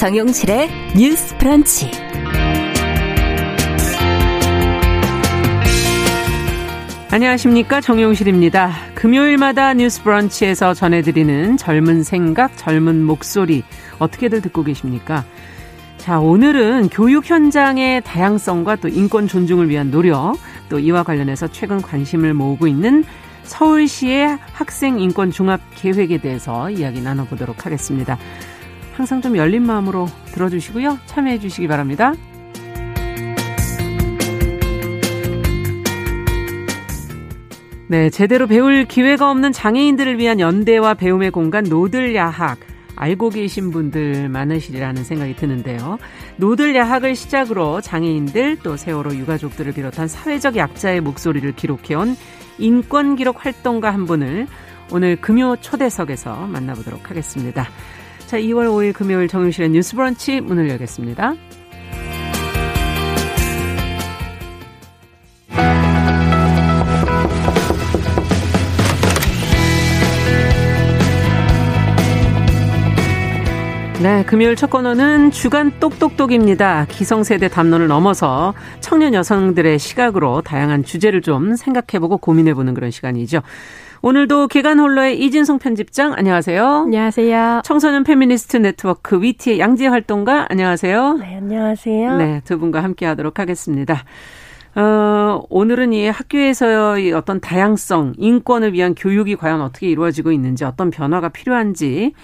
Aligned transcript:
정용실의 0.00 0.70
뉴스 0.96 1.36
프런치. 1.36 1.90
안녕하십니까 7.10 7.82
정용실입니다. 7.82 8.72
금요일마다 8.94 9.74
뉴스 9.74 10.02
브런치에서 10.02 10.72
전해드리는 10.72 11.58
젊은 11.58 12.02
생각, 12.02 12.56
젊은 12.56 13.04
목소리 13.04 13.62
어떻게들 13.98 14.40
듣고 14.40 14.64
계십니까? 14.64 15.22
자, 15.98 16.18
오늘은 16.18 16.88
교육 16.88 17.28
현장의 17.28 18.00
다양성과 18.02 18.76
또 18.76 18.88
인권 18.88 19.28
존중을 19.28 19.68
위한 19.68 19.90
노력, 19.90 20.38
또 20.70 20.78
이와 20.78 21.02
관련해서 21.02 21.48
최근 21.48 21.82
관심을 21.82 22.32
모으고 22.32 22.66
있는 22.66 23.04
서울시의 23.42 24.38
학생 24.54 24.98
인권 24.98 25.30
종합 25.30 25.60
계획에 25.74 26.16
대해서 26.18 26.70
이야기 26.70 27.02
나눠보도록 27.02 27.66
하겠습니다. 27.66 28.16
항상 29.00 29.22
좀 29.22 29.34
열린 29.34 29.62
마음으로 29.62 30.08
들어주시고요. 30.26 30.98
참여해 31.06 31.38
주시기 31.38 31.66
바랍니다. 31.68 32.12
네, 37.88 38.10
제대로 38.10 38.46
배울 38.46 38.84
기회가 38.84 39.30
없는 39.30 39.52
장애인들을 39.52 40.18
위한 40.18 40.38
연대와 40.38 40.92
배움의 40.92 41.30
공간 41.30 41.64
노들야학. 41.64 42.58
알고 42.94 43.30
계신 43.30 43.70
분들 43.70 44.28
많으시리라는 44.28 45.02
생각이 45.02 45.34
드는데요. 45.34 45.98
노들야학을 46.36 47.14
시작으로 47.14 47.80
장애인들 47.80 48.58
또 48.62 48.76
세월호 48.76 49.14
유가족들을 49.14 49.72
비롯한 49.72 50.08
사회적 50.08 50.56
약자의 50.56 51.00
목소리를 51.00 51.50
기록해온 51.52 52.16
인권기록 52.58 53.46
활동가 53.46 53.94
한 53.94 54.04
분을 54.04 54.46
오늘 54.92 55.16
금요 55.16 55.56
초대석에서 55.56 56.48
만나보도록 56.48 57.08
하겠습니다. 57.08 57.66
자, 58.30 58.38
2월 58.38 58.68
5일 58.68 58.92
금요일 58.92 59.26
정용실의 59.26 59.70
뉴스 59.70 59.96
브런치 59.96 60.40
문을 60.40 60.68
열겠습니다. 60.68 61.34
네, 74.00 74.24
금요일 74.26 74.54
첫 74.54 74.70
코너는 74.70 75.32
주간 75.32 75.72
똑똑똑입니다. 75.80 76.86
기성세대 76.88 77.48
담론을 77.48 77.88
넘어서 77.88 78.54
청년 78.78 79.12
여성들의 79.12 79.80
시각으로 79.80 80.40
다양한 80.42 80.84
주제를 80.84 81.20
좀 81.20 81.56
생각해보고 81.56 82.18
고민해보는 82.18 82.74
그런 82.74 82.92
시간이죠. 82.92 83.40
오늘도 84.02 84.48
계간 84.48 84.80
홀로의 84.80 85.20
이진송 85.22 85.58
편집장 85.58 86.14
안녕하세요. 86.14 86.66
안녕하세요. 86.86 87.60
청소년 87.64 88.02
페미니스트 88.02 88.56
네트워크 88.56 89.20
위티의 89.20 89.60
양지혜 89.60 89.86
활동가 89.86 90.46
안녕하세요. 90.48 91.18
네, 91.18 91.36
안녕하세요. 91.36 92.16
네, 92.16 92.40
두 92.46 92.58
분과 92.58 92.82
함께 92.82 93.04
하도록 93.04 93.38
하겠습니다. 93.38 94.02
어, 94.74 95.42
오늘은 95.50 95.92
이 95.92 96.08
학교에서의 96.08 97.12
어떤 97.12 97.40
다양성, 97.40 98.14
인권을 98.16 98.72
위한 98.72 98.94
교육이 98.94 99.36
과연 99.36 99.60
어떻게 99.60 99.88
이루어지고 99.88 100.32
있는지, 100.32 100.64
어떤 100.64 100.90
변화가 100.90 101.28
필요한지, 101.30 102.14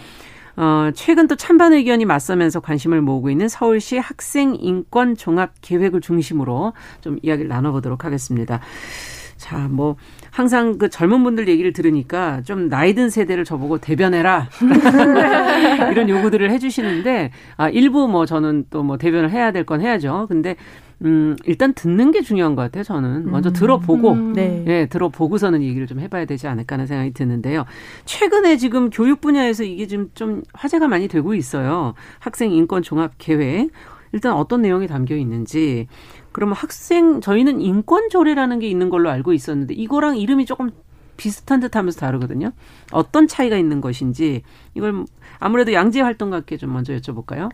어, 0.57 0.91
최근 0.95 1.27
또 1.27 1.37
찬반 1.37 1.75
의견이 1.75 2.07
맞서면서 2.07 2.61
관심을 2.61 3.03
모으고 3.03 3.29
있는 3.29 3.49
서울시 3.49 3.99
학생 3.99 4.57
인권 4.59 5.15
종합 5.15 5.53
계획을 5.61 6.01
중심으로 6.01 6.73
좀 7.03 7.19
이야기를 7.21 7.49
나눠보도록 7.49 8.07
하겠습니다. 8.07 8.61
자, 9.37 9.69
뭐 9.71 9.97
항상 10.31 10.79
그 10.79 10.89
젊은 10.89 11.23
분들 11.23 11.47
얘기를 11.49 11.73
들으니까 11.73 12.41
좀 12.43 12.69
나이 12.69 12.95
든 12.95 13.11
세대를 13.11 13.45
저보고 13.45 13.79
대변해라 13.79 14.49
이런 15.93 16.09
요구들을 16.09 16.51
해주시는데 16.51 17.31
아 17.57 17.69
일부 17.69 18.09
뭐 18.09 18.25
저는 18.27 18.65
또 18.71 18.83
뭐 18.83 18.97
대변을 18.99 19.31
해야 19.31 19.51
될 19.53 19.65
건 19.67 19.81
해야죠. 19.81 20.27
근데 20.29 20.55
음, 21.05 21.37
일단 21.45 21.75
듣는 21.75 22.11
게 22.13 22.23
중요한 22.23 22.55
것 22.55 22.63
같아요, 22.63 22.83
저는. 22.85 23.31
먼저 23.31 23.51
음. 23.51 23.53
들어보고, 23.53 24.13
음. 24.13 24.33
네. 24.33 24.65
예, 24.67 24.87
들어보고서는 24.87 25.63
얘기를 25.63 25.87
좀 25.87 26.01
해봐야 26.01 26.25
되지 26.25 26.47
않을까 26.47 26.75
하는 26.77 26.87
생각이 26.87 27.13
드는데요. 27.13 27.65
최근에 28.07 28.57
지금 28.57 28.89
교육 28.89 29.21
분야에서 29.21 29.65
이게 29.65 29.87
지금 29.87 30.09
좀 30.15 30.43
화제가 30.55 30.89
많이 30.89 31.07
되고 31.09 31.35
있어요. 31.35 31.93
학생 32.19 32.51
인권 32.53 32.83
종합 32.83 33.13
계획. 33.19 33.69
일단 34.13 34.33
어떤 34.33 34.63
내용이 34.63 34.87
담겨 34.87 35.17
있는지. 35.17 35.87
그러면 36.37 36.55
학생, 36.55 37.23
저희는 37.23 37.63
인권 37.63 38.11
조례라는 38.11 38.59
게 38.59 38.69
있는 38.69 38.91
걸로 38.91 39.09
알고 39.09 39.33
있었는데, 39.33 39.73
이거랑 39.73 40.19
이름이 40.19 40.45
조금 40.45 40.71
비슷한 41.17 41.61
듯 41.61 41.77
하면서 41.77 41.99
다르거든요. 41.99 42.51
어떤 42.93 43.27
차이가 43.27 43.57
있는 43.57 43.81
것인지, 43.81 44.43
이걸 44.75 45.07
아무래도 45.39 45.73
양재 45.73 46.03
활동가께 46.03 46.59
좀 46.59 46.75
먼저 46.75 46.95
여쭤볼까요? 46.95 47.49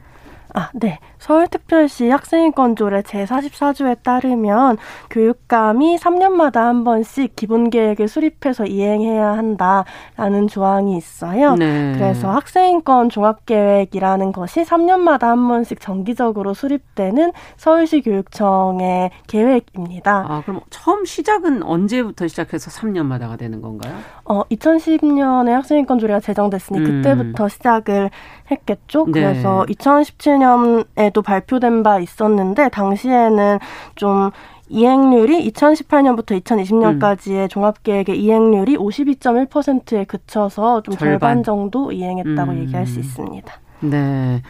아, 0.55 0.71
네. 0.75 0.99
서울특별시 1.19 2.11
학생인권조례 2.11 3.03
제44조에 3.03 4.03
따르면 4.03 4.77
교육감이 5.11 5.97
3년마다 5.97 6.57
한 6.57 6.85
번씩 6.85 7.37
기본계획을 7.37 8.09
수립해서 8.09 8.67
이행해야 8.67 9.29
한다라는 9.33 10.49
조항이 10.49 10.97
있어요. 10.97 11.55
네. 11.55 11.93
그래서 11.95 12.31
학생인권 12.31 13.09
종합계획이라는 13.09 14.33
것이 14.33 14.63
3년마다 14.63 15.23
한 15.23 15.49
번씩 15.49 15.81
정기적으로 15.81 16.55
수립되는 16.55 17.33
서울시 17.57 18.03
교육청의 18.03 19.11
계획입니다. 19.27 20.25
아, 20.29 20.43
그럼 20.45 20.61
처음 20.71 21.05
시작은 21.05 21.63
언제부터 21.63 22.29
시작해서 22.29 22.71
3년마다가 22.71 23.39
되는 23.39 23.63
건가요? 23.63 23.97
어, 24.25 24.43
2010년에 24.45 25.51
학생인권조례가 25.51 26.21
제정됐으니 26.21 26.79
음. 26.79 26.85
그때부터 26.85 27.49
시작을 27.49 28.11
했겠죠. 28.51 29.07
네. 29.07 29.13
그래서 29.13 29.65
2017년에도 29.69 31.23
발표된 31.25 31.83
바 31.83 31.99
있었는데 31.99 32.69
당시에는 32.69 33.59
좀 33.97 34.31
이행률이 34.69 35.51
2018년부터 35.51 36.41
2020년까지의 36.43 37.43
음. 37.43 37.49
종합계획의 37.49 38.19
이행률이 38.19 38.77
52.1%에 38.77 40.05
그쳐서 40.05 40.83
좀 40.83 40.95
절반, 40.95 41.11
절반 41.11 41.43
정도 41.43 41.93
이행했다고 41.93 42.53
음. 42.53 42.59
얘기할 42.61 42.87
수 42.87 43.01
있습니다. 43.01 43.53
네. 43.81 44.43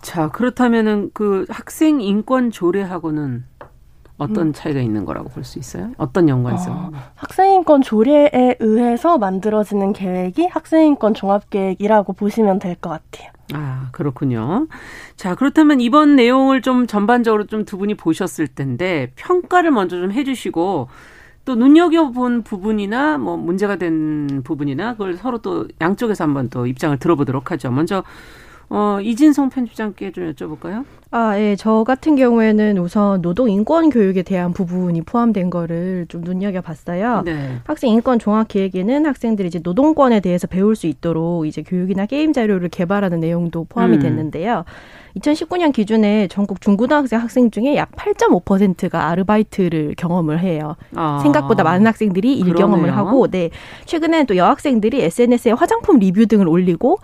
자, 0.00 0.28
그렇다면은 0.28 1.10
그 1.14 1.46
학생 1.48 2.00
인권 2.00 2.50
조례하고는 2.50 3.44
어떤 4.18 4.48
음. 4.48 4.52
차이가 4.52 4.80
있는 4.80 5.04
거라고 5.04 5.28
볼 5.30 5.42
수 5.44 5.58
있어요? 5.58 5.90
어떤 5.96 6.28
연관성? 6.28 6.72
어, 6.72 6.90
학생인권 7.16 7.82
조례에 7.82 8.56
의해서 8.60 9.18
만들어지는 9.18 9.92
계획이 9.92 10.46
학생인권 10.46 11.14
종합계획이라고 11.14 12.12
보시면 12.12 12.58
될 12.58 12.76
것 12.76 12.90
같아요. 12.90 13.30
아, 13.54 13.88
그렇군요. 13.92 14.66
자, 15.16 15.34
그렇다면 15.34 15.80
이번 15.80 16.16
내용을 16.16 16.62
좀 16.62 16.86
전반적으로 16.86 17.46
좀 17.46 17.64
두 17.64 17.76
분이 17.78 17.94
보셨을 17.96 18.46
텐데 18.48 19.10
평가를 19.16 19.70
먼저 19.70 19.96
좀 19.96 20.12
해주시고 20.12 20.88
또 21.44 21.54
눈여겨본 21.56 22.42
부분이나 22.44 23.18
뭐 23.18 23.36
문제가 23.36 23.76
된 23.76 24.42
부분이나 24.44 24.92
그걸 24.92 25.14
서로 25.16 25.38
또 25.38 25.66
양쪽에서 25.80 26.22
한번 26.24 26.48
또 26.50 26.66
입장을 26.66 26.96
들어보도록 26.98 27.50
하죠. 27.50 27.70
먼저 27.72 28.04
어, 28.70 28.98
이진성 29.02 29.50
편집장께 29.50 30.12
좀 30.12 30.32
여쭤볼까요? 30.32 30.84
아, 31.14 31.38
예. 31.38 31.56
저 31.56 31.84
같은 31.84 32.16
경우에는 32.16 32.78
우선 32.78 33.20
노동 33.20 33.50
인권 33.50 33.90
교육에 33.90 34.22
대한 34.22 34.54
부분이 34.54 35.02
포함된 35.02 35.50
거를 35.50 36.06
좀 36.08 36.22
눈여겨 36.22 36.62
봤어요. 36.62 37.20
네. 37.26 37.56
학생 37.64 37.90
인권 37.90 38.18
종합 38.18 38.48
기획에는 38.48 39.04
학생들이 39.04 39.48
이제 39.48 39.60
노동권에 39.62 40.20
대해서 40.20 40.46
배울 40.46 40.74
수 40.74 40.86
있도록 40.86 41.46
이제 41.46 41.62
교육이나 41.62 42.06
게임 42.06 42.32
자료를 42.32 42.70
개발하는 42.70 43.20
내용도 43.20 43.66
포함이 43.68 43.96
음. 43.96 44.00
됐는데요. 44.00 44.64
2019년 45.18 45.72
기준에 45.72 46.28
전국 46.28 46.60
중고등학생 46.60 47.20
학생 47.20 47.50
중에 47.50 47.76
약 47.76 47.92
8.5%가 47.92 49.08
아르바이트를 49.08 49.94
경험을 49.96 50.40
해요. 50.40 50.76
아, 50.94 51.20
생각보다 51.22 51.64
많은 51.64 51.86
학생들이 51.86 52.38
일 52.38 52.54
경험을 52.54 52.96
하고, 52.96 53.28
네. 53.28 53.50
최근에는 53.84 54.26
또 54.26 54.36
여학생들이 54.36 55.02
SNS에 55.02 55.52
화장품 55.52 55.98
리뷰 55.98 56.26
등을 56.26 56.48
올리고 56.48 56.98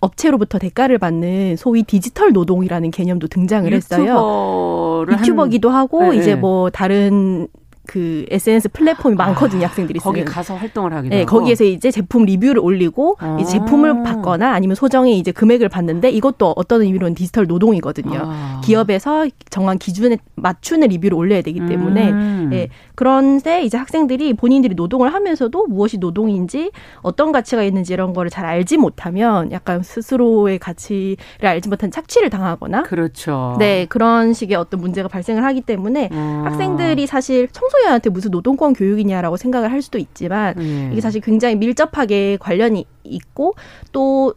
업체로부터 0.00 0.58
대가를 0.58 0.98
받는 0.98 1.56
소위 1.56 1.82
디지털 1.82 2.32
노동이라는 2.32 2.90
개념도 2.90 3.28
등장을 3.28 3.72
했어요. 3.72 5.04
유튜버기도 5.10 5.70
하고 5.70 6.12
네, 6.12 6.16
이제 6.18 6.34
네. 6.34 6.40
뭐 6.40 6.70
다른 6.70 7.48
그 7.86 8.26
SNS 8.30 8.70
플랫폼이 8.70 9.14
많거든요, 9.14 9.64
아, 9.64 9.68
학생들이 9.68 9.98
거기 9.98 10.20
쓰는. 10.20 10.32
가서 10.32 10.54
활동을 10.54 10.92
하기도 10.92 11.14
네, 11.14 11.22
하고. 11.22 11.38
거기에서 11.38 11.64
이제 11.64 11.90
제품 11.90 12.24
리뷰를 12.24 12.58
올리고 12.60 13.16
아. 13.18 13.38
이 13.40 13.44
제품을 13.44 14.02
받거나 14.02 14.52
아니면 14.52 14.74
소정의 14.74 15.18
이제 15.18 15.32
금액을 15.32 15.68
받는데 15.68 16.10
이것도 16.10 16.54
어떤 16.56 16.82
의미로는 16.82 17.14
디지털 17.14 17.46
노동이거든요. 17.46 18.20
아. 18.24 18.60
기업에서 18.64 19.26
정한 19.50 19.78
기준에 19.78 20.18
맞추는 20.34 20.88
리뷰를 20.88 21.16
올려야 21.16 21.42
되기 21.42 21.60
때문에 21.66 22.10
음. 22.10 22.50
예. 22.52 22.68
그런데 22.94 23.62
이제 23.62 23.76
학생들이 23.76 24.34
본인들이 24.34 24.74
노동을 24.74 25.12
하면서도 25.12 25.66
무엇이 25.66 25.98
노동인지 25.98 26.70
어떤 27.02 27.32
가치가 27.32 27.62
있는지 27.62 27.92
이런 27.92 28.12
거를 28.12 28.30
잘 28.30 28.44
알지 28.46 28.76
못하면 28.76 29.52
약간 29.52 29.82
스스로의 29.82 30.58
가치를 30.58 31.16
알지 31.42 31.68
못한 31.68 31.90
착취를 31.90 32.30
당하거나 32.30 32.82
그렇죠. 32.84 33.56
네, 33.58 33.86
그런 33.88 34.32
식의 34.32 34.56
어떤 34.56 34.80
문제가 34.80 35.08
발생을 35.08 35.44
하기 35.44 35.60
때문에 35.62 36.10
아. 36.12 36.42
학생들이 36.46 37.06
사실 37.06 37.48
청소 37.52 37.75
청소년한테 37.76 38.10
무슨 38.10 38.30
노동권 38.30 38.72
교육이냐라고 38.72 39.36
생각을 39.36 39.70
할 39.70 39.82
수도 39.82 39.98
있지만 39.98 40.54
음. 40.58 40.90
이게 40.92 41.00
사실 41.00 41.20
굉장히 41.20 41.56
밀접하게 41.56 42.38
관련이 42.40 42.86
있고 43.04 43.54
또 43.92 44.34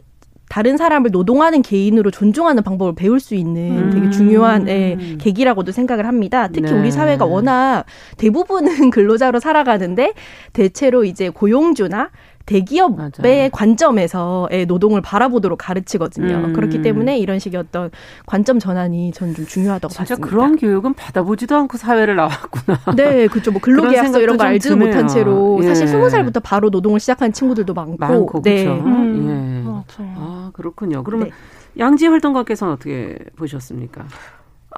다른 0.50 0.78
사람을 0.78 1.12
노동하는 1.12 1.62
개인으로 1.62 2.10
존중하는 2.10 2.64
방법을 2.64 2.96
배울 2.96 3.20
수 3.20 3.36
있는 3.36 3.92
되게 3.92 4.08
음. 4.08 4.12
중요한 4.12 4.68
예, 4.68 4.98
계기라고도 5.20 5.72
생각을 5.72 6.08
합니다. 6.08 6.48
특히 6.48 6.72
네. 6.72 6.80
우리 6.80 6.92
사회가 6.92 7.26
워낙 7.26 7.86
대부분은 8.18 8.90
근로자로 8.90 9.40
살아가는데 9.40 10.14
대체로 10.54 11.04
이제 11.04 11.30
고용주나 11.30 12.10
대기업의 12.50 12.98
맞아요. 12.98 13.50
관점에서 13.52 14.50
노동을 14.68 15.02
바라보도록 15.02 15.60
가르치거든요. 15.60 16.48
음. 16.48 16.54
그렇기 16.54 16.82
때문에 16.82 17.20
이런 17.20 17.38
식의 17.38 17.60
어떤 17.60 17.92
관점 18.26 18.58
전환이 18.58 19.12
저는 19.12 19.36
좀 19.36 19.46
중요하다고 19.46 19.94
진짜 19.94 20.16
봤습니다. 20.16 20.28
그런 20.28 20.56
교육은 20.58 20.96
받아보지도 20.96 21.56
않고 21.56 21.78
사회를 21.78 22.16
나왔구나. 22.16 22.80
네, 22.96 23.28
그렇죠. 23.28 23.52
뭐 23.52 23.62
근로계약서 23.62 24.20
이런 24.20 24.38
거 24.38 24.46
알지도 24.46 24.76
드네요. 24.76 24.88
못한 24.88 25.08
채로 25.08 25.60
예. 25.62 25.68
사실 25.68 25.88
스무 25.88 26.10
살부터 26.10 26.40
바로 26.40 26.70
노동을 26.72 27.00
시작한 27.00 27.32
친구들도 27.32 27.74
많고. 27.76 27.98
많고 27.98 28.42
네. 28.42 28.64
그렇죠. 28.66 28.84
음. 28.84 29.66
예. 30.00 30.04
아 30.18 30.50
그렇군요. 30.54 31.04
그러면 31.04 31.28
네. 31.28 31.34
양지 31.78 32.08
활동가께서는 32.08 32.74
어떻게 32.74 33.18
보셨습니까? 33.36 34.06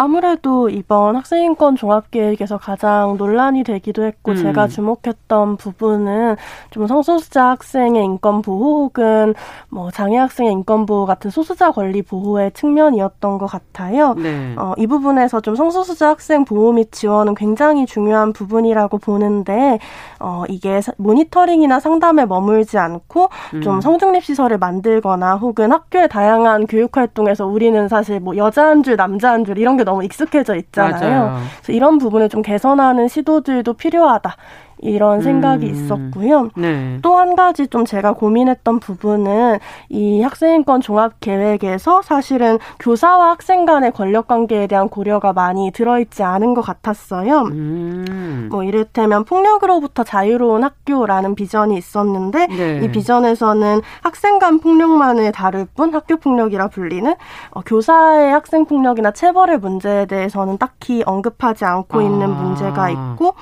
아무래도 0.01 0.67
이번 0.67 1.15
학생인권 1.15 1.75
종합계획에서 1.75 2.57
가장 2.57 3.17
논란이 3.17 3.63
되기도 3.63 4.03
했고 4.03 4.31
음. 4.31 4.35
제가 4.35 4.67
주목했던 4.67 5.57
부분은 5.57 6.37
좀 6.71 6.87
성소수자 6.87 7.49
학생의 7.49 8.03
인권 8.03 8.41
보호 8.41 8.85
혹은 8.85 9.35
뭐 9.69 9.91
장애 9.91 10.17
학생의 10.17 10.53
인권 10.53 10.87
보호 10.87 11.05
같은 11.05 11.29
소수자 11.29 11.69
권리 11.69 12.01
보호의 12.01 12.51
측면이었던 12.53 13.37
것 13.37 13.45
같아요. 13.45 14.15
네. 14.15 14.55
어, 14.57 14.73
이 14.77 14.87
부분에서 14.87 15.39
좀 15.41 15.55
성소수자 15.55 16.09
학생 16.09 16.45
보호 16.45 16.71
및 16.73 16.91
지원은 16.91 17.35
굉장히 17.35 17.85
중요한 17.85 18.33
부분이라고 18.33 18.97
보는데 18.97 19.77
어, 20.19 20.45
이게 20.49 20.81
모니터링이나 20.97 21.79
상담에 21.79 22.25
머물지 22.25 22.79
않고 22.79 23.29
음. 23.53 23.61
좀 23.61 23.81
성중립 23.81 24.23
시설을 24.23 24.57
만들거나 24.57 25.35
혹은 25.35 25.71
학교의 25.71 26.09
다양한 26.09 26.65
교육 26.65 26.97
활동에서 26.97 27.45
우리는 27.45 27.87
사실 27.87 28.19
뭐 28.19 28.35
여자 28.35 28.65
한 28.65 28.81
줄 28.81 28.95
남자 28.97 29.31
한 29.31 29.45
줄 29.45 29.59
이런 29.59 29.77
게 29.77 29.83
너무 29.91 30.03
익숙해져 30.05 30.55
있잖아요. 30.55 31.37
그래서 31.57 31.73
이런 31.73 31.97
부분을 31.97 32.29
좀 32.29 32.41
개선하는 32.41 33.09
시도들도 33.09 33.73
필요하다. 33.73 34.35
이런 34.81 35.21
생각이 35.21 35.67
음. 35.67 35.71
있었고요. 35.71 36.49
네. 36.55 36.99
또한 37.01 37.35
가지 37.35 37.67
좀 37.67 37.85
제가 37.85 38.13
고민했던 38.13 38.79
부분은 38.79 39.59
이 39.89 40.21
학생인권 40.21 40.81
종합 40.81 41.19
계획에서 41.19 42.01
사실은 42.01 42.57
교사와 42.79 43.31
학생 43.31 43.65
간의 43.65 43.91
권력 43.91 44.27
관계에 44.27 44.67
대한 44.67 44.89
고려가 44.89 45.33
많이 45.33 45.71
들어있지 45.71 46.23
않은 46.23 46.53
것 46.53 46.61
같았어요. 46.61 47.41
음. 47.51 48.49
뭐 48.51 48.63
이를테면 48.63 49.23
폭력으로부터 49.23 50.03
자유로운 50.03 50.63
학교라는 50.63 51.35
비전이 51.35 51.77
있었는데 51.77 52.47
네. 52.47 52.81
이 52.83 52.91
비전에서는 52.91 53.81
학생 54.01 54.39
간 54.39 54.59
폭력만을 54.59 55.31
다룰 55.31 55.65
뿐 55.75 55.93
학교 55.93 56.17
폭력이라 56.17 56.69
불리는 56.69 57.13
어, 57.51 57.61
교사의 57.61 58.31
학생 58.31 58.65
폭력이나 58.65 59.11
체벌의 59.11 59.59
문제에 59.59 60.05
대해서는 60.05 60.57
딱히 60.57 61.03
언급하지 61.05 61.65
않고 61.65 61.99
아. 61.99 62.03
있는 62.03 62.29
문제가 62.29 62.89
있고 62.89 63.35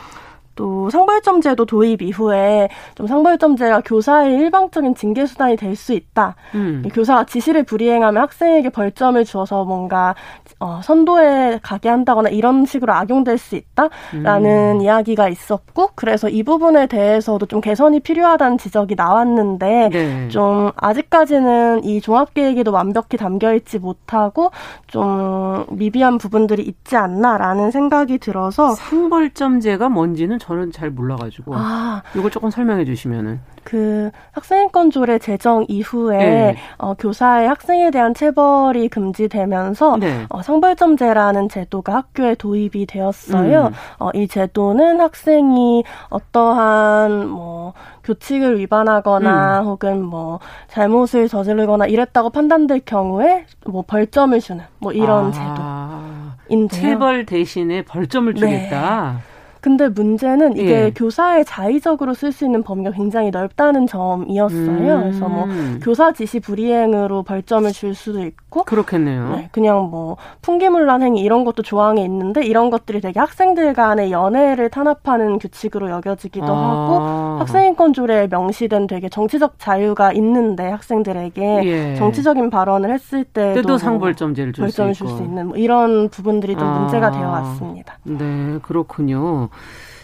또 0.59 0.89
상벌점제도 0.89 1.65
도입 1.65 2.01
이후에 2.01 2.67
좀 2.95 3.07
상벌점제가 3.07 3.79
교사의 3.85 4.35
일방적인 4.35 4.93
징계 4.93 5.25
수단이 5.25 5.55
될 5.55 5.69
수 5.79 5.93
있다. 5.93 6.35
음. 6.55 6.83
교사가 6.93 7.25
지시를 7.25 7.63
불이행하면 7.63 8.21
학생에게 8.23 8.69
벌점을 8.69 9.23
주어서 9.23 9.63
뭔가 9.63 10.15
어, 10.59 10.81
선도에 10.83 11.59
가게 11.61 11.87
한다거나 11.87 12.27
이런 12.27 12.65
식으로 12.65 12.91
악용될 12.91 13.37
수 13.37 13.55
있다라는 13.55 14.77
음. 14.77 14.81
이야기가 14.81 15.29
있었고 15.29 15.91
그래서 15.95 16.27
이 16.27 16.43
부분에 16.43 16.87
대해서도 16.87 17.45
좀 17.45 17.61
개선이 17.61 18.01
필요하다는 18.01 18.57
지적이 18.57 18.95
나왔는데 18.95 19.89
네. 19.93 20.27
좀 20.27 20.71
아직까지는 20.75 21.85
이 21.85 22.01
종합계획에도 22.01 22.73
완벽히 22.73 23.15
담겨 23.15 23.53
있지 23.53 23.79
못하고 23.79 24.51
좀 24.87 25.65
미비한 25.69 26.17
부분들이 26.17 26.63
있지 26.63 26.97
않나라는 26.97 27.71
생각이 27.71 28.17
들어서 28.17 28.71
상벌점제가 28.71 29.87
뭔지는 29.87 30.39
저는 30.49 30.71
잘 30.71 30.89
몰라가지고 30.89 31.53
아. 31.55 32.01
이걸 32.15 32.31
조금 32.31 32.49
설명해 32.49 32.83
주시면은 32.83 33.39
그 33.63 34.09
학생인권 34.31 34.89
조례 34.89 35.19
제정 35.19 35.63
이후에 35.67 36.17
네. 36.17 36.57
어, 36.79 36.95
교사의 36.95 37.47
학생에 37.47 37.91
대한 37.91 38.15
체벌이 38.15 38.89
금지되면서 38.89 39.97
네. 39.97 40.25
어, 40.29 40.41
상벌점제라는 40.41 41.49
제도가 41.49 41.97
학교에 41.97 42.33
도입이 42.33 42.87
되었어요. 42.87 43.67
음. 43.67 43.73
어, 43.99 44.09
이 44.15 44.27
제도는 44.27 44.99
학생이 44.99 45.83
어떠한 46.09 47.27
뭐 47.27 47.73
교칙을 48.03 48.57
위반하거나 48.57 49.61
음. 49.61 49.65
혹은 49.67 50.03
뭐 50.03 50.39
잘못을 50.67 51.27
저지르거나 51.27 51.85
이랬다고 51.85 52.31
판단될 52.31 52.81
경우에 52.85 53.45
뭐 53.67 53.83
벌점을 53.85 54.39
주는 54.39 54.63
뭐 54.79 54.91
이런 54.93 55.31
아. 55.35 56.35
제도인데요. 56.47 56.81
체벌 56.81 57.27
대신에 57.27 57.83
벌점을 57.83 58.33
주겠다. 58.33 59.11
네. 59.17 59.28
근데 59.61 59.89
문제는 59.89 60.57
이게 60.57 60.85
예. 60.85 60.91
교사의 60.95 61.45
자의적으로 61.45 62.13
쓸 62.13 62.31
수 62.31 62.45
있는 62.45 62.63
범위가 62.63 62.91
굉장히 62.91 63.29
넓다는 63.31 63.87
점이었어요. 63.87 64.95
음. 64.95 65.01
그래서 65.01 65.27
뭐 65.27 65.47
교사 65.81 66.11
지시 66.13 66.39
불이행으로 66.39 67.23
벌점을 67.23 67.71
줄 67.71 67.95
수도 67.95 68.23
있고 68.25 68.63
그렇겠네요. 68.63 69.35
네, 69.35 69.49
그냥 69.51 69.89
뭐 69.89 70.17
풍기물란 70.41 71.01
행위 71.01 71.21
이런 71.21 71.43
것도 71.43 71.63
조항에 71.63 72.03
있는데 72.03 72.43
이런 72.45 72.69
것들이 72.69 73.01
되게 73.01 73.19
학생들 73.19 73.73
간의 73.73 74.11
연애를 74.11 74.69
탄압하는 74.69 75.39
규칙으로 75.39 75.89
여겨지기도 75.89 76.47
아. 76.47 76.69
하고 76.69 77.39
학생인권 77.39 77.93
조례에 77.93 78.27
명시된 78.27 78.87
되게 78.87 79.09
정치적 79.09 79.59
자유가 79.59 80.11
있는데 80.13 80.69
학생들에게 80.69 81.61
예. 81.63 81.95
정치적인 81.95 82.49
발언을 82.49 82.91
했을 82.93 83.23
때도 83.23 83.67
뭐 83.67 83.77
상벌점제를 83.77 84.53
줄 84.53 84.69
수 84.71 85.23
있는 85.23 85.47
뭐 85.47 85.57
이런 85.57 86.09
부분들이 86.09 86.55
좀 86.55 86.67
아. 86.67 86.79
문제가 86.79 87.11
되어 87.11 87.29
왔습니다. 87.29 87.97
네, 88.03 88.59
그렇군요. 88.61 89.48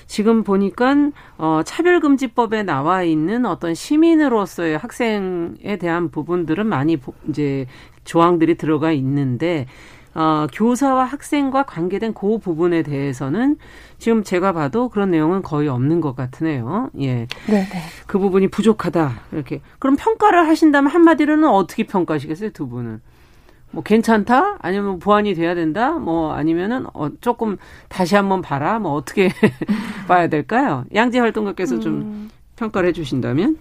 지금 0.08 0.44
보니까 0.44 0.96
어 1.38 1.62
차별금지법에 1.66 2.64
나와 2.64 3.04
있는 3.04 3.46
어떤 3.46 3.74
시민으로서의 3.74 4.78
학생에 4.78 5.78
대한 5.80 6.12
부분들은 6.12 6.68
많이 6.68 6.98
이제 7.28 7.66
조항들이 8.04 8.56
들어가 8.56 8.92
있는데 8.92 9.66
어, 10.16 10.48
교사와 10.54 11.04
학생과 11.04 11.64
관계된 11.64 12.14
그 12.14 12.38
부분에 12.38 12.84
대해서는 12.84 13.58
지금 13.98 14.24
제가 14.24 14.54
봐도 14.54 14.88
그런 14.88 15.12
내용은 15.12 15.42
거의 15.42 15.68
없는 15.68 16.00
것 16.00 16.16
같으네요. 16.16 16.90
예. 17.02 17.28
네. 17.48 17.68
그 18.08 18.18
부분이 18.18 18.48
부족하다. 18.48 19.24
이렇게. 19.34 19.60
그럼 19.78 19.98
평가를 19.98 20.48
하신다면 20.48 20.90
한마디로는 20.90 21.50
어떻게 21.50 21.86
평가하시겠어요, 21.86 22.52
두 22.52 22.70
분은? 22.70 23.02
뭐 23.76 23.84
괜찮다? 23.84 24.56
아니면 24.60 25.00
보완이 25.00 25.34
돼야 25.36 25.54
된다? 25.54 25.92
뭐 25.92 26.32
아니면은 26.32 26.86
어 26.94 27.10
조금 27.20 27.58
다시 27.90 28.16
한번 28.16 28.42
봐라? 28.42 28.80
뭐 28.80 28.94
어떻게 28.94 29.30
봐야 30.08 30.28
될까요? 30.30 30.86
양재 30.96 31.20
활동가께서 31.20 31.82
좀 31.82 31.94
음. 31.96 32.30
평가를 32.56 32.88
해 32.90 32.94
주신다면? 32.94 33.58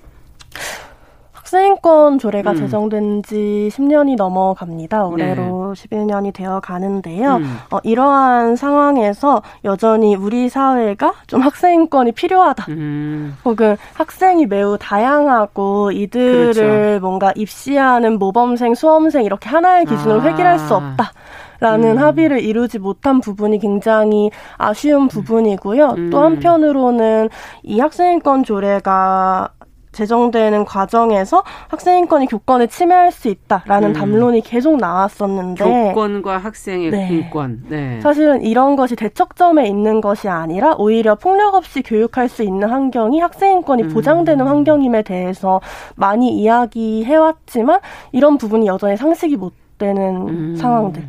학생인권 1.54 2.18
조례가 2.18 2.50
음. 2.50 2.56
제정된 2.56 3.22
지 3.22 3.70
10년이 3.72 4.16
넘어갑니다. 4.16 5.06
올해로 5.06 5.74
네. 5.76 5.88
11년이 5.88 6.34
되어 6.34 6.58
가는데요. 6.58 7.36
음. 7.36 7.58
어, 7.70 7.78
이러한 7.84 8.56
상황에서 8.56 9.42
여전히 9.64 10.16
우리 10.16 10.48
사회가 10.48 11.14
좀 11.28 11.40
학생인권이 11.42 12.12
필요하다. 12.12 12.66
음. 12.70 13.36
혹은 13.44 13.76
학생이 13.94 14.46
매우 14.46 14.76
다양하고 14.78 15.92
이들을 15.92 16.52
그렇죠. 16.54 17.00
뭔가 17.00 17.32
입시하는 17.36 18.18
모범생, 18.18 18.74
수험생 18.74 19.22
이렇게 19.22 19.48
하나의 19.48 19.84
기준으로 19.84 20.22
아. 20.22 20.24
획일할 20.24 20.58
수 20.58 20.74
없다. 20.74 21.12
라는 21.60 21.92
음. 21.92 21.98
합의를 21.98 22.40
이루지 22.40 22.80
못한 22.80 23.20
부분이 23.20 23.60
굉장히 23.60 24.30
아쉬운 24.58 25.06
부분이고요. 25.06 25.94
음. 25.96 26.10
또 26.10 26.20
한편으로는 26.20 27.28
이 27.62 27.78
학생인권 27.78 28.42
조례가 28.42 29.50
제정되는 29.94 30.64
과정에서 30.64 31.42
학생인권이 31.68 32.26
교권을 32.26 32.68
침해할 32.68 33.12
수 33.12 33.28
있다라는 33.28 33.90
음. 33.90 33.92
담론이 33.94 34.42
계속 34.42 34.76
나왔었는데 34.76 35.64
교권과 35.64 36.38
학생의 36.38 36.90
네. 36.90 37.08
인권 37.10 37.62
네. 37.68 38.00
사실은 38.00 38.42
이런 38.42 38.76
것이 38.76 38.96
대척점에 38.96 39.66
있는 39.66 40.00
것이 40.00 40.28
아니라 40.28 40.74
오히려 40.76 41.14
폭력 41.14 41.54
없이 41.54 41.82
교육할 41.82 42.28
수 42.28 42.42
있는 42.42 42.68
환경이 42.68 43.20
학생인권이 43.20 43.84
음. 43.84 43.88
보장되는 43.88 44.46
환경임에 44.46 45.02
대해서 45.02 45.60
많이 45.94 46.30
이야기해왔지만 46.36 47.80
이런 48.12 48.36
부분이 48.36 48.66
여전히 48.66 48.96
상식이 48.96 49.36
못 49.36 49.52
되는 49.78 50.28
음. 50.28 50.56
상황들. 50.56 51.02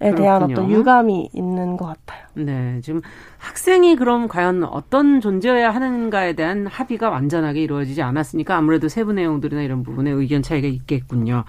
에 0.00 0.14
대한 0.14 0.42
어떤 0.42 0.70
유감이 0.70 1.30
있는 1.32 1.76
것 1.76 1.86
같아요. 1.86 2.26
네, 2.34 2.80
지금 2.82 3.00
학생이 3.38 3.96
그럼 3.96 4.28
과연 4.28 4.64
어떤 4.64 5.22
존재여야 5.22 5.70
하는가에 5.70 6.34
대한 6.34 6.66
합의가 6.66 7.08
완전하게 7.08 7.62
이루어지지 7.62 8.02
않았으니까 8.02 8.56
아무래도 8.56 8.88
세부 8.88 9.14
내용들이나 9.14 9.62
이런 9.62 9.82
부분에 9.82 10.10
의견 10.10 10.42
차이가 10.42 10.68
있겠군요. 10.68 11.44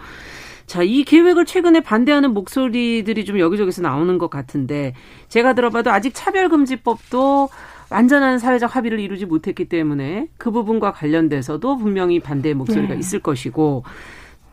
자, 0.66 0.82
이 0.82 1.04
계획을 1.04 1.46
최근에 1.46 1.82
반대하는 1.82 2.34
목소리들이 2.34 3.26
좀 3.26 3.40
여기저기서 3.40 3.82
나오는 3.82 4.18
것 4.18 4.30
같은데 4.30 4.94
제가 5.30 5.54
들어봐도 5.54 5.92
아직 5.92 6.14
차별금지법도 6.14 7.50
완전한 7.90 8.38
사회적 8.38 8.76
합의를 8.76 9.00
이루지 9.00 9.26
못했기 9.26 9.66
때문에 9.70 10.28
그 10.38 10.52
부분과 10.52 10.92
관련돼서도 10.92 11.78
분명히 11.78 12.20
반대의 12.20 12.54
목소리가 12.56 12.94
네. 12.94 13.00
있을 13.00 13.20
것이고 13.20 13.84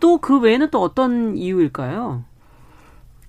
또 0.01 0.19
그 0.19 0.39
외에는 0.39 0.71
또 0.71 0.81
어떤 0.83 1.37
이유일까요? 1.37 2.25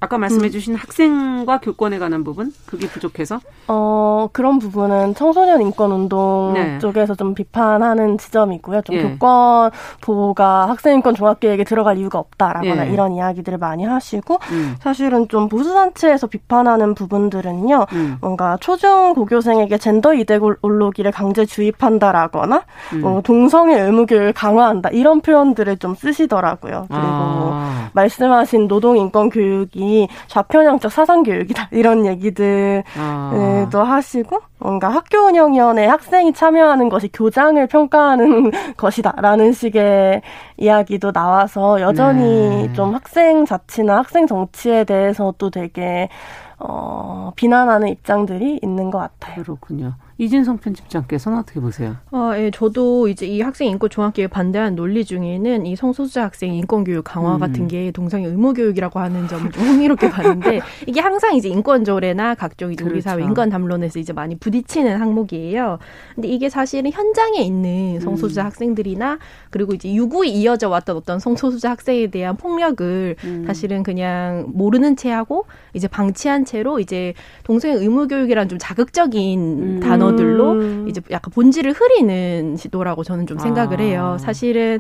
아까 0.06 0.18
말씀해주신 0.18 0.74
음. 0.74 0.78
학생과 0.78 1.60
교권에 1.60 2.00
관한 2.00 2.24
부분 2.24 2.52
그게 2.66 2.88
부족해서 2.88 3.40
어 3.68 4.30
그런 4.32 4.60
부분은 4.60 5.14
청소년 5.16 5.62
인권 5.62 5.92
운동 5.92 6.54
네. 6.54 6.80
쪽에서 6.80 7.16
좀 7.16 7.34
비판하는 7.34 8.18
지점이고요. 8.18 8.82
좀 8.82 8.96
예. 8.96 9.04
교권 9.04 9.72
보호가 10.02 10.70
학생 10.70 10.96
인권 10.96 11.14
종합계획에 11.14 11.64
들어갈 11.64 11.98
이유가 11.98 12.20
없다라거나 12.20 12.88
예. 12.88 12.92
이런 12.92 13.14
이야기들을 13.14 13.58
많이 13.58 13.84
하시고 13.84 14.40
음. 14.52 14.76
사실은 14.80 15.28
좀 15.28 15.50
보수 15.50 15.74
단체에서 15.74 16.28
비판하는 16.28 16.96
부분들은요. 16.96 17.86
음. 17.94 18.18
뭔가 18.22 18.58
초중 18.58 19.14
고교생에게 19.14 19.78
젠더 19.78 20.14
이데올로기를 20.14 21.12
강제 21.12 21.46
주입한다라거나 21.46 22.64
음. 22.94 23.02
뭐 23.02 23.22
동성애 23.22 23.80
의무 23.80 24.06
교육을 24.06 24.34
강화한다 24.34 24.90
이런 24.90 25.22
표현들을 25.22 25.78
좀 25.78 25.96
쓰시더라고요. 25.96 26.86
그리고 26.88 27.02
아. 27.02 27.90
말씀하신 27.94 28.68
노동 28.68 28.98
인권 28.98 29.30
교육이 29.30 29.95
좌편향적 30.28 30.92
사상 30.92 31.24
교육이다 31.24 31.70
이런 31.74 32.06
얘기들도 32.06 32.84
아. 32.98 33.84
하시고 33.84 34.40
뭔가 34.60 34.90
학교 34.90 35.20
운영위원회 35.20 35.86
학생이 35.86 36.34
참여하는 36.34 36.90
것이 36.90 37.10
교장을 37.12 37.66
평가하는 37.68 38.52
것이다라는 38.78 39.54
식의 39.54 40.22
이야기도 40.58 41.12
나와서 41.12 41.82
여전히 41.82 42.68
네. 42.68 42.74
좀 42.74 42.94
학생 42.94 43.46
자치나 43.46 43.98
학생 43.98 44.28
정치에 44.28 44.84
대해서도 44.84 45.50
되게 45.50 46.10
어, 46.58 47.32
비난하는 47.36 47.90
입장들이 47.90 48.60
있는 48.64 48.90
것 48.90 49.00
같아요. 49.00 49.44
그렇군요. 49.44 49.94
이진성 50.18 50.60
편집장께서는 50.60 51.40
어떻게 51.40 51.60
보세요? 51.60 51.98
어, 52.12 52.32
예, 52.36 52.50
저도 52.50 53.10
이제 53.10 53.26
이 53.26 53.42
학생 53.42 53.70
인권 53.70 53.90
종합교육 53.90 54.32
반대한 54.32 54.76
논리 54.76 55.04
중에는 55.04 55.66
이 55.66 55.76
성소수자 55.76 56.24
학생 56.24 56.54
인권 56.54 56.86
교육 56.86 57.04
강화 57.04 57.36
음. 57.36 57.40
같은 57.40 57.68
게 57.68 57.92
동성애 57.92 58.26
의무 58.26 58.54
교육이라고 58.54 58.98
하는 59.00 59.28
점을 59.28 59.52
좀 59.52 59.64
흥미롭게 59.64 60.10
봤는데 60.10 60.62
이게 60.88 61.02
항상 61.02 61.36
이제 61.36 61.50
인권 61.50 61.84
조례나 61.84 62.36
각종 62.36 62.72
이제 62.72 62.86
우리 62.86 63.02
사회 63.02 63.16
그렇죠. 63.16 63.30
인권 63.30 63.50
담론에서 63.50 64.00
이제 64.00 64.14
많이 64.14 64.36
부딪히는 64.36 65.02
항목이에요. 65.02 65.80
근데 66.16 66.30
이게 66.30 66.50
사실은 66.50 66.92
현장에 66.92 67.40
있는 67.40 68.00
성소수자 68.00 68.44
음. 68.44 68.46
학생들이나 68.46 69.20
그리고 69.50 69.74
이제 69.74 69.94
유구에 69.94 70.30
이어져 70.30 70.70
왔던 70.70 70.96
어떤 70.96 71.20
성소수자 71.20 71.72
학생에 71.72 72.08
대한 72.08 72.38
폭력을 72.38 73.18
음. 73.22 73.44
사실은 73.46 73.84
그냥 73.84 74.46
모르는 74.54 74.96
채 74.96 75.12
하고 75.12 75.46
이제 75.74 75.90
방치한 75.90 76.46
채로 76.46 76.80
이제 76.80 77.14
동성애 77.44 77.74
의무 77.74 78.08
교육이란 78.08 78.48
좀 78.48 78.58
자극적인 78.58 79.40
음. 79.40 79.80
단어 79.82 80.05
단어들로 80.06 80.52
음. 80.54 80.86
이제 80.88 81.02
약간 81.12 81.32
본질을 81.34 81.74
흐리는 81.74 82.58
시도라고 82.58 83.04
저는 83.04 83.28
좀 83.28 83.40
생각을 83.40 83.80
아. 83.80 83.84
해요. 83.84 84.18
사실은 84.20 84.80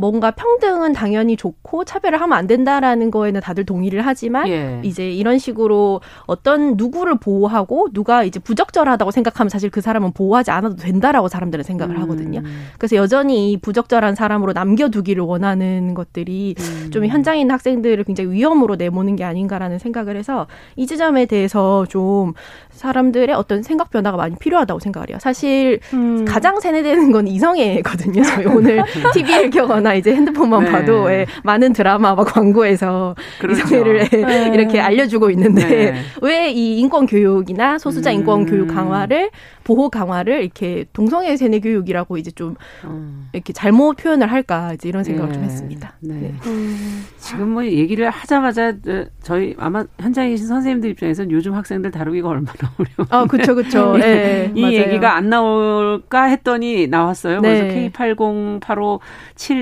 뭔가 0.00 0.30
평등은 0.30 0.94
당연히 0.94 1.36
좋고 1.36 1.84
차별을 1.84 2.22
하면 2.22 2.38
안 2.38 2.46
된다라는 2.46 3.10
거에는 3.10 3.42
다들 3.42 3.66
동의를 3.66 4.00
하지만 4.00 4.48
예. 4.48 4.80
이제 4.82 5.10
이런 5.10 5.38
식으로 5.38 6.00
어떤 6.24 6.78
누구를 6.78 7.18
보호하고 7.18 7.88
누가 7.92 8.24
이제 8.24 8.40
부적절하다고 8.40 9.10
생각하면 9.10 9.50
사실 9.50 9.68
그 9.68 9.82
사람은 9.82 10.12
보호하지 10.12 10.52
않아도 10.52 10.76
된다라고 10.76 11.28
사람들은 11.28 11.64
생각을 11.64 11.96
음. 11.96 12.02
하거든요. 12.02 12.40
그래서 12.78 12.96
여전히 12.96 13.58
부적절한 13.60 14.14
사람으로 14.14 14.54
남겨두기를 14.54 15.22
원하는 15.22 15.92
것들이 15.92 16.54
음. 16.58 16.90
좀 16.90 17.04
현장에 17.04 17.40
있는 17.40 17.52
학생들을 17.52 18.02
굉장히 18.04 18.30
위험으로 18.30 18.76
내모는 18.76 19.16
게 19.16 19.24
아닌가라는 19.24 19.78
생각을 19.78 20.16
해서 20.16 20.46
이 20.76 20.86
지점에 20.86 21.26
대해서 21.26 21.84
좀 21.90 22.32
사람들의 22.70 23.34
어떤 23.34 23.62
생각 23.62 23.90
변화가 23.90 24.16
많이 24.16 24.34
필요하다고 24.36 24.80
생각을 24.80 25.10
해요. 25.10 25.18
사실 25.20 25.80
음. 25.92 26.24
가장 26.24 26.58
세뇌되는 26.58 27.12
건 27.12 27.28
이성애거든요. 27.28 28.22
저희 28.22 28.46
오늘 28.46 28.82
TV를 29.12 29.50
켜거나 29.50 29.89
나 29.90 29.94
이제 29.94 30.14
핸드폰만 30.14 30.64
네. 30.64 30.70
봐도 30.70 31.10
예, 31.10 31.26
많은 31.42 31.72
드라마 31.72 32.12
와 32.14 32.24
광고에서 32.24 33.16
그렇죠. 33.40 33.62
이성애를 33.64 34.08
예, 34.12 34.16
네. 34.18 34.50
이렇게 34.54 34.80
알려주고 34.80 35.30
있는데 35.30 35.66
네. 35.66 36.02
왜이 36.22 36.78
인권 36.78 37.06
교육이나 37.06 37.78
소수자 37.78 38.12
인권 38.12 38.42
음. 38.42 38.46
교육 38.46 38.68
강화를 38.68 39.30
보호 39.64 39.88
강화를 39.88 40.42
이렇게 40.42 40.84
동성애 40.92 41.36
세뇌 41.36 41.60
교육이라고 41.60 42.16
이제 42.18 42.30
좀 42.30 42.54
음. 42.84 43.28
이렇게 43.32 43.52
잘못 43.52 43.96
표현을 43.96 44.30
할까 44.30 44.72
이제 44.74 44.88
이런 44.88 45.02
생각을 45.04 45.32
좀 45.32 45.42
네. 45.42 45.48
했습니다. 45.48 45.96
네. 46.00 46.14
네. 46.14 46.34
음. 46.46 47.04
지금 47.18 47.50
뭐 47.50 47.64
얘기를 47.64 48.08
하자마자 48.10 48.74
저희 49.22 49.54
아마 49.58 49.84
현장에 50.00 50.30
계신 50.30 50.46
선생님들 50.46 50.90
입장에서는 50.90 51.30
요즘 51.30 51.54
학생들 51.54 51.90
다루기가 51.90 52.28
얼마나 52.28 52.52
어려워. 52.78 53.06
아, 53.10 53.26
그렇죠, 53.26 53.54
그렇죠. 53.54 53.96
네, 53.96 54.50
이 54.54 54.62
맞아요. 54.62 54.74
얘기가 54.74 55.14
안 55.14 55.28
나올까 55.28 56.24
했더니 56.24 56.86
나왔어요. 56.86 57.40
그래서 57.40 57.64
K808571 57.90 59.00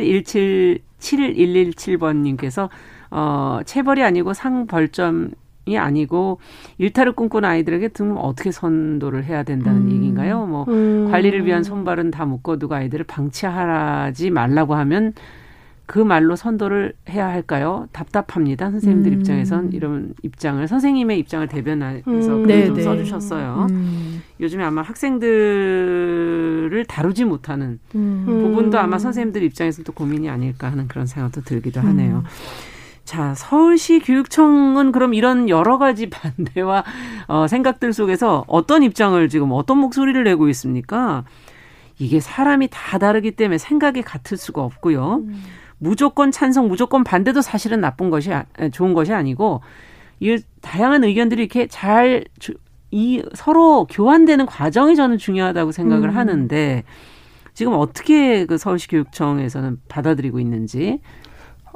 117 0.08 0.80
7117번님께서 0.98 2.68
어, 3.10 3.60
체벌이 3.64 4.02
아니고 4.02 4.34
상벌점 4.34 5.30
이 5.66 5.76
아니고 5.76 6.40
일탈을 6.78 7.12
꿈꾸는 7.12 7.46
아이들에게 7.46 7.88
등 7.88 8.16
어떻게 8.16 8.50
선도를 8.50 9.24
해야 9.24 9.42
된다는 9.42 9.82
음. 9.82 9.92
얘기인가요? 9.92 10.46
뭐 10.46 10.64
음. 10.68 11.08
관리를 11.10 11.44
위한 11.44 11.62
손발은 11.62 12.10
다 12.10 12.24
묶어두고 12.24 12.74
아이들을 12.74 13.04
방치하지 13.04 14.30
말라고 14.30 14.74
하면 14.74 15.12
그 15.88 15.98
말로 15.98 16.36
선도를 16.36 16.92
해야 17.08 17.26
할까요? 17.28 17.88
답답합니다. 17.92 18.70
선생님들 18.70 19.10
음. 19.10 19.18
입장에선 19.18 19.72
이런 19.72 20.12
입장을 20.22 20.68
선생님의 20.68 21.18
입장을 21.20 21.48
대변해서 21.48 22.02
음. 22.06 22.42
글을 22.42 22.66
좀. 22.66 22.82
써주셨어요. 22.82 23.68
음. 23.70 24.22
요즘에 24.38 24.64
아마 24.64 24.82
학생들을 24.82 25.24
다루지 26.86 27.24
못하는 27.24 27.78
음. 27.94 28.24
부분도 28.26 28.78
아마 28.78 28.98
선생님들 28.98 29.42
입장에서 29.44 29.82
또 29.82 29.92
고민이 29.92 30.28
아닐까 30.28 30.70
하는 30.70 30.88
그런 30.88 31.06
생각도 31.06 31.40
들기도 31.40 31.80
하네요. 31.80 32.18
음. 32.18 32.24
자, 33.04 33.32
서울시 33.34 34.00
교육청은 34.00 34.92
그럼 34.92 35.14
이런 35.14 35.48
여러 35.48 35.78
가지 35.78 36.10
반대와 36.12 36.84
어, 37.28 37.46
생각들 37.48 37.94
속에서 37.94 38.44
어떤 38.46 38.82
입장을 38.82 39.26
지금 39.30 39.52
어떤 39.52 39.78
목소리를 39.78 40.22
내고 40.22 40.50
있습니까? 40.50 41.24
이게 41.98 42.20
사람이 42.20 42.68
다 42.70 42.98
다르기 42.98 43.30
때문에 43.30 43.56
생각이 43.56 44.02
같을 44.02 44.36
수가 44.36 44.62
없고요. 44.62 45.22
음. 45.26 45.42
무조건 45.78 46.30
찬성, 46.30 46.68
무조건 46.68 47.04
반대도 47.04 47.40
사실은 47.40 47.80
나쁜 47.80 48.10
것이 48.10 48.32
아, 48.32 48.44
좋은 48.72 48.94
것이 48.94 49.12
아니고 49.12 49.60
이 50.20 50.38
다양한 50.60 51.04
의견들이 51.04 51.42
이렇게 51.42 51.66
잘 51.66 52.24
이 52.90 53.22
서로 53.34 53.86
교환되는 53.86 54.46
과정이 54.46 54.96
저는 54.96 55.18
중요하다고 55.18 55.72
생각을 55.72 56.10
음. 56.10 56.16
하는데 56.16 56.84
지금 57.52 57.74
어떻게 57.74 58.46
그 58.46 58.56
서울시 58.56 58.88
교육청에서는 58.88 59.80
받아들이고 59.88 60.40
있는지 60.40 61.00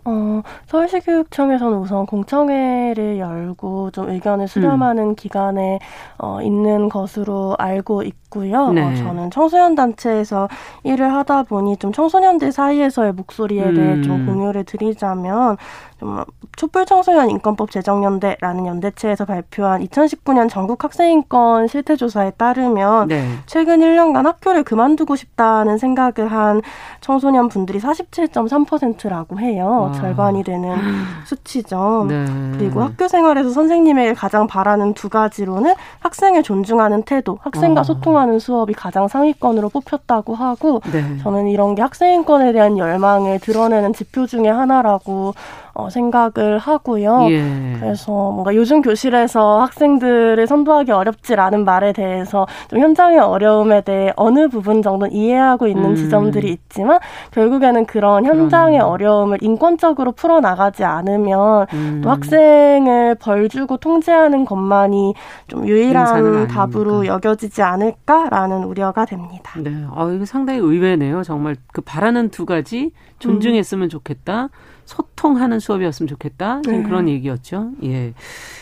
어, 0.04 0.42
서울시교육청에서는 0.66 1.78
우선 1.78 2.06
공청회를 2.06 3.18
열고 3.18 3.92
좀 3.92 4.10
의견을 4.10 4.48
수렴하는 4.48 5.10
음. 5.10 5.14
기간에 5.14 5.78
어, 6.18 6.42
있는 6.42 6.88
것으로 6.88 7.54
알고 7.58 8.02
있고요. 8.02 8.58
어, 8.62 8.72
네. 8.72 8.82
어, 8.82 8.96
저는 8.96 9.30
청소년 9.30 9.74
단체에서 9.74 10.48
일을 10.82 11.12
하다 11.12 11.44
보니 11.44 11.76
좀 11.76 11.92
청소년들 11.92 12.50
사이에서의 12.50 13.12
목소리에 13.12 13.72
대해 13.72 13.94
음. 13.94 14.02
좀 14.02 14.26
공유를 14.26 14.64
드리자면 14.64 15.56
좀 16.00 16.24
촛불 16.56 16.84
청소년 16.84 17.30
인권법 17.30 17.70
제정연대라는 17.70 18.66
연대체에서 18.66 19.24
발표한 19.24 19.86
2019년 19.86 20.48
전국 20.48 20.82
학생인권 20.82 21.68
실태조사에 21.68 22.32
따르면 22.32 23.06
네. 23.06 23.24
최근 23.46 23.78
1년간 23.78 24.24
학교를 24.24 24.64
그만두고 24.64 25.14
싶다는 25.14 25.78
생각을 25.78 26.30
한 26.30 26.60
청소년 27.00 27.48
분들이 27.48 27.78
47.3%라고 27.78 29.38
해요. 29.38 29.91
와. 29.92 30.00
절반이 30.00 30.44
되는 30.44 30.76
수치죠. 31.24 32.06
네. 32.08 32.24
그리고 32.58 32.82
학교 32.82 33.08
생활에서 33.08 33.50
선생님에게 33.50 34.14
가장 34.14 34.46
바라는 34.46 34.94
두 34.94 35.08
가지로는 35.08 35.74
학생을 36.00 36.42
존중하는 36.42 37.02
태도, 37.02 37.38
학생과 37.42 37.80
와. 37.80 37.84
소통하는 37.84 38.38
수업이 38.38 38.74
가장 38.74 39.08
상위권으로 39.08 39.68
뽑혔다고 39.68 40.34
하고 40.34 40.80
네. 40.92 41.18
저는 41.18 41.48
이런 41.48 41.74
게 41.74 41.82
학생인권에 41.82 42.52
대한 42.52 42.78
열망을 42.78 43.38
드러내는 43.40 43.92
지표 43.92 44.26
중에 44.26 44.48
하나라고 44.48 45.34
어, 45.74 45.88
생각을 45.88 46.58
하고요. 46.58 47.28
예. 47.30 47.76
그래서 47.80 48.12
뭔가 48.12 48.54
요즘 48.54 48.82
교실에서 48.82 49.60
학생들을 49.60 50.46
선도하기 50.46 50.92
어렵지 50.92 51.34
않은 51.34 51.64
말에 51.64 51.92
대해서 51.92 52.46
좀 52.68 52.80
현장의 52.80 53.18
어려움에 53.18 53.80
대해 53.80 54.12
어느 54.16 54.48
부분 54.48 54.82
정도는 54.82 55.12
이해하고 55.12 55.66
있는 55.66 55.90
음. 55.90 55.96
지점들이 55.96 56.50
있지만 56.50 56.98
결국에는 57.30 57.86
그런 57.86 58.24
현장의 58.24 58.78
그런. 58.78 58.90
어려움을 58.90 59.38
인권적으로 59.40 60.12
풀어나가지 60.12 60.84
않으면 60.84 61.66
음. 61.72 62.00
또 62.04 62.10
학생을 62.10 63.14
벌 63.16 63.48
주고 63.48 63.76
통제하는 63.78 64.44
것만이 64.44 65.14
좀 65.48 65.66
유일한 65.66 66.48
답으로 66.48 67.06
여겨지지 67.06 67.62
않을까라는 67.62 68.64
우려가 68.64 69.04
됩니다. 69.04 69.52
네. 69.58 69.70
아, 69.94 70.10
이거 70.14 70.24
상당히 70.24 70.58
의외네요. 70.58 71.22
정말 71.22 71.56
그 71.72 71.80
바라는 71.80 72.28
두 72.30 72.44
가지 72.44 72.92
존중했으면 73.18 73.86
음. 73.86 73.88
좋겠다. 73.88 74.48
소통하는 74.84 75.60
수업이었으면 75.60 76.08
좋겠다. 76.08 76.62
네. 76.62 76.82
그런 76.82 77.08
얘기였죠. 77.08 77.72
예. 77.84 78.14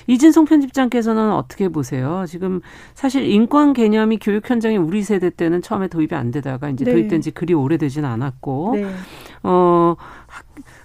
이진성 0.06 0.44
편집장께서는 0.44 1.32
어떻게 1.32 1.68
보세요? 1.68 2.24
지금 2.26 2.60
사실 2.94 3.24
인권 3.24 3.72
개념이 3.72 4.18
교육 4.18 4.48
현장에 4.48 4.76
우리 4.76 5.02
세대 5.02 5.30
때는 5.30 5.62
처음에 5.62 5.88
도입이 5.88 6.14
안 6.14 6.30
되다가 6.30 6.68
이제 6.68 6.84
네. 6.84 6.92
도입된 6.92 7.20
지 7.20 7.30
그리 7.30 7.54
오래되지는 7.54 8.08
않았고, 8.08 8.72
네. 8.76 8.86
어, 9.42 9.94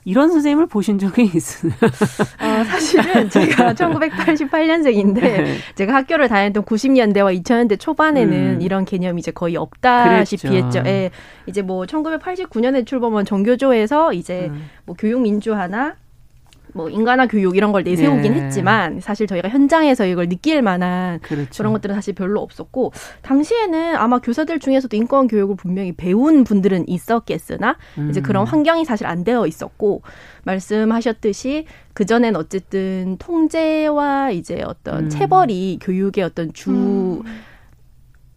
이런 0.06 0.30
선생님을 0.30 0.68
보신 0.68 1.00
적이 1.00 1.32
있으나요? 1.34 1.78
어, 1.82 2.64
사실은 2.66 3.28
제가 3.32 3.74
1988년생인데 3.74 5.22
네. 5.22 5.58
제가 5.76 5.96
학교를 5.96 6.28
다녔던 6.28 6.64
90년대와 6.64 7.42
2000년대 7.44 7.80
초반에는 7.80 8.56
음. 8.58 8.62
이런 8.62 8.86
개념이 8.86 9.20
이제 9.20 9.32
거의 9.32 9.58
없다시피 9.58 10.48
그랬죠. 10.48 10.80
했죠. 10.80 10.84
예. 10.86 11.10
이제 11.48 11.62
뭐 11.62 11.86
1989년에 11.86 12.86
출범한 12.86 13.26
정교조에서 13.26 14.14
이제 14.14 14.48
음. 14.52 14.70
뭐 14.86 14.96
교육 14.98 15.22
민주화나 15.22 15.96
뭐 16.76 16.90
인간화 16.90 17.26
교육 17.26 17.56
이런 17.56 17.72
걸 17.72 17.84
내세우긴 17.84 18.34
네. 18.34 18.42
했지만 18.42 19.00
사실 19.00 19.28
저희가 19.28 19.48
현장에서 19.48 20.06
이걸 20.06 20.28
느낄 20.28 20.62
만한 20.62 21.20
그렇죠. 21.22 21.50
그런 21.56 21.72
것들은 21.72 21.96
사실 21.96 22.14
별로 22.14 22.42
없었고 22.42 22.92
당시에는 23.22 23.96
아마 23.96 24.20
교사들 24.20 24.60
중에서도 24.60 24.96
인권 24.98 25.28
교육을 25.28 25.56
분명히 25.56 25.94
배운 25.94 26.44
분들은 26.44 26.90
있었겠으나 26.90 27.78
음. 27.98 28.10
이제 28.10 28.20
그런 28.20 28.46
환경이 28.46 28.84
사실 28.84 29.08
안 29.08 29.24
되어 29.24 29.48
있었고 29.48 30.02
말씀하셨듯이 30.44 31.66
그 31.94 32.06
전엔 32.06 32.36
어쨌든 32.36 33.16
통제와 33.20 34.32
이제 34.32 34.62
어떤 34.66 35.06
음. 35.06 35.10
체벌이 35.10 35.80
교육의 35.82 36.26
어떤 36.26 36.52
주 36.52 36.72
음. 36.72 37.24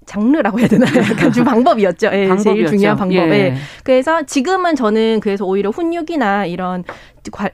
장르라고 0.08 0.58
해야 0.58 0.68
되나요? 0.68 0.90
약간 1.10 1.30
주 1.30 1.44
방법이었죠. 1.44 2.06
예, 2.12 2.28
방법이었죠. 2.28 2.42
제일 2.42 2.66
중요한 2.66 2.96
방법. 2.96 3.14
예. 3.14 3.30
예. 3.30 3.54
그래서 3.84 4.22
지금은 4.22 4.74
저는 4.74 5.20
그래서 5.20 5.44
오히려 5.44 5.70
훈육이나 5.70 6.46
이런 6.46 6.82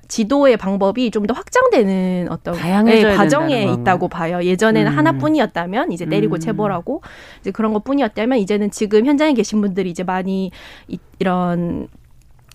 지도의 0.06 0.56
방법이 0.56 1.10
좀 1.10 1.24
더 1.24 1.32
확장되는 1.34 2.28
어떤 2.30 2.54
예, 2.86 3.14
과정에 3.16 3.64
있다고 3.64 4.08
봐요. 4.08 4.44
예전에는 4.44 4.92
음. 4.92 4.98
하나뿐이었다면 4.98 5.90
이제 5.90 6.04
때리고 6.04 6.36
음. 6.36 6.40
체벌하고 6.40 7.02
이제 7.40 7.50
그런 7.50 7.72
것뿐이었다면 7.72 8.38
이제는 8.38 8.70
지금 8.70 9.06
현장에 9.06 9.32
계신 9.32 9.60
분들이 9.60 9.90
이제 9.90 10.04
많이 10.04 10.50
이, 10.86 10.98
이런 11.18 11.88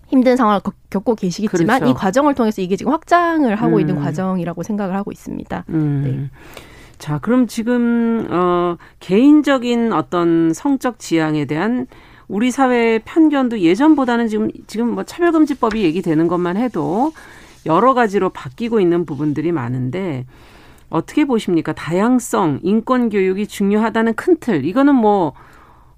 힘든 0.07 0.35
상황을 0.35 0.61
겪고 0.89 1.15
계시겠지만 1.15 1.79
그렇죠. 1.79 1.91
이 1.91 1.93
과정을 1.95 2.33
통해서 2.35 2.61
이게 2.61 2.75
지금 2.75 2.91
확장을 2.93 3.53
하고 3.55 3.75
음. 3.75 3.79
있는 3.79 3.95
과정이라고 3.95 4.63
생각을 4.63 4.95
하고 4.95 5.11
있습니다. 5.11 5.65
음. 5.69 6.03
네. 6.05 6.39
자, 6.99 7.17
그럼 7.17 7.47
지금 7.47 8.27
어 8.29 8.77
개인적인 8.99 9.93
어떤 9.93 10.53
성적 10.53 10.99
지향에 10.99 11.45
대한 11.45 11.87
우리 12.27 12.51
사회의 12.51 12.99
편견도 12.99 13.61
예전보다는 13.61 14.27
지금 14.27 14.49
지금 14.67 14.93
뭐 14.93 15.03
차별금지법이 15.03 15.81
얘기되는 15.81 16.27
것만 16.27 16.57
해도 16.57 17.13
여러 17.65 17.93
가지로 17.93 18.29
바뀌고 18.29 18.81
있는 18.81 19.05
부분들이 19.05 19.51
많은데 19.51 20.25
어떻게 20.89 21.23
보십니까? 21.25 21.71
다양성, 21.73 22.59
인권 22.63 23.09
교육이 23.09 23.47
중요하다는 23.47 24.15
큰 24.15 24.37
틀. 24.39 24.65
이거는 24.65 24.93
뭐 24.93 25.33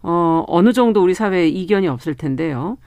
어, 0.03 0.43
어느 0.48 0.72
정도 0.72 1.01
우리 1.01 1.15
사회에 1.15 1.48
이견이 1.48 1.88
없을 1.88 2.13
텐데요. 2.13 2.77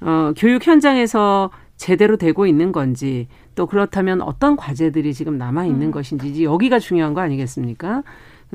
어, 0.00 0.32
교육 0.36 0.66
현장에서 0.66 1.50
제대로 1.76 2.16
되고 2.16 2.46
있는 2.46 2.72
건지 2.72 3.28
또 3.58 3.66
그렇다면 3.66 4.22
어떤 4.22 4.54
과제들이 4.54 5.12
지금 5.12 5.36
남아 5.36 5.64
있는 5.64 5.88
음. 5.88 5.90
것인지 5.90 6.44
여기가 6.44 6.78
중요한 6.78 7.12
거 7.12 7.20
아니겠습니까? 7.22 8.04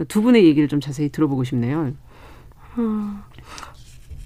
두 0.08 0.22
분의 0.22 0.46
얘기를 0.46 0.70
좀 0.70 0.80
자세히 0.80 1.10
들어보고 1.10 1.44
싶네요. 1.44 1.92
음. 2.78 3.22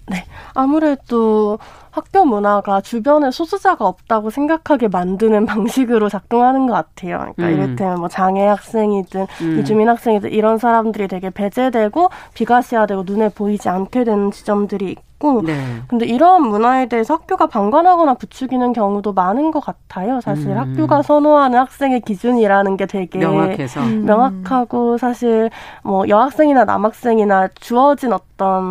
네. 0.05 0.23
아무래도 0.53 1.57
학교 1.97 2.25
문화가 2.25 2.79
주변에 2.79 3.31
소수자가 3.31 3.85
없다고 3.85 4.29
생각하게 4.29 4.87
만드는 4.87 5.45
방식으로 5.47 6.09
작동하는 6.09 6.67
것 6.67 6.73
같아요. 6.73 7.17
그러니까 7.35 7.43
음. 7.43 7.53
이를테면 7.53 7.99
뭐 7.99 8.07
장애 8.07 8.45
학생이든 8.45 9.27
음. 9.41 9.59
이주민 9.59 9.89
학생이든 9.89 10.31
이런 10.31 10.57
사람들이 10.59 11.07
되게 11.07 11.29
배제되고 11.29 12.09
비가시화되고 12.35 13.03
눈에 13.05 13.29
보이지 13.29 13.67
않게 13.69 14.03
되는 14.03 14.31
지점들이 14.31 14.95
있고 15.17 15.41
네. 15.43 15.59
근데 15.87 16.05
이런 16.05 16.47
문화에 16.47 16.87
대해서 16.87 17.15
학교가 17.15 17.47
방관하거나 17.47 18.13
부추기는 18.15 18.73
경우도 18.73 19.13
많은 19.13 19.51
것 19.51 19.59
같아요. 19.59 20.21
사실 20.21 20.51
음. 20.51 20.57
학교가 20.57 21.01
선호하는 21.01 21.57
학생의 21.59 22.01
기준이라는 22.01 22.77
게 22.77 22.85
되게 22.85 23.19
명확해서. 23.19 23.81
음. 23.81 24.05
명확하고 24.05 24.97
사실 24.97 25.49
뭐 25.83 26.07
여학생이나 26.07 26.65
남학생이나 26.65 27.49
주어진 27.59 28.13
어떤 28.13 28.63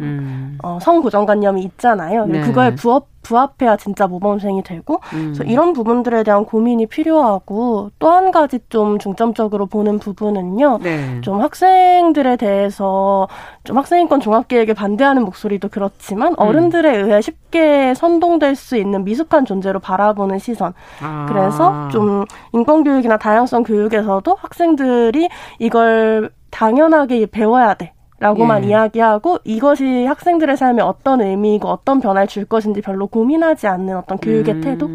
음. 0.00 0.58
어, 0.62 0.78
성고정관념이 0.80 1.62
있잖아요. 1.64 2.26
네. 2.26 2.40
그거에 2.40 2.69
부합 2.74 3.04
부합해야 3.22 3.76
진짜 3.76 4.06
모범생이 4.06 4.62
되고 4.62 4.94
음. 5.12 5.34
그래서 5.34 5.44
이런 5.44 5.74
부분들에 5.74 6.22
대한 6.22 6.46
고민이 6.46 6.86
필요하고 6.86 7.90
또 7.98 8.10
한 8.10 8.32
가지 8.32 8.58
좀 8.68 8.98
중점적으로 8.98 9.66
보는 9.66 9.98
부분은요. 9.98 10.78
네. 10.82 11.20
좀 11.20 11.40
학생들에 11.40 12.36
대해서 12.36 13.28
좀 13.64 13.78
학생인권 13.78 14.20
종합계획에 14.20 14.74
반대하는 14.74 15.24
목소리도 15.24 15.68
그렇지만 15.68 16.32
음. 16.32 16.34
어른들에 16.38 16.96
의해 16.96 17.20
쉽게 17.20 17.94
선동될 17.94 18.56
수 18.56 18.76
있는 18.76 19.04
미숙한 19.04 19.44
존재로 19.44 19.78
바라보는 19.80 20.38
시선. 20.38 20.72
아. 21.02 21.26
그래서 21.28 21.88
좀 21.88 22.24
인권교육이나 22.52 23.16
다양성 23.18 23.62
교육에서도 23.62 24.36
학생들이 24.40 25.28
이걸 25.58 26.30
당연하게 26.50 27.26
배워야 27.26 27.74
돼. 27.74 27.92
라고만 28.20 28.64
예. 28.64 28.68
이야기하고 28.68 29.38
이것이 29.44 30.04
학생들의 30.04 30.56
삶에 30.56 30.82
어떤 30.82 31.22
의미이고 31.22 31.66
어떤 31.66 32.00
변화를 32.00 32.28
줄 32.28 32.44
것인지 32.44 32.82
별로 32.82 33.06
고민하지 33.06 33.66
않는 33.66 33.96
어떤 33.96 34.18
교육의 34.18 34.54
음. 34.56 34.60
태도 34.60 34.86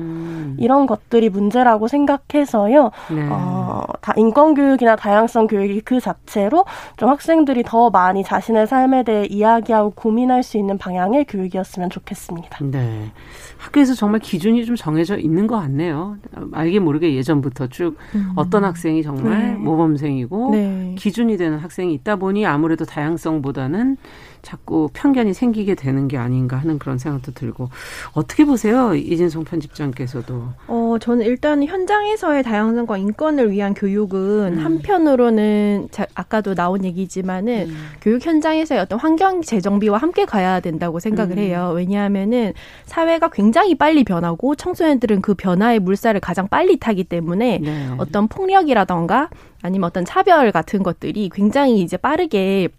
이런 0.60 0.86
것들이 0.86 1.30
문제라고 1.30 1.88
생각해서요. 1.88 2.92
네. 3.12 3.28
어, 3.30 3.84
다 4.02 4.14
인권 4.18 4.54
교육이나 4.54 4.96
다양성 4.96 5.48
교육이 5.48 5.82
그 5.82 6.00
자체로 6.00 6.66
좀 6.98 7.10
학생들이 7.10 7.64
더 7.64 7.90
많이 7.90 8.24
자신의 8.24 8.68
삶에 8.68 9.04
대해 9.04 9.26
이야기하고 9.26 9.92
고민할 9.92 10.44
수 10.44 10.58
있는 10.58 10.78
방향의 10.78 11.26
교육이었으면 11.26 11.90
좋겠습니다. 11.90 12.60
네. 12.62 13.12
학교에서 13.58 13.94
정말 13.94 14.20
기준이 14.20 14.66
좀 14.66 14.76
정해져 14.76 15.18
있는 15.18 15.48
것 15.48 15.58
같네요. 15.60 16.18
알게 16.52 16.80
모르게 16.80 17.16
예전부터 17.16 17.68
쭉 17.68 17.98
음. 18.14 18.32
어떤 18.36 18.64
학생이 18.64 19.02
정말 19.04 19.40
네. 19.40 19.54
모범생이고 19.54 20.52
네. 20.52 20.96
기준이 20.98 21.38
되는 21.38 21.58
학생이 21.58 21.94
있다 21.94 22.18
보니 22.18 22.46
아무래도 22.46 22.86
다양성보다는 22.86 23.98
자꾸 24.46 24.90
편견이 24.94 25.34
생기게 25.34 25.74
되는 25.74 26.08
게 26.08 26.18
아닌가 26.18 26.56
하는 26.58 26.78
그런 26.78 27.00
생각도 27.00 27.34
들고 27.34 27.70
어떻게 28.14 28.46
보세요 28.46 28.94
이진성 28.94 29.44
편집장께서도? 29.44 30.44
어 30.68 30.98
저는 31.02 31.26
일단 31.26 31.64
현장에서의 31.64 32.44
다양성과 32.44 32.98
인권을 32.98 33.52
위한 33.52 33.74
교육은 33.74 34.60
음. 34.60 34.64
한편으로는 34.64 35.88
자, 35.90 36.06
아까도 36.14 36.54
나온 36.54 36.86
얘기지만은 36.86 37.70
음. 37.70 37.76
교육 38.02 38.24
현장에서의 38.24 38.82
어떤 38.82 39.00
환경 39.00 39.42
재정비와 39.42 39.98
함께 39.98 40.26
가야 40.26 40.60
된다고 40.60 41.00
생각을 41.00 41.38
음. 41.38 41.40
해요. 41.40 41.72
왜냐하면은 41.76 42.54
사회가 42.86 43.30
굉장히 43.30 43.74
빨리 43.74 44.04
변하고 44.04 44.54
청소년들은 44.56 45.22
그 45.22 45.34
변화의 45.34 45.80
물살을 45.80 46.20
가장 46.20 46.48
빨리 46.48 46.78
타기 46.78 47.06
때문에 47.06 47.60
네. 47.64 47.90
어떤 47.98 48.28
폭력이라던가 48.28 49.30
아니면 49.64 49.88
어떤 49.88 50.06
차별 50.06 50.52
같은 50.52 50.84
것들이 50.84 51.32
굉장히 51.34 51.82
이제 51.82 51.98
빠르게 51.98 52.70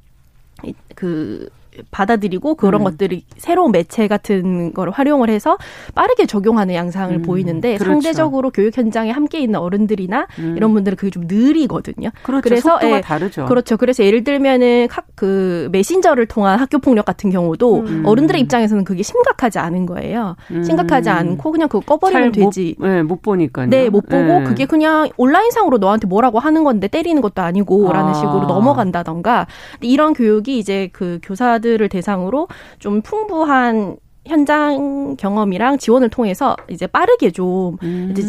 그 0.94 1.48
받아들이고 1.90 2.54
그런 2.54 2.82
음. 2.82 2.84
것들이 2.84 3.24
새로운 3.36 3.72
매체 3.72 4.08
같은 4.08 4.72
걸 4.72 4.90
활용을 4.90 5.30
해서 5.30 5.58
빠르게 5.94 6.26
적용하는 6.26 6.74
양상을 6.74 7.14
음. 7.14 7.22
보이는데 7.22 7.76
그렇죠. 7.76 7.92
상대적으로 7.92 8.50
교육 8.50 8.76
현장에 8.76 9.10
함께 9.10 9.40
있는 9.40 9.60
어른들이나 9.60 10.26
음. 10.38 10.54
이런 10.56 10.72
분들은 10.72 10.96
그게 10.96 11.10
좀 11.10 11.24
느리거든요. 11.26 12.10
그렇죠. 12.22 12.42
그래서 12.42 12.70
속도가 12.70 12.96
예, 12.96 13.00
다르죠. 13.00 13.46
그렇죠. 13.46 13.76
그래서 13.76 14.04
예를 14.04 14.24
들면은 14.24 14.88
그 15.14 15.68
메신저를 15.72 16.26
통한 16.26 16.58
학교 16.58 16.78
폭력 16.78 17.04
같은 17.04 17.30
경우도 17.30 17.80
음. 17.80 18.02
어른들의 18.04 18.40
입장에서는 18.42 18.84
그게 18.84 19.02
심각하지 19.02 19.58
않은 19.58 19.86
거예요. 19.86 20.36
음. 20.50 20.62
심각하지 20.62 21.10
않고 21.10 21.52
그냥 21.52 21.68
그거 21.68 21.80
꺼버리면 21.80 22.32
되지. 22.32 22.76
못, 22.78 22.86
네, 22.86 23.02
못 23.02 23.22
보니까요. 23.22 23.68
네, 23.68 23.88
못 23.88 24.08
보고 24.08 24.40
네. 24.40 24.44
그게 24.44 24.66
그냥 24.66 25.08
온라인상으로 25.16 25.78
너한테 25.78 26.06
뭐라고 26.06 26.38
하는 26.38 26.64
건데 26.64 26.88
때리는 26.88 27.20
것도 27.22 27.42
아니고라는 27.42 28.10
아. 28.10 28.14
식으로 28.14 28.46
넘어간다던가 28.46 29.46
이런 29.80 30.12
교육이 30.12 30.58
이제 30.58 30.88
그 30.92 31.18
교사들 31.22 31.65
학생들을 31.66 31.88
대상으로 31.88 32.48
좀 32.78 33.02
풍부한 33.02 33.96
현장 34.26 35.16
경험이랑 35.16 35.78
지원을 35.78 36.08
통해서 36.08 36.56
이제 36.68 36.86
빠르게 36.86 37.30
좀 37.30 37.76
음. 37.82 38.08
이제 38.10 38.22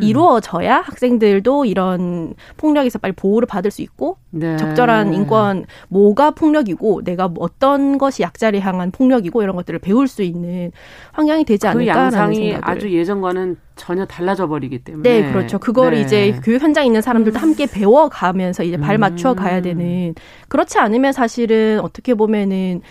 이, 0.00 0.12
루어져야 0.12 0.78
학생들도 0.80 1.64
이런 1.64 2.34
폭력에서 2.56 2.98
빨리 2.98 3.12
보호를 3.12 3.46
받을 3.46 3.70
수 3.70 3.82
있고 3.82 4.16
네. 4.30 4.56
적절한 4.56 5.14
인권 5.14 5.66
뭐가 5.88 6.32
폭력이고 6.32 7.02
내가 7.04 7.30
어떤 7.38 7.98
것이 7.98 8.22
약자를 8.22 8.60
향한 8.60 8.90
폭력이고 8.90 9.42
이런 9.42 9.56
것들을 9.56 9.78
배울 9.80 10.08
수 10.08 10.22
있는 10.22 10.72
환경이 11.12 11.44
되지 11.44 11.62
그 11.62 11.68
않을까라는 11.68 12.10
그 12.10 12.16
양상이. 12.16 12.56
아주 12.60 12.92
예전과는 12.92 13.56
전혀 13.76 14.04
달라져 14.04 14.46
버리기 14.46 14.80
때문에 14.80 15.08
네 15.08 15.32
그렇죠 15.32 15.58
그거를 15.58 15.98
네. 15.98 16.04
이제 16.04 16.40
교육 16.44 16.60
현장에 16.60 16.86
있는 16.86 17.00
사람들도 17.00 17.38
함께 17.38 17.66
배워가면서 17.66 18.62
이제 18.62 18.76
발 18.76 18.98
맞춰 18.98 19.34
가야 19.34 19.58
음. 19.58 19.62
되는 19.62 20.14
그렇지 20.48 20.78
않으면 20.78 21.12
사실은 21.12 21.80
어떻게 21.80 22.14
보면은 22.14 22.82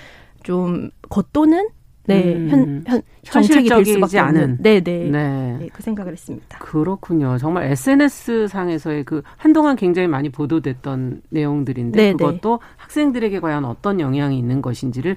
좀 0.43 0.89
겉도는 1.09 1.69
네, 2.09 2.35
음, 2.35 2.49
현, 2.49 2.83
현, 2.87 3.01
정책이 3.23 3.69
될 3.69 3.85
수밖에 3.85 4.19
않은. 4.19 4.57
네, 4.59 4.81
네, 4.81 5.09
네. 5.09 5.57
네, 5.59 5.69
그 5.71 5.81
생각을 5.81 6.11
했습니다. 6.13 6.59
그렇군요. 6.59 7.37
정말 7.37 7.65
SNS 7.71 8.47
상에서의 8.47 9.03
그 9.03 9.21
한동안 9.37 9.75
굉장히 9.75 10.07
많이 10.07 10.29
보도됐던 10.29 11.21
내용들인데 11.29 11.97
네, 11.97 12.11
네. 12.11 12.13
그것도 12.13 12.59
네. 12.61 12.73
학생들에게 12.77 13.39
과연 13.39 13.65
어떤 13.65 13.99
영향이 13.99 14.37
있는 14.37 14.61
것인지를 14.61 15.15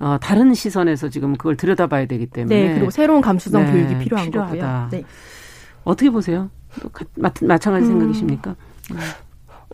어, 0.00 0.18
다른 0.20 0.54
시선에서 0.54 1.08
지금 1.08 1.36
그걸 1.36 1.56
들여다봐야 1.56 2.06
되기 2.06 2.26
때문에. 2.26 2.68
네, 2.68 2.74
그리고 2.74 2.90
새로운 2.90 3.20
감수성 3.20 3.64
네, 3.64 3.72
교육이 3.72 3.98
필요한 3.98 4.26
필요하다. 4.26 4.54
거고요. 4.54 4.88
네. 4.90 5.04
어떻게 5.84 6.10
보세요? 6.10 6.50
마찬가지 7.16 7.86
음. 7.86 7.92
생각이십니까? 7.92 8.56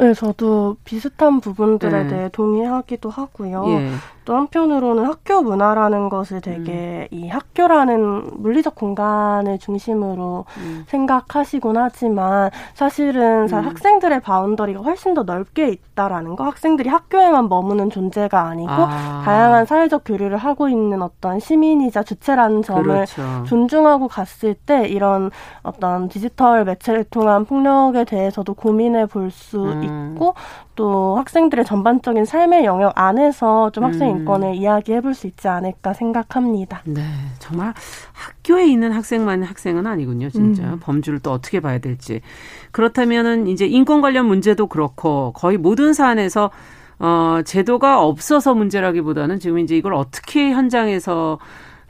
음. 0.01 0.07
네, 0.07 0.15
저도 0.15 0.77
비슷한 0.85 1.41
부분들에 1.41 2.05
네. 2.05 2.09
대해 2.09 2.29
동의하기도 2.31 3.11
하고요. 3.11 3.65
예. 3.69 3.91
또 4.25 4.37
한편으로는 4.37 5.07
학교 5.07 5.43
문화라는 5.43 6.09
것을 6.09 6.41
되게 6.41 7.09
음. 7.13 7.19
이 7.19 7.29
학교라는 7.29 8.41
물리적 8.41 8.75
공간을 8.77 9.59
중심으로 9.59 10.45
음. 10.59 10.85
생각하시곤 10.87 11.77
하지만 11.77 12.51
사실은 12.75 13.49
음. 13.53 13.67
학생들의 13.67 14.21
바운더리가 14.21 14.83
훨씬 14.83 15.15
더 15.15 15.23
넓게 15.25 15.71
있다라는 15.71 16.37
거. 16.37 16.45
학생들이 16.45 16.89
학교에만 16.89 17.49
머무는 17.49 17.91
존재가 17.91 18.41
아니고 18.41 18.71
아. 18.71 19.23
다양한 19.25 19.67
사회적 19.67 20.03
교류를 20.05 20.37
하고 20.37 20.69
있는 20.69 21.03
어떤 21.03 21.41
시민이자 21.41 22.03
주체라는 22.05 22.63
점을 22.63 22.83
그렇죠. 22.85 23.23
존중하고 23.47 24.07
갔을 24.09 24.55
때 24.55 24.87
이런 24.87 25.31
어떤 25.63 26.09
디지털 26.09 26.65
매체를 26.65 27.05
통한 27.05 27.45
폭력에 27.45 28.05
대해서도 28.05 28.55
고민해 28.55 29.07
볼수 29.07 29.65
음. 29.65 29.80
있고 29.87 30.35
또 30.75 31.17
학생들의 31.19 31.65
전반적인 31.65 32.25
삶의 32.25 32.65
영역 32.65 32.93
안에서 32.97 33.71
좀 33.71 33.85
학생 33.85 34.11
음. 34.11 34.19
인권을 34.19 34.55
이야기해 34.55 35.01
볼 35.01 35.15
수 35.15 35.27
있지 35.27 35.49
않을까 35.49 35.93
생각합니다. 35.93 36.83
네, 36.85 37.03
정말 37.39 37.75
학교에 38.13 38.67
있는 38.67 38.93
학생만 38.93 39.43
학생은 39.43 39.87
아니군요, 39.87 40.31
진짜. 40.31 40.63
음. 40.63 40.79
범주를 40.81 41.19
또 41.21 41.33
어떻게 41.33 41.61
봐야 41.61 41.79
될지. 41.79 42.21
그렇다면은 42.73 43.47
이제 43.49 43.67
인권 43.67 44.01
관련 44.01 44.27
문제도 44.27 44.67
그렇고 44.67 45.33
거의 45.35 45.59
모든 45.59 45.93
사안에서 45.93 46.51
어, 46.99 47.41
제도가 47.45 48.03
없어서 48.03 48.55
문제라기보다는 48.55 49.41
지금 49.41 49.59
이제 49.59 49.77
이걸 49.77 49.95
어떻게 49.95 50.51
현장에서 50.51 51.39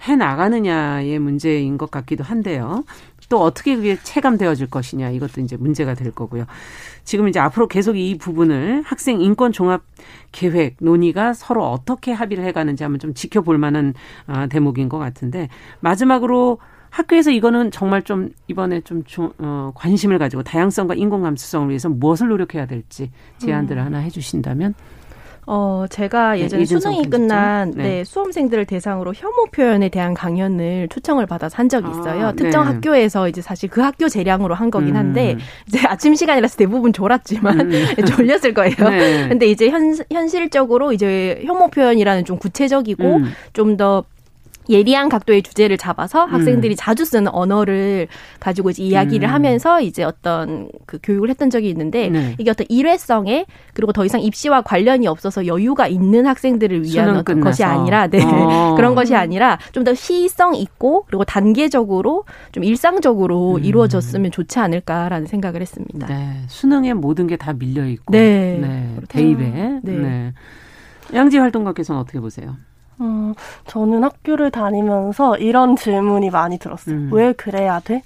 해 0.08 0.16
나가느냐의 0.16 1.18
문제인 1.18 1.76
것 1.76 1.90
같기도 1.90 2.24
한데요. 2.24 2.84
또 3.30 3.40
어떻게 3.40 3.76
그게 3.76 3.96
체감되어질 4.02 4.66
것이냐 4.66 5.08
이것도 5.10 5.40
이제 5.40 5.56
문제가 5.56 5.94
될 5.94 6.10
거고요. 6.10 6.44
지금 7.04 7.28
이제 7.28 7.38
앞으로 7.38 7.68
계속 7.68 7.96
이 7.96 8.18
부분을 8.18 8.82
학생 8.84 9.22
인권 9.22 9.52
종합 9.52 9.82
계획 10.32 10.76
논의가 10.80 11.32
서로 11.32 11.64
어떻게 11.70 12.12
합의를 12.12 12.44
해가는지 12.44 12.82
한번 12.82 12.98
좀 12.98 13.14
지켜볼 13.14 13.56
만한 13.56 13.94
아, 14.26 14.48
대목인 14.48 14.88
것 14.88 14.98
같은데 14.98 15.48
마지막으로 15.78 16.58
학교에서 16.90 17.30
이거는 17.30 17.70
정말 17.70 18.02
좀 18.02 18.30
이번에 18.48 18.80
좀 18.80 19.04
어, 19.38 19.70
관심을 19.76 20.18
가지고 20.18 20.42
다양성과 20.42 20.94
인권 20.96 21.22
감수성을 21.22 21.68
위해서 21.68 21.88
무엇을 21.88 22.28
노력해야 22.28 22.66
될지 22.66 23.12
제안들을 23.38 23.80
음. 23.80 23.86
하나 23.86 23.98
해주신다면. 23.98 24.74
어, 25.52 25.84
제가 25.90 26.34
네, 26.34 26.42
예전에 26.42 26.64
네, 26.64 26.64
수능이 26.64 27.10
끝난 27.10 27.72
네. 27.72 27.82
네. 27.82 28.04
수험생들을 28.04 28.66
대상으로 28.66 29.12
혐오 29.12 29.46
표현에 29.50 29.88
대한 29.88 30.14
강연을 30.14 30.86
초청을 30.90 31.26
받아서 31.26 31.56
한 31.56 31.68
적이 31.68 31.88
아, 31.88 31.90
있어요. 31.90 32.26
아, 32.28 32.32
특정 32.32 32.62
네. 32.62 32.70
학교에서 32.70 33.28
이제 33.28 33.42
사실 33.42 33.68
그 33.68 33.80
학교 33.80 34.08
재량으로 34.08 34.54
한 34.54 34.70
거긴 34.70 34.94
한데 34.94 35.32
음. 35.32 35.38
이제 35.66 35.80
아침 35.90 36.14
시간이라서 36.14 36.56
대부분 36.56 36.92
졸았지만 36.92 37.72
음. 37.72 37.72
졸렸을 38.06 38.54
거예요. 38.54 38.76
네. 38.90 39.28
근데 39.28 39.46
이제 39.46 39.70
현 39.70 39.96
현실적으로 40.12 40.92
이제 40.92 41.42
혐오 41.44 41.66
표현이라는 41.66 42.24
좀 42.24 42.38
구체적이고 42.38 43.16
음. 43.16 43.32
좀더 43.52 44.04
예리한 44.70 45.08
각도의 45.08 45.42
주제를 45.42 45.76
잡아서 45.76 46.24
음. 46.24 46.32
학생들이 46.32 46.74
음. 46.74 46.76
자주 46.78 47.04
쓰는 47.04 47.28
언어를 47.34 48.06
가지고 48.38 48.70
이제 48.70 48.82
이야기를 48.84 49.28
음. 49.28 49.34
하면서 49.34 49.80
이제 49.80 50.04
어떤 50.04 50.70
그 50.86 50.98
교육을 51.02 51.28
했던 51.28 51.50
적이 51.50 51.68
있는데 51.70 52.08
네. 52.08 52.36
이게 52.38 52.50
어떤 52.50 52.66
일회성에 52.68 53.46
그리고 53.74 53.92
더 53.92 54.04
이상 54.04 54.20
입시와 54.20 54.62
관련이 54.62 55.06
없어서 55.08 55.46
여유가 55.46 55.88
있는 55.88 56.26
학생들을 56.26 56.84
위한 56.84 57.16
어떤 57.16 57.40
것이 57.40 57.64
아니라 57.64 58.06
네. 58.06 58.22
어. 58.22 58.74
그런 58.78 58.94
것이 58.94 59.14
아니라 59.16 59.58
좀 59.72 59.80
더 59.80 59.94
시의성 59.94 60.54
있고 60.54 61.04
그리고 61.08 61.24
단계적으로 61.24 62.24
좀 62.52 62.62
일상적으로 62.64 63.54
음. 63.56 63.64
이루어졌으면 63.64 64.30
좋지 64.30 64.58
않을까라는 64.60 65.26
생각을 65.26 65.62
했습니다. 65.62 66.06
네. 66.06 66.42
수능에 66.48 66.94
모든 66.94 67.26
게 67.26 67.40
다 67.40 67.54
밀려 67.54 67.86
있고 67.86 68.12
네. 68.12 68.58
네. 68.60 68.96
대입에 69.08 69.80
네. 69.82 69.92
네. 69.92 70.34
양지 71.14 71.38
활동가께서는 71.38 71.98
어떻게 72.00 72.20
보세요? 72.20 72.56
음, 73.00 73.34
저는 73.66 74.04
학교를 74.04 74.50
다니면서 74.50 75.36
이런 75.38 75.76
질문이 75.76 76.30
많이 76.30 76.58
들었어요. 76.58 76.94
음. 76.94 77.10
왜 77.12 77.32
그래야 77.32 77.80
돼? 77.80 78.02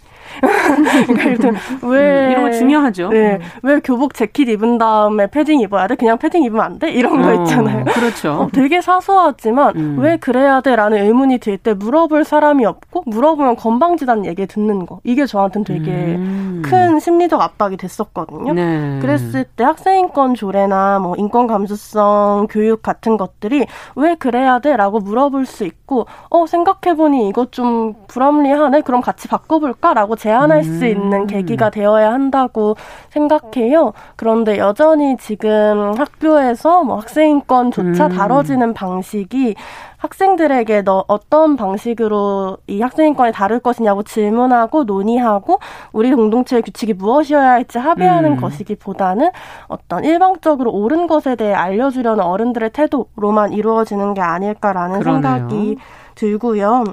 그러니까 1.06 1.50
왜 1.82 2.26
음, 2.26 2.30
이런 2.30 2.44
거 2.44 2.50
중요하죠. 2.52 3.08
네, 3.10 3.34
음. 3.34 3.40
왜 3.62 3.80
교복 3.80 4.14
재킷 4.14 4.48
입은 4.48 4.78
다음에 4.78 5.26
패딩 5.28 5.60
입어야 5.60 5.86
돼? 5.86 5.94
그냥 5.94 6.18
패딩 6.18 6.42
입으면 6.44 6.64
안 6.64 6.78
돼? 6.78 6.90
이런 6.90 7.20
거 7.22 7.28
어, 7.28 7.42
있잖아요. 7.44 7.84
그렇죠. 7.86 8.32
어, 8.32 8.48
되게 8.52 8.80
사소하지만 8.80 9.76
음. 9.76 9.96
왜 9.98 10.16
그래야 10.16 10.60
돼?라는 10.60 10.98
의문이 11.04 11.38
들 11.38 11.54
때 11.58 11.72
물어볼 11.72 12.24
사람이 12.24 12.66
없고 12.66 13.04
물어보면 13.06 13.56
건방지다는 13.56 14.26
얘기 14.26 14.44
듣는 14.46 14.86
거 14.86 14.98
이게 15.04 15.24
저한테는 15.24 15.64
되게 15.64 15.90
음. 15.90 16.62
큰 16.64 16.98
심리적 16.98 17.40
압박이 17.40 17.76
됐었거든요. 17.76 18.52
네. 18.52 18.98
그랬을 19.00 19.44
때 19.44 19.62
학생인권 19.64 20.34
조례나 20.34 20.98
뭐 20.98 21.14
인권 21.16 21.46
감수성 21.46 22.48
교육 22.50 22.82
같은 22.82 23.16
것들이 23.16 23.66
왜 23.94 24.14
그래야 24.16 24.58
돼?라고 24.58 24.98
물어볼 24.98 25.46
수 25.46 25.64
있고 25.64 26.06
어 26.28 26.46
생각해 26.46 26.96
보니 26.96 27.28
이것 27.28 27.52
좀 27.52 27.94
불합리하네. 28.08 28.80
그럼 28.82 29.00
같이 29.00 29.28
바꿔볼까라고 29.28 30.13
하고 30.14 30.16
제안할 30.16 30.58
음. 30.58 30.62
수 30.62 30.86
있는 30.86 31.26
계기가 31.26 31.70
되어야 31.70 32.12
한다고 32.12 32.76
생각해요. 33.10 33.92
그런데 34.16 34.58
여전히 34.58 35.16
지금 35.18 35.92
학교에서 35.96 36.82
뭐 36.82 36.96
학생인권조차 36.98 38.06
음. 38.06 38.10
다뤄지는 38.10 38.72
방식이 38.74 39.54
학생들에게 39.98 40.82
너 40.82 41.04
어떤 41.08 41.56
방식으로 41.56 42.58
이 42.66 42.80
학생인권을 42.80 43.32
다룰 43.32 43.58
것이냐고 43.58 44.02
질문하고 44.02 44.84
논의하고 44.84 45.60
우리 45.92 46.14
공동체의 46.14 46.62
규칙이 46.62 46.94
무엇이어야 46.94 47.50
할지 47.52 47.78
합의하는 47.78 48.32
음. 48.32 48.36
것이기보다는 48.36 49.30
어떤 49.68 50.04
일방적으로 50.04 50.72
옳은 50.72 51.06
것에 51.06 51.36
대해 51.36 51.54
알려주려는 51.54 52.22
어른들의 52.22 52.70
태도로만 52.70 53.52
이루어지는 53.52 54.14
게 54.14 54.20
아닐까라는 54.20 55.00
그러네요. 55.00 55.22
생각이 55.22 55.76
들고요. 56.14 56.84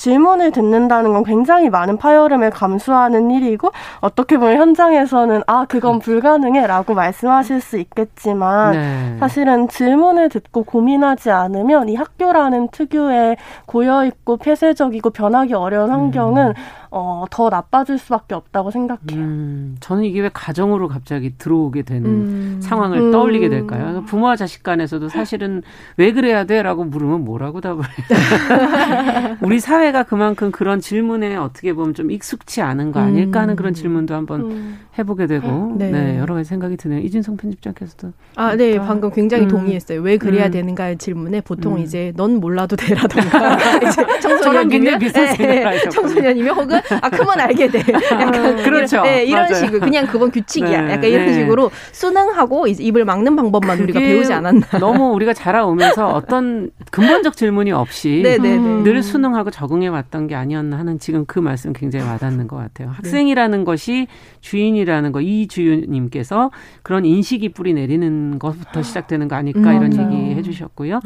질문을 0.00 0.50
듣는다는 0.50 1.12
건 1.12 1.24
굉장히 1.24 1.68
많은 1.68 1.98
파열음을 1.98 2.48
감수하는 2.48 3.30
일이고 3.30 3.70
어떻게 4.00 4.38
보면 4.38 4.56
현장에서는 4.56 5.42
아 5.46 5.66
그건 5.68 5.96
음. 5.96 5.98
불가능해라고 5.98 6.94
말씀하실 6.94 7.60
수 7.60 7.78
있겠지만 7.78 8.72
네. 8.72 9.16
사실은 9.20 9.68
질문을 9.68 10.30
듣고 10.30 10.62
고민하지 10.64 11.30
않으면 11.30 11.90
이 11.90 11.96
학교라는 11.96 12.68
특유의 12.68 13.36
고여 13.66 14.06
있고 14.06 14.38
폐쇄적이고 14.38 15.10
변하기 15.10 15.52
어려운 15.52 15.90
환경은 15.90 16.48
음. 16.48 16.54
어, 16.92 17.24
더 17.30 17.48
나빠질 17.48 17.98
수밖에 17.98 18.34
없다고 18.34 18.70
생각해요. 18.72 19.20
음, 19.20 19.76
저는 19.80 20.04
이게 20.04 20.20
왜 20.20 20.30
가정으로 20.32 20.88
갑자기 20.88 21.36
들어오게 21.38 21.82
되는 21.82 22.04
음. 22.06 22.60
상황을 22.60 22.98
음. 22.98 23.12
떠올리게 23.12 23.48
될까요? 23.48 23.80
그러니까 23.80 24.04
부모와 24.06 24.34
자식 24.34 24.64
간에서도 24.64 25.08
사실은 25.08 25.62
왜 25.96 26.12
그래야 26.12 26.44
돼? 26.44 26.62
라고 26.62 26.84
물으면 26.84 27.24
뭐라고 27.24 27.60
답을 27.60 27.84
해요? 27.84 28.06
우리 29.50 29.58
사회가 29.58 30.04
그만큼 30.04 30.52
그런 30.52 30.80
질문에 30.80 31.34
어떻게 31.34 31.72
보면 31.72 31.92
좀 31.94 32.12
익숙치 32.12 32.62
않은 32.62 32.92
거 32.92 33.00
아닐까 33.00 33.40
하는 33.40 33.56
그런 33.56 33.72
음. 33.72 33.74
질문도 33.74 34.14
한번 34.14 34.42
음. 34.42 34.78
해보게 34.96 35.26
되고, 35.26 35.74
네. 35.76 35.90
네. 35.90 36.18
여러 36.20 36.34
가지 36.34 36.48
생각이 36.48 36.76
드네요. 36.76 37.00
이진성 37.00 37.36
편집장께서도. 37.36 38.12
아, 38.36 38.54
네. 38.54 38.78
방금 38.78 39.10
굉장히 39.10 39.44
음. 39.44 39.48
동의했어요. 39.48 40.02
왜 40.02 40.18
그래야 40.18 40.50
되는가의 40.50 40.98
질문에 40.98 41.40
보통 41.40 41.80
이제 41.80 42.12
넌 42.14 42.36
몰라도 42.36 42.76
되라던가. 42.76 43.58
청소년이면, 44.22 44.98
네, 45.00 45.88
청소년이면 45.90 46.54
혹은 46.54 46.80
아 47.00 47.10
크면 47.10 47.40
알게 47.40 47.68
돼. 47.70 47.82
약간 48.12 48.56
그렇죠. 48.62 49.02
네, 49.02 49.24
이런 49.24 49.48
맞아요. 49.48 49.64
식으로 49.64 49.80
그냥 49.80 50.06
그건 50.06 50.30
규칙이야. 50.30 50.80
네, 50.82 50.92
약간 50.92 51.04
이런 51.10 51.26
네. 51.26 51.32
식으로 51.32 51.72
수능하고 51.90 52.68
이제 52.68 52.84
입을 52.84 53.04
막는 53.04 53.34
방법만 53.34 53.80
우리가 53.80 53.98
배우지 53.98 54.32
않았나. 54.32 54.78
너무 54.78 55.12
우리가 55.14 55.32
자라오면서 55.32 56.08
어떤 56.08 56.70
근본적 56.92 57.36
질문이 57.36 57.72
없이 57.72 58.20
네, 58.22 58.38
네, 58.38 58.56
네. 58.56 58.82
늘 58.82 59.02
수능하고 59.02 59.39
적응해 59.48 59.86
왔던 59.86 60.26
게 60.26 60.34
아니었나 60.34 60.78
하는 60.78 60.98
지금 60.98 61.24
그 61.26 61.38
말씀 61.38 61.72
굉장히 61.72 62.04
와닿는 62.06 62.48
것 62.48 62.56
같아요. 62.56 62.88
학생이라는 62.90 63.64
것이 63.64 64.08
주인이라는 64.40 65.12
거 65.12 65.20
이주윤님께서 65.20 66.50
그런 66.82 67.04
인식이 67.04 67.50
뿌리 67.50 67.72
내리는 67.72 68.38
것부터 68.38 68.82
시작되는 68.82 69.28
거 69.28 69.36
아닐까 69.36 69.72
이런 69.72 69.92
음, 69.92 70.12
얘기 70.12 70.34
해주셨고요. 70.34 71.00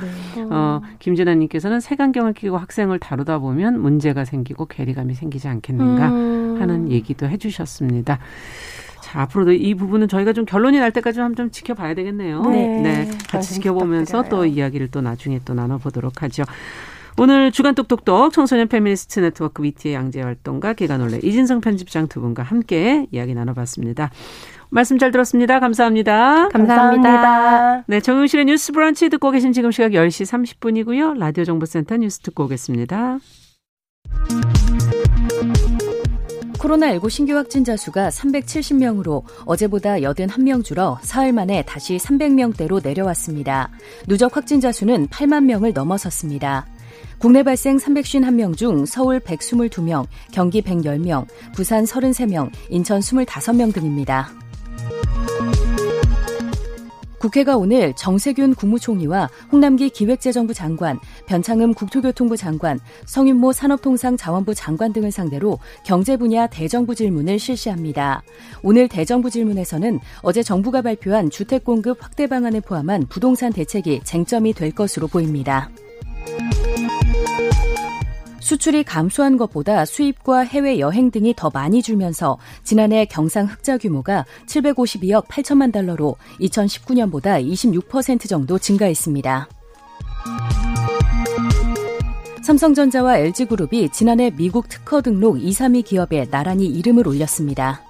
어, 0.51 0.81
김진아님께서는 0.99 1.81
색안경을 1.81 2.33
끼고 2.33 2.57
학생을 2.57 2.99
다루다 2.99 3.39
보면 3.39 3.81
문제가 3.81 4.25
생기고 4.25 4.65
괴리감이 4.67 5.15
생기지 5.15 5.47
않겠 5.47 5.75
않겠는가 5.75 6.09
음. 6.09 6.57
하는 6.61 6.91
얘기도 6.91 7.29
해주셨습니다. 7.29 8.19
자, 9.01 9.21
앞으로도 9.23 9.53
이 9.53 9.75
부분은 9.75 10.09
저희가 10.09 10.33
좀 10.33 10.45
결론이 10.45 10.79
날 10.79 10.91
때까지 10.93 11.21
한번 11.21 11.37
좀 11.37 11.51
지켜봐야 11.51 11.95
되겠네요. 11.95 12.43
네. 12.43 12.81
네. 12.81 13.11
같이 13.29 13.55
지켜보면서 13.55 14.29
또 14.29 14.47
이야기를 14.47 14.89
또 14.89 15.01
나중에 15.01 15.41
또 15.45 15.55
나눠보도록 15.55 16.23
하죠. 16.23 16.45
오늘 17.17 17.53
주간 17.53 17.75
똑똑똑 17.75 18.33
청소년 18.33 18.67
페미니스트 18.67 19.21
네트워크 19.21 19.63
위티의 19.63 19.95
양지혜 19.95 20.21
활동가 20.21 20.73
계간 20.73 20.99
홀로 20.99 21.21
이진송 21.23 21.61
편집장 21.61 22.09
두 22.09 22.21
분과 22.21 22.43
함께 22.43 23.07
이야기 23.13 23.35
나눠봤습니다. 23.35 24.11
말씀 24.71 24.99
잘 24.99 25.13
들었습니다. 25.13 25.61
감사합니다. 25.61 26.49
감사합니다. 26.49 27.85
네, 27.87 28.01
정용실의 28.01 28.47
뉴스 28.47 28.73
브런치 28.73 29.09
듣고 29.11 29.31
계신 29.31 29.53
지금 29.53 29.71
시각 29.71 29.93
10시 29.93 30.59
30분이고요. 30.61 31.17
라디오 31.17 31.45
정보센터 31.45 31.97
뉴스 31.99 32.19
듣고 32.19 32.45
오겠습니다. 32.45 33.21
코로나19 36.59 37.11
신규 37.11 37.37
확진자 37.37 37.77
수가 37.77 38.09
370명으로 38.09 39.23
어제보다 39.45 39.97
81명 39.97 40.65
줄어 40.65 40.99
사흘 41.03 41.33
만에 41.33 41.63
다시 41.63 41.97
300명대로 41.99 42.83
내려왔습니다. 42.83 43.71
누적 44.09 44.35
확진자 44.37 44.73
수는 44.73 45.07
8만 45.09 45.45
명을 45.45 45.75
넘어섰습니다. 45.75 46.67
국내 47.19 47.43
발생 47.43 47.77
351명 47.77 48.57
중 48.57 48.85
서울 48.85 49.21
122명, 49.21 50.07
경기 50.33 50.61
110명, 50.61 51.27
부산 51.55 51.85
33명, 51.85 52.51
인천 52.71 53.01
25명 53.01 53.73
등입니다. 53.73 54.31
국회가 57.25 57.57
오늘 57.57 57.95
정세균 57.97 58.55
국무총리와 58.55 59.31
홍남기 59.51 59.89
기획재정부 59.89 60.53
장관, 60.53 61.01
변창흠 61.25 61.73
국토교통부 61.73 62.37
장관, 62.37 62.79
성윤모 63.07 63.53
산업통상자원부 63.53 64.55
장관 64.55 64.93
등을 64.93 65.11
상대로 65.11 65.59
경제 65.87 66.19
분야 66.19 66.47
대정부 66.47 66.95
질문을 66.95 67.39
실시합니다. 67.39 68.23
오늘 68.63 68.89
대정부 68.89 69.31
질문에서는 69.31 70.01
어제 70.21 70.43
정부가 70.43 70.83
발표한 70.83 71.31
주택 71.31 71.65
공급 71.65 72.05
확대 72.05 72.27
방안을 72.27 72.61
포함한 72.61 73.07
부동산 73.09 73.55
대책이 73.55 74.03
쟁점이 74.05 74.53
될 74.53 74.73
것으로 74.73 75.07
보입니다. 75.07 75.71
수출이 78.45 78.85
감소한 78.85 79.39
것보다 79.39 79.87
수입과 79.87 80.41
해외 80.41 80.79
여행 80.79 81.11
등이 81.11 81.33
더 81.35 81.49
많이 81.55 81.81
줄면서 81.81 82.37
지난해 82.63 83.07
경상 83.07 83.47
흑자 83.47 83.79
규모가 83.79 84.27
752억 84.47 85.29
8천만 85.29 85.73
달러로 85.73 86.17
2019년보다 86.41 87.43
26% 87.43 88.29
정도 88.29 88.59
증가했습니다. 88.59 89.49
삼성전자와 92.43 93.17
LG그룹이 93.17 93.89
지난해 93.89 94.31
미국 94.31 94.69
특허 94.69 95.01
등록 95.01 95.43
2, 95.43 95.51
3위 95.51 95.83
기업에 95.83 96.29
나란히 96.29 96.67
이름을 96.67 97.09
올렸습니다. 97.09 97.81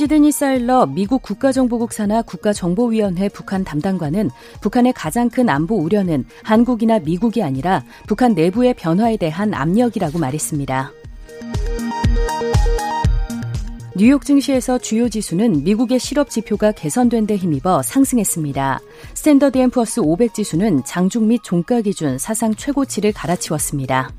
시드니 0.00 0.32
사일러 0.32 0.86
미국 0.86 1.20
국가정보국 1.20 1.92
산하 1.92 2.22
국가정보위원회 2.22 3.28
북한 3.28 3.64
담당관은 3.64 4.30
북한의 4.62 4.94
가장 4.94 5.28
큰 5.28 5.50
안보 5.50 5.76
우려는 5.76 6.24
한국이나 6.42 7.00
미국이 7.00 7.42
아니라 7.42 7.84
북한 8.06 8.32
내부의 8.32 8.72
변화에 8.72 9.18
대한 9.18 9.52
압력이라고 9.52 10.18
말했습니다. 10.18 10.92
뉴욕 13.94 14.24
증시에서 14.24 14.78
주요 14.78 15.10
지수는 15.10 15.64
미국의 15.64 15.98
실업 15.98 16.30
지표가 16.30 16.72
개선된 16.72 17.26
데 17.26 17.36
힘입어 17.36 17.82
상승했습니다. 17.82 18.80
스탠더드 19.12 19.58
앤 19.58 19.71
푸어스 19.71 20.00
500 20.00 20.32
지수는 20.32 20.82
장중 20.86 21.28
및 21.28 21.42
종가 21.44 21.82
기준 21.82 22.16
사상 22.16 22.54
최고치를 22.54 23.12
갈아치웠습니다. 23.12 24.10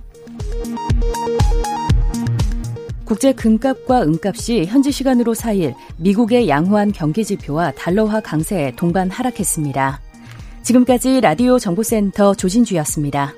국제 3.11 3.33
금값과 3.33 4.03
은값이 4.03 4.67
현지 4.67 4.89
시간으로 4.89 5.33
4일 5.33 5.75
미국의 5.97 6.47
양호한 6.47 6.93
경기 6.93 7.25
지표와 7.25 7.73
달러화 7.73 8.21
강세에 8.21 8.71
동반 8.77 9.09
하락했습니다. 9.09 9.99
지금까지 10.61 11.19
라디오 11.19 11.59
정보센터 11.59 12.35
조진주였습니다. 12.35 13.33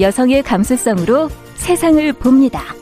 여성의 0.00 0.42
감수성으로 0.42 1.30
세상을 1.54 2.12
봅니다. 2.14 2.81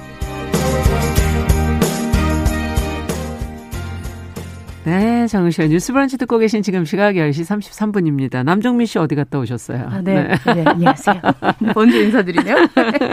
네, 4.83 5.27
정우실 5.27 5.69
뉴스 5.69 5.93
브런치 5.93 6.17
듣고 6.17 6.39
계신 6.39 6.63
지금 6.63 6.85
시각 6.85 7.13
10시 7.13 7.45
33분입니다. 7.45 8.43
남정미 8.43 8.87
씨 8.87 8.97
어디 8.97 9.13
갔다 9.13 9.37
오셨어요? 9.37 9.87
아, 9.87 10.01
네. 10.01 10.23
네. 10.23 10.53
네 10.55 10.63
안녕하세요. 10.65 11.21
먼저 11.75 12.01
인사드리네요. 12.01 12.55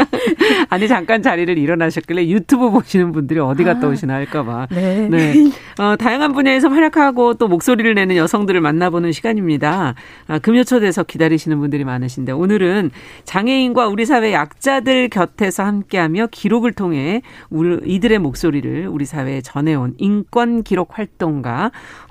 아니, 0.70 0.88
잠깐 0.88 1.22
자리를 1.22 1.58
일어나셨길래 1.58 2.26
유튜브 2.28 2.70
보시는 2.70 3.12
분들이 3.12 3.38
어디 3.40 3.64
갔다 3.64 3.86
아, 3.86 3.90
오시나 3.90 4.14
할까봐. 4.14 4.68
네. 4.70 5.08
네. 5.10 5.34
어, 5.78 5.94
다양한 5.96 6.32
분야에서 6.32 6.70
활약하고 6.70 7.34
또 7.34 7.48
목소리를 7.48 7.94
내는 7.94 8.16
여성들을 8.16 8.58
만나보는 8.62 9.12
시간입니다. 9.12 9.94
아, 10.26 10.38
금요초대에서 10.38 11.02
기다리시는 11.02 11.58
분들이 11.58 11.84
많으신데 11.84 12.32
오늘은 12.32 12.92
장애인과 13.24 13.88
우리 13.88 14.06
사회 14.06 14.32
약자들 14.32 15.10
곁에서 15.10 15.64
함께하며 15.64 16.28
기록을 16.30 16.72
통해 16.72 17.20
우리, 17.50 17.78
이들의 17.84 18.20
목소리를 18.20 18.86
우리 18.86 19.04
사회에 19.04 19.42
전해온 19.42 19.96
인권 19.98 20.62
기록 20.62 20.96
활동가 20.98 21.57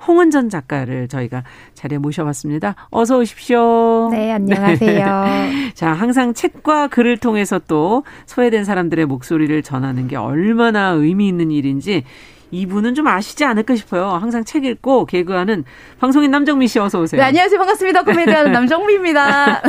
홍은전 0.06 0.48
작가를 0.50 1.08
저희가 1.08 1.42
자리에 1.74 1.98
모셔봤습니다. 1.98 2.74
어서 2.90 3.18
오십시오. 3.18 4.08
네, 4.12 4.32
안녕하세요. 4.32 5.24
네. 5.24 5.72
자, 5.74 5.92
항상 5.92 6.34
책과 6.34 6.88
글을 6.88 7.16
통해서 7.18 7.58
또 7.66 8.04
소외된 8.26 8.64
사람들의 8.64 9.06
목소리를 9.06 9.62
전하는 9.62 10.08
게 10.08 10.16
얼마나 10.16 10.88
의미 10.90 11.28
있는 11.28 11.50
일인지 11.50 12.04
이분은 12.50 12.94
좀 12.94 13.06
아시지 13.06 13.44
않을까 13.44 13.76
싶어요. 13.76 14.06
항상 14.08 14.42
책 14.42 14.64
읽고 14.64 15.04
개그하는 15.04 15.64
방송인 16.00 16.30
남정미 16.30 16.66
씨 16.66 16.78
어서 16.78 16.98
오세요. 17.00 17.20
네, 17.20 17.26
안녕하세요. 17.26 17.58
반갑습니다. 17.58 18.04
코미디언 18.04 18.52
남정미입니다. 18.52 19.60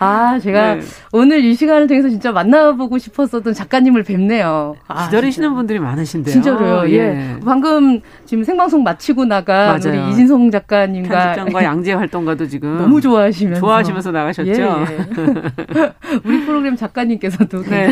아, 0.00 0.38
제가 0.38 0.76
네. 0.76 0.80
오늘 1.12 1.44
이 1.44 1.54
시간을 1.54 1.88
통해서 1.88 2.08
진짜 2.08 2.30
만나보고 2.30 2.98
싶었었던 2.98 3.52
작가님을 3.52 4.04
뵙네요. 4.04 4.76
아, 4.86 5.06
기다리시는 5.06 5.48
진짜. 5.48 5.54
분들이 5.56 5.78
많으신데요. 5.80 6.32
진짜로요. 6.32 6.90
예. 6.90 6.98
예. 6.98 7.36
방금 7.44 8.00
지금 8.24 8.44
생방송 8.44 8.84
마치고 8.84 9.24
나가 9.24 9.78
맞아요. 9.78 10.04
우리 10.04 10.10
이진성 10.12 10.50
작가님과 10.50 11.08
편집장과 11.34 11.64
양지혜 11.64 11.92
활동가도 11.94 12.46
지금 12.46 12.78
너무 12.78 13.00
좋아하시면서 13.00 13.60
좋아하시면서 13.60 14.12
나가셨죠. 14.12 14.50
예, 14.50 14.54
예. 14.54 15.92
우리 16.24 16.44
프로그램 16.44 16.76
작가님께서도 16.76 17.62
네. 17.64 17.90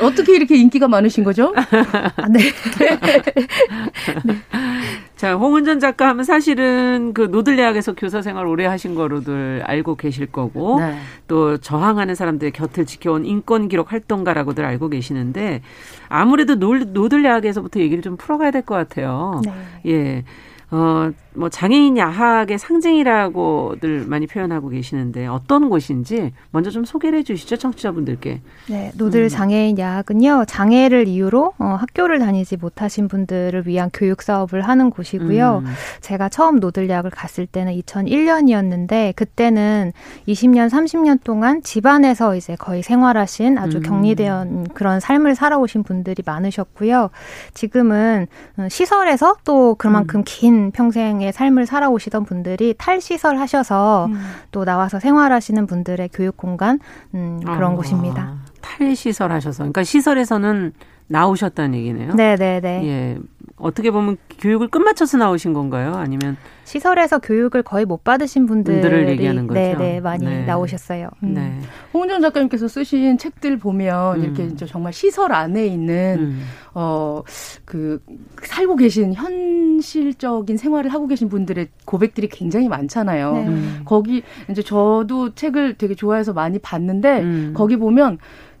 어떻게 0.00 0.36
이렇게 0.36 0.56
인기가 0.56 0.86
많으신 0.86 1.24
거죠? 1.24 1.52
아, 1.56 2.28
네. 2.28 2.40
네. 2.78 4.36
자, 5.16 5.34
홍은전 5.34 5.80
작가 5.80 6.08
하면 6.08 6.24
사실은 6.24 7.14
그 7.14 7.22
노들야학에서 7.22 7.94
교사 7.94 8.20
생활 8.20 8.46
오래 8.46 8.66
하신 8.66 8.94
거로들 8.94 9.62
알고 9.64 9.96
계실 9.96 10.26
거고 10.26 10.78
네. 10.78 10.98
또 11.26 11.56
저항하는 11.56 12.14
사람들의 12.14 12.52
곁을 12.52 12.84
지켜온 12.84 13.24
인권 13.24 13.68
기록 13.68 13.92
활동가라고들 13.92 14.62
알고 14.66 14.90
계시는데 14.90 15.62
아무래도 16.10 16.56
노, 16.58 16.76
노들야학에서부터 16.76 17.80
얘기를 17.80 18.02
좀 18.02 18.16
풀어가야 18.18 18.50
될 18.50 18.62
것 18.66 18.74
같아요. 18.74 19.40
네. 19.44 19.52
예. 19.86 20.24
어, 20.70 21.10
뭐 21.36 21.48
장애인 21.48 21.96
야학의 21.98 22.58
상징이라고들 22.58 24.06
많이 24.06 24.26
표현하고 24.26 24.68
계시는데 24.68 25.26
어떤 25.26 25.68
곳인지 25.68 26.32
먼저 26.50 26.70
좀 26.70 26.84
소개를 26.84 27.18
해 27.18 27.22
주시죠, 27.22 27.56
청취자분들께. 27.56 28.40
네, 28.68 28.92
노들 28.96 29.24
음. 29.24 29.28
장애인 29.28 29.78
야학은요. 29.78 30.46
장애를 30.48 31.08
이유로 31.08 31.52
어, 31.58 31.64
학교를 31.64 32.18
다니지 32.18 32.56
못하신 32.56 33.08
분들을 33.08 33.66
위한 33.66 33.90
교육 33.92 34.22
사업을 34.22 34.62
하는 34.62 34.90
곳이고요. 34.90 35.62
음. 35.64 35.72
제가 36.00 36.28
처음 36.28 36.58
노들 36.58 36.88
야학을 36.88 37.10
갔을 37.10 37.46
때는 37.46 37.72
2001년이었는데 37.80 39.14
그때는 39.14 39.92
20년, 40.26 40.70
30년 40.70 41.22
동안 41.22 41.62
집안에서 41.62 42.34
이제 42.36 42.56
거의 42.56 42.82
생활하신 42.82 43.58
아주 43.58 43.78
음. 43.78 43.82
격리된 43.82 44.68
그런 44.74 45.00
삶을 45.00 45.34
살아오신 45.34 45.82
분들이 45.82 46.22
많으셨고요. 46.24 47.10
지금은 47.54 48.26
어, 48.56 48.68
시설에서 48.70 49.36
또 49.44 49.74
그만큼 49.74 50.20
음. 50.20 50.24
긴 50.24 50.70
평생의 50.70 51.25
이상의 51.26 51.32
삶을 51.32 51.66
살아오시던 51.66 52.24
분들이 52.24 52.74
탈시설 52.76 53.38
하셔서 53.38 54.06
음. 54.06 54.20
또 54.52 54.64
나와서 54.64 54.98
생활하시는 54.98 55.66
분들의 55.66 56.10
교육 56.12 56.36
공간 56.36 56.78
음, 57.14 57.40
그런 57.44 57.72
아, 57.72 57.74
곳입니다. 57.74 58.34
탈시설 58.60 59.32
하셔서 59.32 59.58
그러니까 59.58 59.84
시설에서는 59.84 60.72
나오셨다는 61.08 61.78
얘기네요. 61.78 62.14
네, 62.14 62.36
네, 62.36 62.60
네. 62.60 62.84
예. 62.84 63.18
어떻게 63.58 63.90
보면 63.90 64.18
교육을 64.38 64.68
끝마쳐서 64.68 65.16
나오신 65.16 65.54
건가요? 65.54 65.94
아니면 65.94 66.36
시설에서 66.64 67.18
교육을 67.18 67.62
거의 67.62 67.86
못 67.86 68.04
받으신 68.04 68.46
분들을 68.46 69.08
얘기하는 69.08 69.46
거죠. 69.46 69.58
네, 69.58 69.74
네, 69.78 70.00
많이 70.00 70.26
네. 70.26 70.44
나오셨어요. 70.44 71.08
음. 71.22 71.34
네. 71.34 71.58
홍은정 71.94 72.20
작가님께서 72.20 72.68
쓰신 72.68 73.16
책들 73.16 73.58
보면 73.58 74.18
음. 74.18 74.24
이렇게 74.24 74.66
정말 74.66 74.92
시설 74.92 75.32
안에 75.32 75.66
있는 75.66 76.16
음. 76.18 76.42
어그 76.74 78.02
살고 78.42 78.76
계신 78.76 79.14
현실적인 79.14 80.58
생활을 80.58 80.92
하고 80.92 81.06
계신 81.06 81.28
분들의 81.30 81.68
고백들이 81.86 82.28
굉장히 82.28 82.68
많잖아요. 82.68 83.32
네. 83.32 83.46
음. 83.46 83.82
거기 83.86 84.22
이제 84.50 84.60
저도 84.60 85.34
책을 85.34 85.78
되게 85.78 85.94
좋아해서 85.94 86.34
많이 86.34 86.58
봤는데 86.58 87.20
음. 87.20 87.54
거기 87.56 87.76
보면 87.76 88.18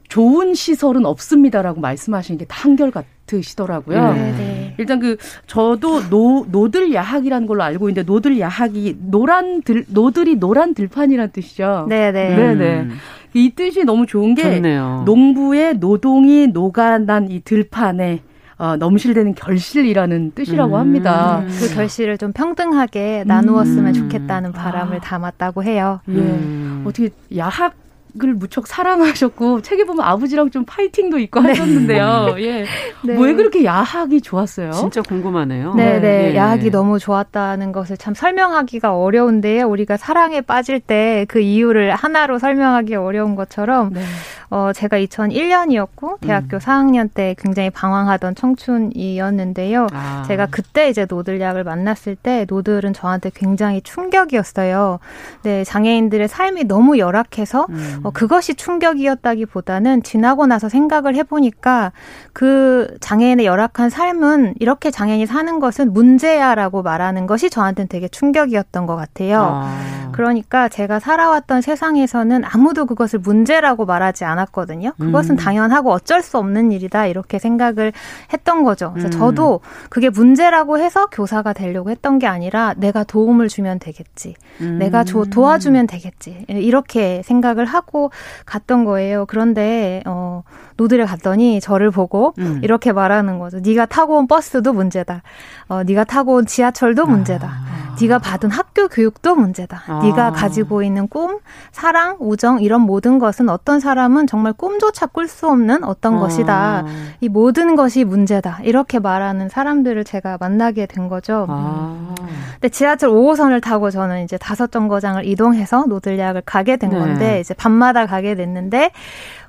좋은 0.08 0.54
시설은 0.54 1.04
없습니다라고 1.06 1.80
말씀하시는 1.80 2.38
게 2.38 2.46
다 2.46 2.56
한결 2.62 2.90
같으시더라고요. 2.90 4.12
네, 4.12 4.32
네. 4.32 4.74
일단 4.78 5.00
그 5.00 5.16
저도 5.46 6.08
노 6.08 6.46
노들 6.50 6.92
야학이라는 6.94 7.46
걸로 7.46 7.62
알고 7.62 7.88
있는데 7.88 8.06
노들 8.06 8.38
야학이 8.38 8.96
노란 9.10 9.62
들 9.62 9.84
노들이 9.88 10.36
노란 10.36 10.74
들판이란 10.74 11.32
뜻이죠. 11.32 11.86
네, 11.88 12.12
네. 12.12 12.36
네, 12.36 12.54
네. 12.54 12.80
음. 12.82 12.96
이 13.34 13.50
뜻이 13.50 13.84
너무 13.84 14.06
좋은 14.06 14.34
게 14.34 14.42
좋네요. 14.42 15.02
농부의 15.04 15.78
노동이 15.78 16.46
녹아난 16.46 17.30
이 17.30 17.40
들판에 17.42 18.22
어, 18.58 18.76
넘실대는 18.76 19.34
결실이라는 19.34 20.32
뜻이라고 20.34 20.76
음. 20.76 20.80
합니다. 20.80 21.44
그 21.60 21.74
결실을 21.74 22.16
좀 22.16 22.32
평등하게 22.32 23.24
나누었으면 23.26 23.88
음. 23.88 23.92
좋겠다는 23.92 24.52
바람을 24.52 24.96
아. 24.96 25.00
담았다고 25.00 25.62
해요. 25.64 26.00
예. 26.08 26.12
음. 26.12 26.84
어떻게 26.86 27.10
야학 27.36 27.74
을 28.24 28.34
무척 28.34 28.66
사랑하셨고 28.66 29.62
책에 29.62 29.84
보면 29.84 30.04
아버지랑 30.04 30.50
좀 30.50 30.64
파이팅도 30.64 31.18
있고 31.18 31.40
네. 31.40 31.48
하셨는데요. 31.48 32.36
예. 32.38 32.64
네. 33.04 33.16
왜 33.18 33.34
그렇게 33.34 33.64
야학이 33.64 34.22
좋았어요? 34.22 34.72
진짜 34.72 35.02
궁금하네요. 35.02 35.74
네, 35.74 36.00
네. 36.00 36.30
예. 36.32 36.36
야학이 36.36 36.70
너무 36.70 36.98
좋았다는 36.98 37.72
것을 37.72 37.96
참 37.96 38.14
설명하기가 38.14 38.96
어려운데요. 38.96 39.68
우리가 39.68 39.96
사랑에 39.96 40.40
빠질 40.40 40.80
때 40.80 41.26
그 41.28 41.40
이유를 41.40 41.94
하나로 41.94 42.38
설명하기 42.38 42.94
어려운 42.94 43.34
것처럼 43.34 43.92
네. 43.92 44.02
어, 44.50 44.72
제가 44.72 44.98
2001년이었고 44.98 46.20
대학교 46.20 46.56
음. 46.56 46.58
4학년 46.58 47.10
때 47.12 47.34
굉장히 47.38 47.70
방황하던 47.70 48.34
청춘이었는데요. 48.34 49.88
아. 49.92 50.24
제가 50.28 50.46
그때 50.46 50.88
이제 50.88 51.06
노들약을 51.08 51.64
만났을 51.64 52.14
때 52.16 52.46
노들은 52.48 52.92
저한테 52.92 53.30
굉장히 53.34 53.80
충격이었어요. 53.82 55.00
네, 55.42 55.64
장애인들의 55.64 56.28
삶이 56.28 56.64
너무 56.64 56.98
열악해서 56.98 57.66
음. 57.70 58.00
어, 58.06 58.10
그것이 58.12 58.54
충격이었다기보다는 58.54 60.04
지나고 60.04 60.46
나서 60.46 60.68
생각을 60.68 61.16
해보니까 61.16 61.92
그 62.32 62.96
장애인의 63.00 63.46
열악한 63.46 63.90
삶은 63.90 64.54
이렇게 64.60 64.92
장애인이 64.92 65.26
사는 65.26 65.58
것은 65.58 65.92
문제야라고 65.92 66.82
말하는 66.82 67.26
것이 67.26 67.50
저한테는 67.50 67.88
되게 67.88 68.06
충격이었던 68.06 68.86
것 68.86 68.94
같아요. 68.94 69.40
아. 69.42 69.96
그러니까 70.12 70.68
제가 70.68 71.00
살아왔던 71.00 71.62
세상에서는 71.62 72.42
아무도 72.44 72.86
그것을 72.86 73.18
문제라고 73.18 73.84
말하지 73.84 74.24
않 74.24 74.36
않았거든요. 74.36 74.92
그것은 74.98 75.34
음. 75.34 75.36
당연하고 75.36 75.90
어쩔 75.90 76.22
수 76.22 76.38
없는 76.38 76.72
일이다 76.72 77.06
이렇게 77.06 77.38
생각을 77.38 77.92
했던 78.32 78.64
거죠. 78.64 78.92
그래서 78.92 79.08
음. 79.08 79.10
저도 79.10 79.60
그게 79.88 80.10
문제라고 80.10 80.78
해서 80.78 81.06
교사가 81.06 81.52
되려고 81.52 81.90
했던 81.90 82.18
게 82.18 82.26
아니라 82.26 82.74
내가 82.76 83.04
도움을 83.04 83.48
주면 83.48 83.78
되겠지. 83.78 84.34
음. 84.60 84.78
내가 84.78 85.04
조, 85.04 85.24
도와주면 85.24 85.86
되겠지. 85.86 86.44
이렇게 86.48 87.22
생각을 87.24 87.64
하고 87.64 87.95
갔던 88.44 88.84
거예요. 88.84 89.26
그런데 89.26 90.02
어 90.06 90.42
노드를 90.76 91.06
갔더니 91.06 91.60
저를 91.60 91.90
보고 91.90 92.34
음. 92.38 92.60
이렇게 92.62 92.92
말하는 92.92 93.38
거죠. 93.38 93.60
네가 93.60 93.86
타고 93.86 94.18
온 94.18 94.26
버스도 94.26 94.72
문제다. 94.72 95.22
어 95.68 95.82
네가 95.82 96.04
타고 96.04 96.34
온 96.34 96.46
지하철도 96.46 97.06
문제다. 97.06 97.48
아. 97.48 97.85
네가 98.00 98.18
받은 98.18 98.50
학교 98.50 98.88
교육도 98.88 99.34
문제다. 99.34 99.82
아. 99.86 100.00
네가 100.02 100.32
가지고 100.32 100.82
있는 100.82 101.08
꿈, 101.08 101.38
사랑, 101.72 102.16
우정 102.20 102.60
이런 102.60 102.82
모든 102.82 103.18
것은 103.18 103.48
어떤 103.48 103.80
사람은 103.80 104.26
정말 104.26 104.52
꿈조차 104.52 105.06
꿀 105.06 105.28
수 105.28 105.48
없는 105.48 105.84
어떤 105.84 106.16
아. 106.16 106.20
것이다. 106.20 106.84
이 107.20 107.28
모든 107.28 107.76
것이 107.76 108.04
문제다. 108.04 108.60
이렇게 108.62 108.98
말하는 108.98 109.48
사람들을 109.48 110.04
제가 110.04 110.38
만나게 110.40 110.86
된 110.86 111.08
거죠. 111.08 111.46
아. 111.48 112.14
근데 112.54 112.68
지하철 112.68 113.10
5호선을 113.10 113.62
타고 113.62 113.90
저는 113.90 114.24
이제 114.24 114.38
다섯 114.38 114.72
정거장을 114.72 115.24
이동해서 115.24 115.84
노들약을 115.86 116.42
가게 116.46 116.76
된 116.76 116.90
네. 116.90 116.98
건데 116.98 117.40
이제 117.40 117.54
밤마다 117.54 118.06
가게 118.06 118.34
됐는데 118.34 118.92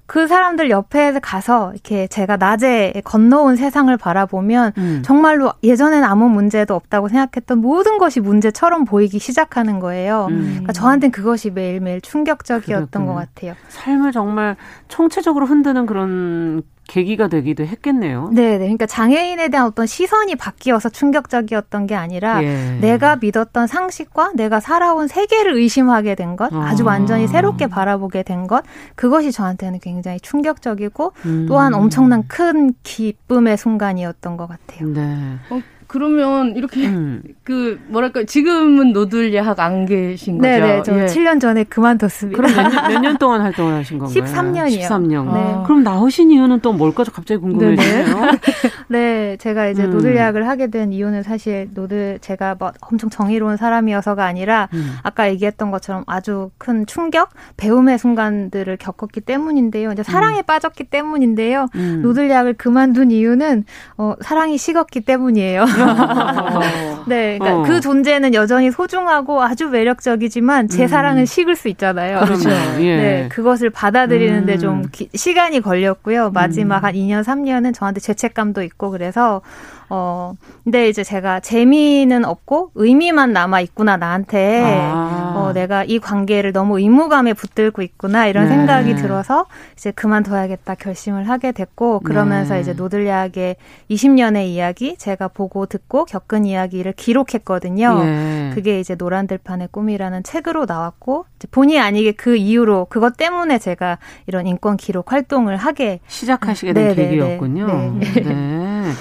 그 0.08 0.26
사람들 0.26 0.70
옆에 0.70 1.20
가서 1.20 1.74
이렇게 1.74 2.08
제가 2.08 2.38
낮에 2.38 2.94
건너온 3.04 3.58
세상을 3.58 3.96
바라보면 3.98 4.72
음. 4.78 5.02
정말로 5.04 5.52
예전엔 5.64 6.04
아무 6.06 6.30
문제도 6.30 6.74
없다고 6.74 7.10
생각했던 7.10 7.60
모든 7.60 7.98
것이 7.98 8.22
문제처럼 8.22 8.86
보이기 8.86 9.20
시작하는 9.20 9.80
거예요. 9.80 10.28
음. 10.30 10.48
그러니까 10.52 10.72
저한테는 10.74 11.12
그것이 11.12 11.52
매일매일 11.52 12.00
충격적이었던 12.00 12.88
그렇군요. 12.90 13.14
것 13.14 13.20
같아요. 13.20 13.54
삶을 13.68 14.14
정말 14.14 14.56
총체적으로 14.88 15.46
흔드는 15.46 15.86
그런 15.86 16.64
계기가 16.88 17.28
되기도 17.28 17.66
했겠네요. 17.66 18.30
네, 18.32 18.52
네. 18.52 18.60
그러니까 18.60 18.86
장애인에 18.86 19.50
대한 19.50 19.68
어떤 19.68 19.86
시선이 19.86 20.36
바뀌어서 20.36 20.90
충격적이었던 20.90 21.88
게 21.88 21.96
아니라 21.96 22.44
예. 22.44 22.78
내가 22.80 23.18
믿었던 23.18 23.68
상식과 23.68 24.32
내가 24.36 24.60
살아온 24.60 25.08
세계를 25.08 25.54
의심하게 25.56 26.16
된 26.16 26.36
것, 26.36 26.54
아. 26.54 26.76
주 26.76 26.86
완전히 26.86 27.28
새롭게 27.28 27.68
바라보게 27.68 28.24
된 28.24 28.48
것, 28.48 28.64
그것이 28.96 29.32
저한테는 29.32 29.80
굉장히 29.80 30.20
충격적이고 30.20 31.14
음. 31.26 31.46
또한 31.48 31.74
엄청난 31.74 32.24
큰 32.28 32.74
기쁨의 32.84 33.58
순간이었던 33.58 34.38
것 34.38 34.48
같아요. 34.48 34.88
네. 34.88 35.36
어, 35.50 35.62
그러면 35.88 36.56
이렇게 36.56 36.86
음. 36.86 37.24
그 37.44 37.80
뭐랄까 37.88 38.24
지금은 38.26 38.92
노들야학 38.92 39.60
안 39.60 39.86
계신 39.86 40.38
거죠? 40.38 40.50
네네. 40.50 40.84
저 40.84 41.00
예. 41.00 41.06
7년 41.06 41.40
전에 41.40 41.64
그만뒀습니다. 41.64 42.42
그럼 42.42 42.56
몇 42.56 42.68
년, 42.70 42.92
몇년 42.92 43.18
동안 43.18 43.42
활동을 43.42 43.74
하신 43.76 43.98
건가요? 43.98 44.24
13년이요. 44.24 44.82
13년. 44.82 45.34
네. 45.34 45.64
그럼 45.66 45.84
나오신 45.84 46.32
이유는 46.32 46.60
또 46.60 46.74
뭘까 46.74 47.04
갑자기 47.06 47.40
궁금해지네요. 47.40 48.16
네, 48.90 49.38
제가 49.38 49.70
이제 49.70 49.86
음. 49.86 49.92
노들야학을 49.92 50.48
하게 50.48 50.68
된 50.68 50.92
이유는 50.92 51.24
사실 51.24 51.70
노들 51.74 52.20
제가 52.22 52.56
뭐 52.60 52.72
엄청 52.82 53.10
정의로운 53.10 53.58
사람이어서가 53.58 54.26
아니라 54.26 54.68
음. 54.74 54.98
아까 55.04 55.30
얘기했던 55.30 55.72
것처럼 55.72 56.04
아주 56.08 56.52
큰 56.58 56.86
충격, 56.86 57.30
배움의 57.56 57.98
순간들을 57.98 58.78
겪었기 58.78 59.22
때문인데요. 59.22 59.92
이제 59.94 60.04
사랑에 60.04 60.40
음. 60.40 60.44
빠졌기 60.46 60.86
때문인데요. 60.86 61.68
음. 61.76 62.02
노들야학을 62.02 62.56
그만둔 62.56 63.12
이유는 63.12 63.64
어, 63.98 64.16
사랑이 64.22 64.58
식었기 64.58 65.02
때문이에요. 65.02 65.66
네, 67.08 67.38
그러니까 67.38 67.60
어. 67.60 67.64
그 67.64 67.80
존재는 67.80 68.34
여전히 68.34 68.72
소중하고 68.72 69.42
아주 69.42 69.70
매력적이지만 69.70 70.68
제 70.68 70.84
음. 70.84 70.88
사랑은 70.88 71.26
식을 71.26 71.56
수 71.56 71.68
있잖아요. 71.70 72.20
그렇죠. 72.22 72.50
예. 72.80 72.98
네, 72.98 73.30
그것을 73.30 73.70
받아들이는데 73.70 74.54
음. 74.54 74.60
좀 74.60 74.84
기, 74.92 75.10
시간이 75.14 75.62
걸렸고요. 75.62 76.32
마지막 76.32 76.80
음. 76.80 76.86
한 76.86 76.94
2년, 76.94 77.24
3년은 77.24 77.74
저한테 77.74 78.00
죄책감도 78.02 78.62
있고 78.64 78.92
그래서 78.92 79.42
어, 79.90 80.34
근데 80.64 80.90
이제 80.90 81.04
제가 81.04 81.40
재미는 81.40 82.26
없고 82.26 82.72
의미만 82.76 83.32
남아 83.32 83.62
있구나 83.62 83.96
나한테 83.96 84.62
아. 84.64 85.34
어, 85.38 85.54
내가 85.54 85.86
이 85.86 86.00
관계를 86.00 86.52
너무 86.52 86.80
의무감에 86.80 87.34
붙들고 87.34 87.82
있구나 87.82 88.28
이런 88.28 88.46
네. 88.46 88.50
생각이 88.50 88.96
들어서 88.96 89.46
이제 89.76 89.92
그만둬야겠다 89.92 90.76
결심을 90.76 91.30
하게 91.30 91.54
됐고 91.54 92.02
그러면서 92.02 92.56
네. 92.56 92.62
이제 92.62 92.74
노들야학의 92.74 93.56
20년의 93.90 94.48
이야기 94.48 94.98
제가 94.98 95.30
보고 95.30 95.67
듣고 95.68 96.06
겪은 96.06 96.46
이야기를 96.46 96.94
기록했거든요. 96.94 98.04
네. 98.04 98.52
그게 98.54 98.80
이제 98.80 98.96
노란들판의 98.96 99.70
꿈이라는 99.72 100.24
책으로 100.24 100.66
나왔고 100.66 101.26
본의 101.52 101.80
아니게 101.80 102.14
그 102.14 102.36
이후로 102.36 102.88
그것 102.90 103.16
때문에 103.18 103.60
제가 103.60 104.00
이런 104.26 104.48
인권 104.48 104.78
기록 104.78 105.12
활동을 105.12 105.58
하게 105.58 106.00
시작하시게 106.08 106.74
된 106.74 106.88
네, 106.88 106.96
네, 106.96 106.96
네. 106.96 107.10
계기였군요. 107.10 108.00
네. 108.00 108.92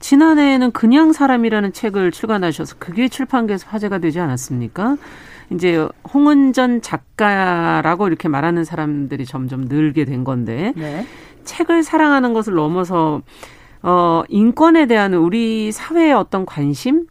지난해에는 0.00 0.70
그냥 0.72 1.12
사람이라는 1.12 1.72
책을 1.72 2.12
출간하셔서 2.12 2.76
그게 2.78 3.08
출판계에서 3.08 3.66
화제가 3.68 3.98
되지 3.98 4.20
않았습니까? 4.20 4.96
이제 5.50 5.88
홍은전 6.12 6.82
작가라고 6.82 8.06
이렇게 8.06 8.28
말하는 8.28 8.64
사람들이 8.64 9.24
점점 9.24 9.62
늘게 9.62 10.04
된 10.04 10.24
건데 10.24 10.72
네. 10.76 11.06
책을 11.44 11.82
사랑하는 11.82 12.34
것을 12.34 12.54
넘어서 12.54 13.22
어 13.88 14.22
인권에 14.28 14.84
대한 14.84 15.14
우리 15.14 15.72
사회의 15.72 16.12
어떤 16.12 16.44
관심 16.44 17.06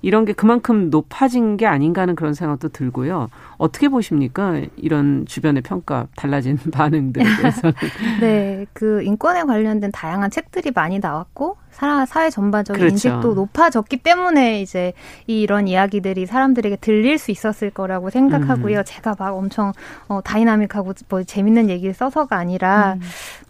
이런 0.00 0.24
게 0.24 0.32
그만큼 0.32 0.88
높아진 0.88 1.58
게 1.58 1.66
아닌가 1.66 2.00
하는 2.00 2.16
그런 2.16 2.32
생각도 2.32 2.70
들고요. 2.70 3.28
어떻게 3.58 3.90
보십니까? 3.90 4.62
이런 4.76 5.26
주변의 5.26 5.60
평가, 5.60 6.06
달라진 6.16 6.56
반응들에 6.72 7.22
대해서는. 7.22 7.74
네, 8.22 8.66
그 8.72 9.02
인권에 9.02 9.42
관련된 9.42 9.92
다양한 9.92 10.30
책들이 10.30 10.70
많이 10.74 11.00
나왔고 11.00 11.58
사회 11.72 12.30
전반적인 12.30 12.78
그렇죠. 12.78 12.92
인식도 12.94 13.34
높아졌기 13.34 13.98
때문에 13.98 14.60
이제 14.60 14.92
이런 15.26 15.66
이야기들이 15.66 16.26
사람들에게 16.26 16.76
들릴 16.76 17.18
수 17.18 17.30
있었을 17.30 17.70
거라고 17.70 18.10
생각하고요. 18.10 18.78
음. 18.78 18.84
제가 18.84 19.16
막 19.18 19.36
엄청 19.36 19.72
어, 20.08 20.20
다이나믹하고 20.22 20.92
뭐 21.08 21.22
재밌는 21.22 21.70
얘기를 21.70 21.94
써서가 21.94 22.36
아니라 22.36 22.96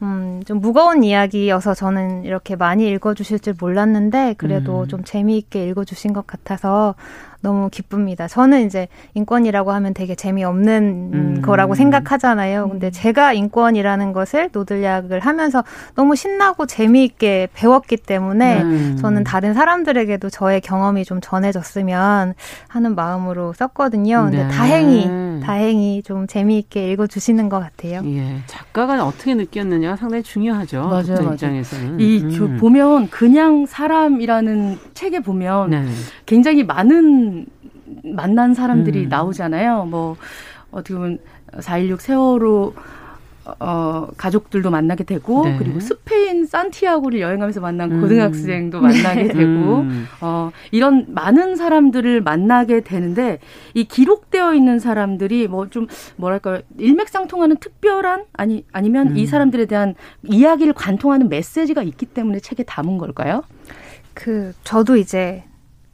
음. 0.01 0.07
음, 0.07 0.43
좀 0.47 0.61
무거운 0.61 1.05
이야기여서 1.05 1.75
저는 1.75 2.25
이렇게 2.25 2.57
많이 2.57 2.89
읽어주실 2.89 3.41
줄 3.41 3.55
몰랐는데 3.59 4.37
그래도 4.39 4.83
음. 4.83 4.89
좀 4.89 5.05
재미있게 5.05 5.67
읽어주신 5.69 6.13
것 6.13 6.27
같아서 6.27 6.95
너무 7.43 7.69
기쁩니다. 7.71 8.29
저는 8.29 8.67
이제 8.67 8.89
인권이라고 9.15 9.73
하면 9.73 9.95
되게 9.95 10.15
재미없는 10.15 11.11
음. 11.13 11.43
거라고 11.43 11.75
생각하잖아요. 11.75 12.69
근데 12.69 12.87
음. 12.89 12.91
제가 12.93 13.33
인권이라는 13.33 14.13
것을 14.13 14.51
노들약을 14.53 15.21
하면서 15.21 15.63
너무 15.95 16.17
신나고 16.17 16.67
재미있게 16.67 17.49
배웠기 17.53 17.99
때문에 17.99 18.63
음. 18.63 18.97
저는 19.01 19.25
다른 19.25 19.55
사람들에게도 19.55 20.31
저의 20.31 20.61
경험이 20.61 21.05
좀 21.05 21.21
전해졌으면 21.21 22.35
하는 22.69 22.95
마음으로 22.95 23.53
썼거든요. 23.53 24.23
근데 24.31 24.45
네. 24.45 24.49
다행히 24.49 25.11
다행히 25.43 26.03
좀 26.03 26.27
재미있게 26.27 26.93
읽어주시는 26.93 27.49
것 27.49 27.59
같아요. 27.59 28.03
예, 28.05 28.39
작가가 28.47 29.05
어떻게 29.05 29.35
느꼈느냐가 29.35 29.97
상당히 29.97 30.23
중요하죠. 30.23 30.83
맞아요, 30.83 31.05
맞아요. 31.19 31.33
입장에서는 31.33 32.01
이 32.01 32.23
음. 32.23 32.57
보면 32.59 33.11
그냥 33.11 33.67
사람이라는 33.67 34.79
책에 34.95 35.21
보면 35.21 35.71
네. 35.71 35.85
굉장히 36.27 36.65
많은 36.65 37.32
만난 38.05 38.55
사람들이 38.55 39.05
음. 39.05 39.09
나오잖아요. 39.09 39.87
뭐 39.87 40.17
어떻게 40.71 40.95
보면 40.95 41.19
4.16 41.53 42.01
세월호 42.01 42.75
어, 43.59 44.07
가족들도 44.17 44.71
만나게 44.71 45.03
되고, 45.03 45.45
네. 45.45 45.57
그리고 45.59 45.81
스페인 45.81 46.47
산티아고를 46.47 47.21
여행하면서 47.21 47.61
만난 47.61 47.91
음. 47.91 48.01
고등학생도 48.01 48.81
만나게 48.81 49.23
네. 49.25 49.33
되고, 49.33 49.81
음. 49.81 50.07
어, 50.21 50.51
이런 50.71 51.07
많은 51.09 51.57
사람들을 51.57 52.21
만나게 52.21 52.83
되는데, 52.83 53.41
이 53.75 53.85
기록되어 53.85 54.55
있는 54.55 54.79
사람들이 54.79 55.49
뭐 55.49 55.69
좀, 55.69 55.89
뭐랄까, 56.17 56.61
일맥상통하는 56.79 57.57
특별한, 57.57 58.27
아니, 58.33 58.65
아니면 58.73 59.09
음. 59.09 59.17
이 59.17 59.27
사람들에 59.27 59.67
대한 59.67 59.95
이야기를 60.23 60.73
관통하는 60.75 61.29
메시지가 61.29 61.83
있기 61.83 62.07
때문에 62.07 62.39
책에 62.39 62.63
담은 62.63 62.97
걸까요? 62.97 63.43
그, 64.15 64.53
저도 64.63 64.97
이제 64.97 65.43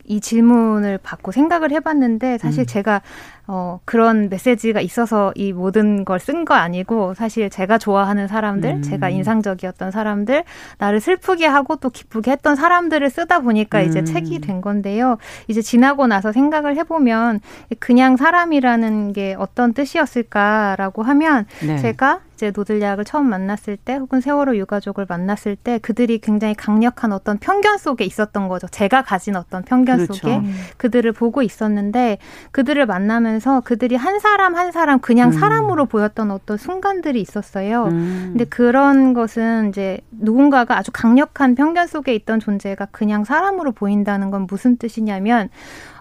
이 0.08 0.20
질문을 0.20 0.98
받고 1.02 1.32
생각을 1.32 1.70
해봤는데 1.70 2.38
사실 2.38 2.60
음. 2.62 2.66
제가 2.66 3.02
어, 3.50 3.80
그런 3.86 4.28
메시지가 4.28 4.80
있어서 4.82 5.32
이 5.34 5.52
모든 5.54 6.04
걸 6.04 6.18
쓴 6.18 6.44
거 6.44 6.54
아니고 6.54 7.14
사실 7.14 7.48
제가 7.48 7.78
좋아하는 7.78 8.28
사람들, 8.28 8.70
음. 8.70 8.82
제가 8.82 9.08
인상적이었던 9.08 9.90
사람들, 9.90 10.44
나를 10.78 11.00
슬프게 11.00 11.46
하고 11.46 11.76
또 11.76 11.88
기쁘게 11.88 12.30
했던 12.30 12.56
사람들을 12.56 13.08
쓰다 13.08 13.40
보니까 13.40 13.80
음. 13.80 13.86
이제 13.86 14.04
책이 14.04 14.40
된 14.40 14.60
건데요. 14.60 15.16
이제 15.46 15.62
지나고 15.62 16.06
나서 16.06 16.32
생각을 16.32 16.76
해보면 16.76 17.40
그냥 17.78 18.16
사람이라는 18.18 19.12
게 19.14 19.34
어떤 19.38 19.72
뜻이었을까라고 19.72 21.02
하면 21.02 21.46
네. 21.66 21.78
제가 21.78 22.20
이제 22.38 22.52
노들약을 22.54 23.04
처음 23.04 23.28
만났을 23.28 23.76
때 23.76 23.96
혹은 23.96 24.20
세월호 24.20 24.56
유가족을 24.56 25.06
만났을 25.08 25.56
때 25.56 25.78
그들이 25.78 26.20
굉장히 26.20 26.54
강력한 26.54 27.10
어떤 27.12 27.36
편견 27.36 27.78
속에 27.78 28.04
있었던 28.04 28.46
거죠. 28.46 28.68
제가 28.68 29.02
가진 29.02 29.34
어떤 29.34 29.64
편견 29.64 29.96
그렇죠. 29.96 30.14
속에 30.14 30.40
그들을 30.76 31.10
보고 31.10 31.42
있었는데 31.42 32.18
그들을 32.52 32.86
만나면서 32.86 33.62
그들이 33.62 33.96
한 33.96 34.20
사람 34.20 34.54
한 34.54 34.70
사람 34.70 35.00
그냥 35.00 35.30
음. 35.30 35.32
사람으로 35.32 35.86
보였던 35.86 36.30
어떤 36.30 36.56
순간들이 36.56 37.20
있었어요. 37.20 37.86
음. 37.86 38.28
근데 38.30 38.44
그런 38.44 39.14
것은 39.14 39.70
이제 39.70 39.98
누군가가 40.12 40.78
아주 40.78 40.92
강력한 40.92 41.56
편견 41.56 41.88
속에 41.88 42.14
있던 42.14 42.38
존재가 42.38 42.86
그냥 42.92 43.24
사람으로 43.24 43.72
보인다는 43.72 44.30
건 44.30 44.46
무슨 44.48 44.76
뜻이냐면 44.76 45.48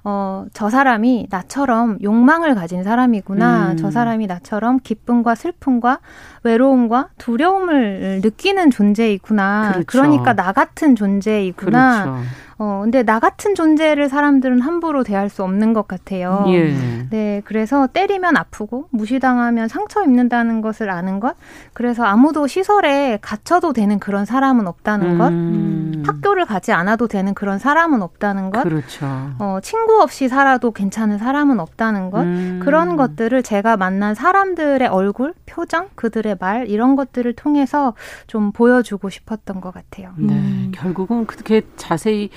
어, 0.10 0.46
저 0.54 0.70
사람이 0.70 1.28
나처럼 1.30 1.98
욕망을 2.02 2.56
가진 2.56 2.82
사람이구나. 2.82 3.72
음. 3.72 3.78
저 3.78 3.92
사람이 3.92 4.28
나처럼 4.28 4.80
기쁨과 4.82 5.36
슬픔과 5.36 6.00
외로움과 6.44 7.10
두려움을 7.18 8.22
느끼는 8.24 8.72
존재이구나. 8.72 9.72
그렇죠. 9.74 9.86
그러니까 9.86 10.32
나 10.32 10.54
같은 10.54 10.96
존재이구나. 10.96 12.04
그렇죠. 12.04 12.24
어, 12.60 12.82
근데 12.84 13.04
나 13.04 13.20
같은 13.20 13.54
존재를 13.54 14.10
사람들은 14.10 14.62
함부로 14.62 15.04
대할 15.04 15.30
수 15.30 15.44
없는 15.44 15.74
것 15.74 15.88
같아요. 15.88 16.46
예. 16.48 16.74
네, 17.12 17.42
그래서 17.46 17.88
때리면 17.88 18.36
아프고 18.36 18.88
무시당하면 18.90 19.68
상처 19.68 20.04
입는다는 20.04 20.62
것을 20.62 20.90
아는 20.90 21.20
것. 21.20 21.36
그래서 21.74 22.04
아무도 22.04 22.48
시설에 22.48 23.20
갇혀도 23.22 23.74
되는 23.74 24.00
그런 24.00 24.26
사람은 24.26 24.68
없다는 24.68 25.18
것. 25.18 25.28
음. 25.28 26.04
학교를 26.06 26.46
가지 26.46 26.72
않아도 26.72 27.08
되는 27.08 27.34
그런 27.34 27.60
사람은 27.60 28.02
없다는 28.02 28.50
것. 28.50 28.64
그렇죠. 28.64 29.06
어, 29.40 29.60
친구 29.62 30.02
없이 30.02 30.28
살아도 30.28 30.72
괜찮은 30.72 31.18
사람은 31.20 31.60
없다는 31.60 32.10
것. 32.10 32.22
음. 32.22 32.60
그런 32.64 32.96
것들을 32.96 33.44
제가 33.44 33.78
만난 33.78 34.16
사람들의 34.16 34.88
얼굴, 34.88 35.34
표정, 35.46 35.90
그들의 35.96 36.38
말 36.40 36.68
이런 36.68 36.96
것들을 36.96 37.32
통해서 37.34 37.94
좀 38.26 38.52
보여주고 38.52 39.10
싶었던 39.10 39.62
것 39.62 39.74
같아요. 39.74 40.12
네, 40.18 40.34
음. 40.34 40.72
결국은 40.74 41.28
그렇게 41.28 41.62
자세히 41.76 42.30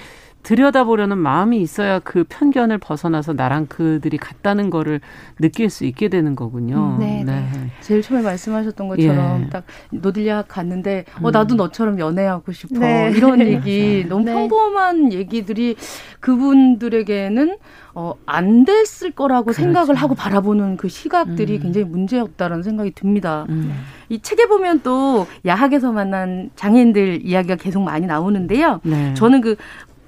들여다보려는 0.42 1.18
마음이 1.18 1.60
있어야 1.60 1.98
그 1.98 2.24
편견을 2.28 2.78
벗어나서 2.78 3.34
나랑 3.34 3.66
그들이 3.66 4.16
같다는 4.16 4.70
거를 4.70 5.00
느낄 5.38 5.70
수 5.70 5.84
있게 5.84 6.08
되는 6.08 6.34
거군요. 6.34 6.96
음, 6.96 6.98
네, 6.98 7.22
네. 7.24 7.48
네. 7.52 7.70
제일 7.80 8.02
처음에 8.02 8.22
말씀하셨던 8.22 8.88
것처럼 8.88 9.42
예. 9.42 9.48
딱 9.50 9.64
노들리아 9.90 10.42
갔는데 10.42 11.04
어 11.22 11.28
음. 11.28 11.30
나도 11.30 11.54
너처럼 11.56 11.98
연애하고 11.98 12.52
싶어 12.52 12.78
네. 12.78 13.12
이런 13.14 13.40
얘기 13.40 14.06
너무 14.08 14.24
네. 14.24 14.32
평범한 14.32 15.12
얘기들이 15.12 15.76
그분들에게는 16.20 17.56
어, 17.94 18.14
안 18.24 18.64
됐을 18.64 19.10
거라고 19.10 19.46
그렇죠. 19.46 19.62
생각을 19.62 19.94
하고 19.96 20.14
바라보는 20.14 20.76
그 20.76 20.88
시각들이 20.88 21.56
음. 21.56 21.62
굉장히 21.62 21.86
문제였다라는 21.86 22.62
생각이 22.62 22.92
듭니다. 22.92 23.46
음. 23.48 23.72
이 24.08 24.20
책에 24.20 24.46
보면 24.46 24.80
또 24.82 25.26
야학에서 25.44 25.92
만난 25.92 26.50
장애인들 26.56 27.24
이야기가 27.24 27.56
계속 27.56 27.82
많이 27.82 28.06
나오는데요. 28.06 28.80
네. 28.84 29.14
저는 29.14 29.40
그 29.40 29.56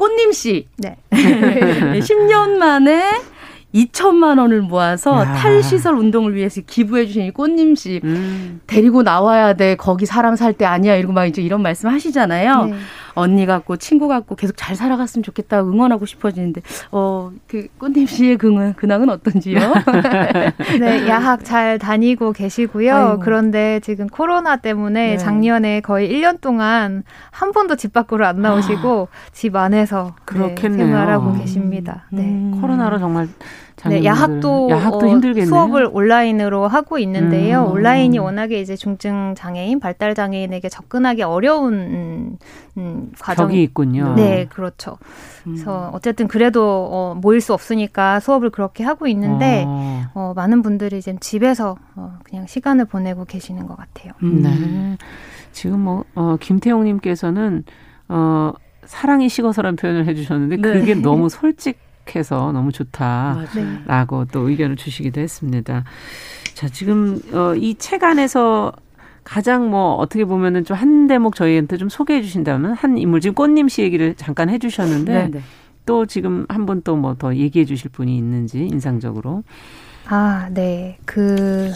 꽃님 0.02 0.32
씨. 0.32 0.66
네. 0.78 0.96
10년 1.12 2.56
만에 2.58 3.04
2천만 3.72 4.38
원을 4.40 4.60
모아서 4.62 5.20
야. 5.22 5.32
탈시설 5.34 5.94
운동을 5.96 6.34
위해서 6.34 6.60
기부해 6.66 7.06
주신 7.06 7.22
이 7.22 7.30
꽃님 7.30 7.76
씨 7.76 8.00
음. 8.02 8.60
데리고 8.66 9.04
나와야 9.04 9.52
돼. 9.54 9.76
거기 9.76 10.04
사람 10.04 10.34
살 10.34 10.54
때 10.54 10.64
아니야. 10.64 10.96
이러고 10.96 11.12
막 11.12 11.26
이제 11.26 11.40
이런 11.40 11.62
말씀 11.62 11.88
하시잖아요. 11.88 12.64
네. 12.64 12.74
언니 13.14 13.46
같고 13.46 13.76
친구 13.76 14.08
같고 14.08 14.36
계속 14.36 14.56
잘 14.56 14.76
살아갔으면 14.76 15.22
좋겠다 15.22 15.60
응원하고 15.62 16.06
싶어지는데 16.06 16.62
어그 16.90 17.68
꽃님 17.78 18.06
씨의 18.06 18.38
근황 18.38 18.74
근황은 18.74 19.10
어떤지요? 19.10 19.58
네 20.80 21.06
야학 21.08 21.44
잘 21.44 21.78
다니고 21.78 22.32
계시고요. 22.32 22.94
아이고. 22.94 23.20
그런데 23.20 23.80
지금 23.80 24.06
코로나 24.06 24.56
때문에 24.56 25.10
네. 25.10 25.16
작년에 25.16 25.80
거의 25.80 26.10
1년 26.10 26.40
동안 26.40 27.02
한 27.30 27.52
번도 27.52 27.76
집 27.76 27.92
밖으로 27.92 28.26
안 28.26 28.40
나오시고 28.40 29.08
아. 29.10 29.30
집 29.32 29.56
안에서 29.56 30.14
네, 30.34 30.54
생활하고 30.56 31.34
계십니다. 31.34 32.06
네 32.10 32.22
음. 32.22 32.58
코로나로 32.60 32.98
정말 32.98 33.28
네, 33.88 34.04
야학도, 34.04 34.68
야학도 34.70 35.08
힘들겠네요. 35.08 35.46
수업을 35.46 35.88
온라인으로 35.92 36.68
하고 36.68 36.98
있는데요. 36.98 37.64
음. 37.66 37.72
온라인이 37.72 38.18
워낙에 38.18 38.60
이제 38.60 38.76
중증 38.76 39.34
장애인, 39.36 39.80
발달 39.80 40.14
장애인에게 40.14 40.68
접근하기 40.68 41.22
어려운 41.22 41.74
음, 41.74 42.38
음, 42.76 43.12
과정이 43.18 43.62
있군요. 43.62 44.14
네, 44.14 44.46
그렇죠. 44.46 44.98
그래서 45.44 45.88
음. 45.88 45.94
어쨌든 45.94 46.28
그래도 46.28 46.88
어, 46.90 47.14
모일 47.20 47.40
수 47.40 47.52
없으니까 47.54 48.20
수업을 48.20 48.50
그렇게 48.50 48.84
하고 48.84 49.06
있는데 49.06 49.64
어. 49.66 50.04
어, 50.14 50.32
많은 50.36 50.62
분들이 50.62 50.98
이제 50.98 51.16
집에서 51.20 51.76
어, 51.96 52.18
그냥 52.24 52.46
시간을 52.46 52.84
보내고 52.84 53.24
계시는 53.24 53.66
것 53.66 53.76
같아요. 53.76 54.12
음. 54.22 54.42
네. 54.42 54.96
지금 55.52 55.80
뭐 55.80 56.04
어, 56.14 56.36
김태용님께서는 56.40 57.64
어, 58.08 58.52
사랑이 58.84 59.28
식어서라는 59.28 59.76
표현을 59.76 60.06
해주셨는데 60.06 60.56
네. 60.56 60.62
그게 60.62 60.94
너무 60.94 61.28
솔직. 61.30 61.78
해서 62.14 62.52
너무 62.52 62.72
좋다라고 62.72 64.26
또 64.26 64.48
의견을 64.48 64.76
주시기도 64.76 65.20
했습니다. 65.20 65.84
자, 66.54 66.68
지금 66.68 67.20
어, 67.32 67.54
이 67.56 67.74
책 67.78 68.04
안에서 68.04 68.72
가장 69.24 69.70
뭐 69.70 69.94
어떻게 69.94 70.24
보면은 70.24 70.64
좀 70.64 70.76
한 70.76 71.06
대목 71.06 71.34
저희한테 71.36 71.76
좀 71.76 71.88
소개해 71.88 72.22
주신다면 72.22 72.72
한 72.74 72.98
인물 72.98 73.20
지금 73.20 73.34
꽃님 73.34 73.68
씨 73.68 73.82
얘기를 73.82 74.14
잠깐 74.16 74.50
해 74.50 74.58
주셨는데 74.58 75.12
네네. 75.12 75.40
또 75.86 76.06
지금 76.06 76.44
한분또뭐 76.48 77.16
더 77.18 77.34
얘기해 77.34 77.64
주실 77.64 77.90
분이 77.90 78.16
있는지 78.16 78.58
인상적으로. 78.66 79.42
아, 80.08 80.48
네. 80.50 80.98
그 81.04 81.70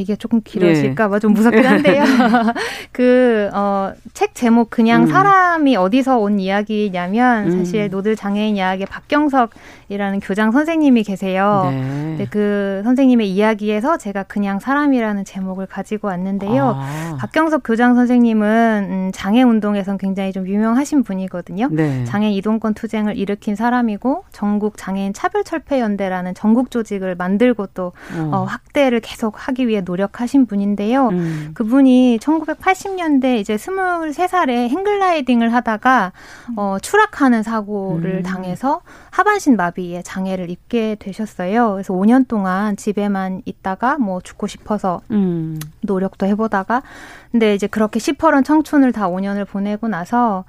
얘기가 0.00 0.16
조금 0.16 0.40
길어질까봐 0.42 1.16
네. 1.16 1.20
좀 1.20 1.32
무섭긴 1.32 1.64
한데요. 1.64 2.04
그, 2.92 3.50
어, 3.52 3.92
책 4.14 4.34
제목 4.34 4.70
그냥 4.70 5.02
음. 5.02 5.06
사람이 5.06 5.76
어디서 5.76 6.18
온 6.18 6.38
이야기냐면 6.38 7.46
음. 7.46 7.58
사실 7.58 7.88
노들 7.88 8.16
장애인 8.16 8.56
야학의 8.56 8.86
박경석이라는 8.86 10.20
교장 10.20 10.52
선생님이 10.52 11.02
계세요. 11.02 11.68
네. 11.70 12.26
그 12.30 12.80
선생님의 12.84 13.30
이야기에서 13.30 13.98
제가 13.98 14.24
그냥 14.24 14.58
사람이라는 14.58 15.24
제목을 15.24 15.66
가지고 15.66 16.08
왔는데요. 16.08 16.74
아. 16.76 17.16
박경석 17.18 17.62
교장 17.64 17.94
선생님은 17.94 18.88
음, 18.90 19.10
장애 19.12 19.42
운동에선 19.42 19.98
굉장히 19.98 20.32
좀 20.32 20.46
유명하신 20.46 21.02
분이거든요. 21.02 21.68
네. 21.70 22.04
장애 22.04 22.30
이동권 22.30 22.74
투쟁을 22.74 23.16
일으킨 23.16 23.56
사람이고 23.56 24.24
전국 24.32 24.76
장애인 24.76 25.12
차별 25.12 25.44
철폐 25.44 25.80
연대라는 25.80 26.34
전국 26.34 26.70
조직을 26.70 27.14
만들고 27.14 27.68
또 27.68 27.92
어. 28.16 28.30
어, 28.32 28.44
확대를 28.44 29.00
계속 29.00 29.48
하기 29.48 29.68
위해 29.68 29.80
노력하신 29.86 30.46
분인데요. 30.46 31.08
음. 31.08 31.50
그분이 31.54 32.18
1980년대 32.20 33.38
이제 33.38 33.56
23살에 33.56 34.68
행글라이딩을 34.68 35.52
하다가 35.54 36.12
어, 36.56 36.76
추락하는 36.82 37.42
사고를 37.42 38.16
음. 38.16 38.22
당해서 38.22 38.82
하반신 39.10 39.56
마비에 39.56 40.02
장애를 40.02 40.50
입게 40.50 40.96
되셨어요. 40.98 41.72
그래서 41.72 41.94
5년 41.94 42.28
동안 42.28 42.76
집에만 42.76 43.42
있다가 43.44 43.98
뭐 43.98 44.20
죽고 44.20 44.46
싶어서 44.46 45.00
음. 45.10 45.58
노력도 45.82 46.26
해보다가 46.26 46.82
근데 47.30 47.54
이제 47.54 47.66
그렇게 47.66 47.98
시퍼런 47.98 48.44
청춘을 48.44 48.92
다 48.92 49.08
5년을 49.08 49.46
보내고 49.46 49.88
나서 49.88 50.44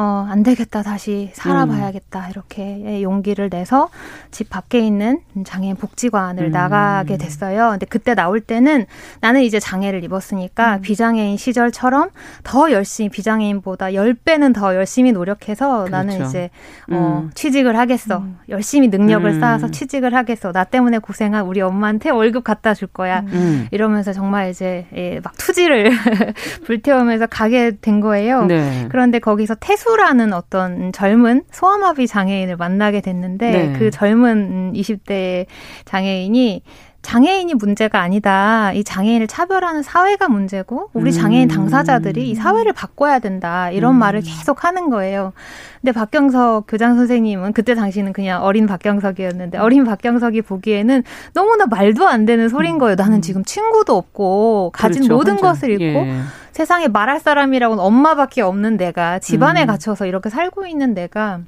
어, 0.00 0.26
안 0.30 0.42
되겠다. 0.42 0.82
다시 0.82 1.30
살아봐야겠다. 1.34 2.20
음. 2.20 2.30
이렇게 2.30 3.02
용기를 3.02 3.50
내서 3.50 3.90
집 4.30 4.48
밖에 4.48 4.78
있는 4.78 5.20
장애인 5.44 5.76
복지관을 5.76 6.44
음. 6.44 6.50
나가게 6.52 7.18
됐어요. 7.18 7.72
근데 7.72 7.84
그때 7.84 8.14
나올 8.14 8.40
때는 8.40 8.86
나는 9.20 9.42
이제 9.42 9.60
장애를 9.60 10.02
입었으니까 10.02 10.76
음. 10.76 10.80
비장애인 10.80 11.36
시절처럼 11.36 12.08
더 12.44 12.72
열심히 12.72 13.10
비장애인보다 13.10 13.88
10배는 13.88 14.54
더 14.54 14.74
열심히 14.74 15.12
노력해서 15.12 15.84
그렇죠. 15.84 15.90
나는 15.90 16.24
이제 16.24 16.48
어, 16.90 17.24
음. 17.24 17.30
취직을 17.34 17.76
하겠어. 17.76 18.20
음. 18.20 18.38
열심히 18.48 18.88
능력을 18.88 19.28
음. 19.28 19.38
쌓아서 19.38 19.70
취직을 19.70 20.14
하겠어. 20.14 20.50
나 20.52 20.64
때문에 20.64 20.96
고생한 20.96 21.44
우리 21.44 21.60
엄마한테 21.60 22.08
월급 22.08 22.44
갖다 22.44 22.72
줄 22.72 22.88
거야. 22.88 23.22
이러면서 23.70 24.14
정말 24.14 24.48
이제 24.48 24.86
예, 24.96 25.20
막 25.22 25.36
투지를 25.36 25.90
불태우면서 26.64 27.26
가게 27.26 27.72
된 27.82 28.00
거예요. 28.00 28.46
네. 28.46 28.86
그런데 28.88 29.18
거기서 29.18 29.56
태수 29.56 29.89
희수라는 29.90 30.32
어떤 30.32 30.92
젊은 30.92 31.42
소아마비 31.50 32.06
장애인을 32.06 32.56
만나게 32.56 33.00
됐는데 33.00 33.50
네. 33.50 33.78
그 33.78 33.90
젊은 33.90 34.72
20대 34.74 35.46
장애인이 35.84 36.62
장애인이 37.02 37.54
문제가 37.54 38.00
아니다. 38.00 38.72
이 38.72 38.84
장애인을 38.84 39.26
차별하는 39.26 39.82
사회가 39.82 40.28
문제고 40.28 40.90
우리 40.92 41.12
장애인 41.12 41.50
음. 41.50 41.54
당사자들이 41.54 42.30
이 42.30 42.34
사회를 42.34 42.72
바꿔야 42.72 43.18
된다. 43.18 43.70
이런 43.70 43.94
음. 43.94 43.98
말을 43.98 44.20
계속 44.20 44.64
하는 44.64 44.90
거예요. 44.90 45.32
근데 45.80 45.92
박경석 45.92 46.66
교장 46.68 46.96
선생님은 46.96 47.54
그때 47.54 47.74
당시는 47.74 48.12
그냥 48.12 48.42
어린 48.42 48.66
박경석이었는데 48.66 49.58
어린 49.58 49.84
박경석이 49.84 50.42
보기에는 50.42 51.02
너무나 51.32 51.66
말도 51.66 52.06
안 52.06 52.26
되는 52.26 52.48
소린 52.50 52.78
거예요. 52.78 52.96
나는 52.96 53.18
음. 53.18 53.22
지금 53.22 53.44
친구도 53.44 53.96
없고 53.96 54.70
가진 54.74 55.02
그렇죠. 55.02 55.14
모든 55.14 55.32
혼자. 55.34 55.48
것을 55.48 55.70
잃고 55.70 56.00
예. 56.00 56.20
세상에 56.52 56.88
말할 56.88 57.20
사람이라고는 57.20 57.82
엄마밖에 57.82 58.42
없는 58.42 58.76
내가 58.76 59.18
집안에 59.20 59.62
음. 59.62 59.66
갇혀서 59.68 60.04
이렇게 60.04 60.28
살고 60.28 60.66
있는 60.66 60.92
내가 60.92 61.40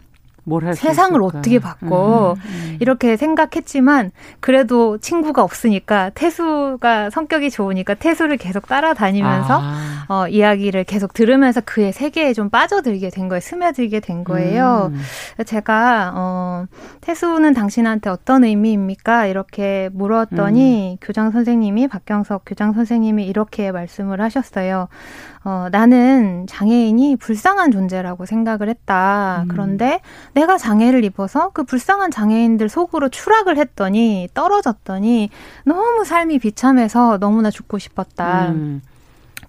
세상을 0.75 1.23
어떻게 1.23 1.59
바꿔 1.59 2.33
음, 2.33 2.41
음. 2.45 2.77
이렇게 2.81 3.17
생각했지만 3.17 4.11
그래도 4.41 4.99
친구가 4.99 5.43
없으니까 5.43 6.11
태수가 6.11 7.11
성격이 7.11 7.51
좋으니까 7.51 7.95
태수를 7.95 8.37
계속 8.37 8.67
따라다니면서 8.67 9.61
아. 9.63 10.02
어, 10.09 10.29
이야기를 10.29 10.85
계속 10.85 11.13
들으면서 11.13 11.61
그의 11.61 11.93
세계에 11.93 12.33
좀 12.33 12.51
빠져들게 12.51 13.11
된 13.11 13.29
거예요 13.29 13.41
스며들게 13.41 14.01
된 14.01 14.25
거예요 14.25 14.91
음. 14.93 15.01
제가 15.45 16.13
어, 16.15 16.67
태수는 17.01 17.55
당신한테 17.55 18.11
어떤 18.11 18.45
의미입니까 18.45 19.27
이렇게 19.27 19.89
물었더니 19.93 20.93
음. 20.93 20.97
교장 21.01 21.31
선생님이 21.31 21.89
박경석 21.89 22.43
교장 22.47 22.73
선생님이 22.73 23.27
이렇게 23.27 23.73
말씀을 23.73 24.21
하셨어요 24.21 24.89
어, 25.45 25.69
나는 25.73 26.47
장애인이 26.47 27.17
불쌍한 27.17 27.73
존재라고 27.73 28.27
생각을 28.27 28.69
했다. 28.69 29.43
음. 29.43 29.49
그런데 29.49 30.01
내가 30.35 30.57
장애를 30.57 31.05
입어서 31.05 31.51
그 31.51 31.65
불쌍한 31.65 32.13
장애인들 32.13 32.69
속으로 32.69 33.09
추락을 33.09 33.57
했더니 33.57 34.29
떨어졌더니 34.35 35.31
너무 35.65 36.05
삶이 36.05 36.39
비참해서 36.39 37.19
너무나 37.19 37.51
죽고 37.51 37.79
싶었다. 37.79 38.51
음. 38.51 38.83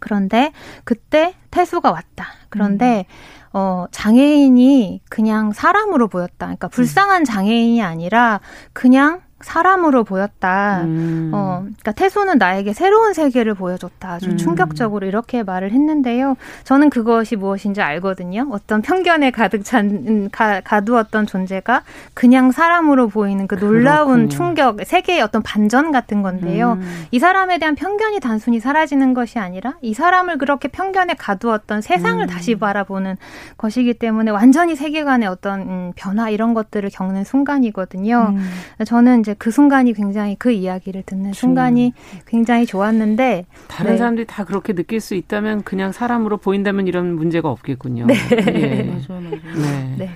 그런데 0.03 0.51
그때 0.83 1.33
태수가 1.49 1.89
왔다. 1.89 2.27
그런데 2.49 3.05
음. 3.07 3.49
어, 3.53 3.85
장애인이 3.89 5.01
그냥 5.09 5.53
사람으로 5.53 6.09
보였다. 6.09 6.47
그러니까 6.47 6.67
불쌍한 6.67 7.23
장애인이 7.23 7.81
아니라 7.81 8.41
그냥 8.73 9.21
사람으로 9.43 10.03
보였다. 10.03 10.81
음. 10.83 11.31
어, 11.33 11.59
그러니까 11.63 11.91
태소는 11.91 12.37
나에게 12.37 12.73
새로운 12.73 13.13
세계를 13.13 13.53
보여줬다. 13.53 14.13
아주 14.13 14.31
음. 14.31 14.37
충격적으로 14.37 15.05
이렇게 15.05 15.43
말을 15.43 15.71
했는데요. 15.71 16.35
저는 16.63 16.89
그것이 16.89 17.35
무엇인지 17.35 17.81
알거든요. 17.81 18.47
어떤 18.51 18.81
편견에 18.81 19.31
가득 19.31 19.63
찬 19.63 19.85
음, 20.07 20.29
가, 20.31 20.61
가두었던 20.61 21.27
존재가 21.27 21.83
그냥 22.13 22.51
사람으로 22.51 23.07
보이는 23.09 23.47
그 23.47 23.59
놀라운 23.59 24.27
그렇군요. 24.27 24.29
충격, 24.29 24.77
세계의 24.83 25.21
어떤 25.21 25.43
반전 25.43 25.91
같은 25.91 26.21
건데요. 26.21 26.73
음. 26.73 27.05
이 27.11 27.19
사람에 27.19 27.59
대한 27.59 27.75
편견이 27.75 28.19
단순히 28.19 28.59
사라지는 28.59 29.13
것이 29.13 29.39
아니라 29.39 29.73
이 29.81 29.93
사람을 29.93 30.37
그렇게 30.37 30.67
편견에 30.67 31.15
가두었던 31.15 31.81
세상을 31.81 32.23
음. 32.23 32.27
다시 32.27 32.55
바라보는 32.55 33.17
것이기 33.57 33.95
때문에 33.95 34.31
완전히 34.31 34.75
세계관의 34.75 35.27
어떤 35.27 35.61
음, 35.61 35.91
변화 35.95 36.29
이런 36.29 36.53
것들을 36.53 36.89
겪는 36.91 37.23
순간이거든요. 37.23 38.33
음. 38.35 38.49
저는 38.85 39.21
이제 39.21 39.32
그 39.37 39.51
순간이 39.51 39.93
굉장히 39.93 40.35
그 40.37 40.51
이야기를 40.51 41.03
듣는 41.05 41.33
순간이 41.33 41.93
굉장히 42.27 42.65
좋았는데 42.65 43.45
다른 43.67 43.91
네. 43.91 43.97
사람들이 43.97 44.27
다 44.27 44.43
그렇게 44.43 44.73
느낄 44.73 44.99
수 44.99 45.15
있다면 45.15 45.63
그냥 45.63 45.91
사람으로 45.91 46.37
보인다면 46.37 46.87
이런 46.87 47.15
문제가 47.15 47.49
없겠군요. 47.49 48.05
네. 48.07 48.15
예. 48.47 48.83
맞아요, 49.07 49.21
맞아요. 49.21 49.39
네. 49.55 49.95
네. 49.97 50.09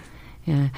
예. 0.49 0.71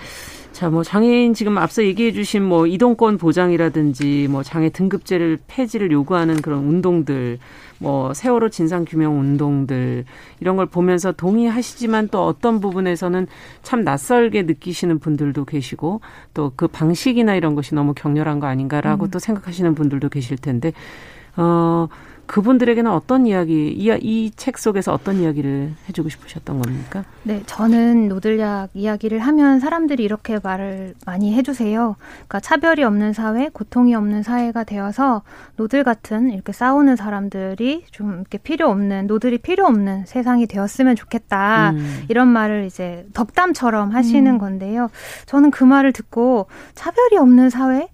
자, 0.51 0.69
뭐 0.69 0.83
장애인 0.83 1.33
지금 1.33 1.57
앞서 1.57 1.85
얘기해 1.85 2.11
주신 2.11 2.43
뭐 2.43 2.67
이동권 2.67 3.17
보장이라든지 3.17 4.27
뭐 4.29 4.43
장애 4.43 4.69
등급제를 4.69 5.39
폐지를 5.47 5.89
요구하는 5.91 6.41
그런 6.41 6.65
운동들 6.65 7.39
뭐 7.80 8.13
세월호 8.13 8.49
진상 8.49 8.86
규명 8.86 9.19
운동들 9.19 10.05
이런 10.39 10.55
걸 10.57 10.65
보면서 10.67 11.11
동의하시지만 11.11 12.09
또 12.09 12.25
어떤 12.25 12.59
부분에서는 12.59 13.27
참 13.63 13.84
낯설게 13.84 14.43
느끼시는 14.43 14.99
분들도 14.99 15.45
계시고 15.45 16.01
또 16.34 16.49
그 16.59 16.67
방식이나 16.67 17.36
이런 17.36 17.55
것이 17.55 17.73
너무 17.73 17.93
격렬한 17.93 18.41
거 18.41 18.47
아닌가라고 18.47 19.05
음. 19.05 19.11
또 19.11 19.19
생각하시는 19.19 19.75
분들도 19.75 20.09
계실 20.09 20.38
텐데 20.38 20.73
어 21.38 21.88
그분들에게는 22.30 22.91
어떤 22.91 23.25
이야기, 23.25 23.73
이 23.75 24.32
책 24.38 24.59
속에서 24.59 24.93
어떤 24.93 25.15
이야기를 25.15 25.73
해주고 25.89 26.09
싶으셨던 26.09 26.61
겁니까? 26.61 27.03
네, 27.23 27.41
저는 27.47 28.07
노들약 28.07 28.69
이야기를 28.75 29.17
하면 29.17 29.59
사람들이 29.59 30.03
이렇게 30.03 30.38
말을 30.43 30.93
많이 31.07 31.34
해주세요. 31.34 31.95
그러니까 32.13 32.39
차별이 32.39 32.84
없는 32.84 33.13
사회, 33.13 33.49
고통이 33.49 33.95
없는 33.95 34.21
사회가 34.21 34.63
되어서 34.63 35.23
노들 35.55 35.84
같은 35.84 36.30
이렇게 36.30 36.51
싸우는 36.51 36.97
사람들이 36.97 37.86
좀 37.91 38.13
이렇게 38.13 38.38
필요 38.38 38.69
없는, 38.69 39.07
노들이 39.07 39.39
필요 39.39 39.65
없는 39.65 40.05
세상이 40.05 40.45
되었으면 40.45 40.95
좋겠다. 40.95 41.71
음. 41.71 42.03
이런 42.09 42.27
말을 42.27 42.65
이제 42.65 43.07
덕담처럼 43.15 43.89
하시는 43.89 44.32
음. 44.34 44.38
건데요. 44.38 44.89
저는 45.25 45.49
그 45.49 45.63
말을 45.63 45.93
듣고 45.93 46.45
차별이 46.75 47.17
없는 47.17 47.49
사회? 47.49 47.88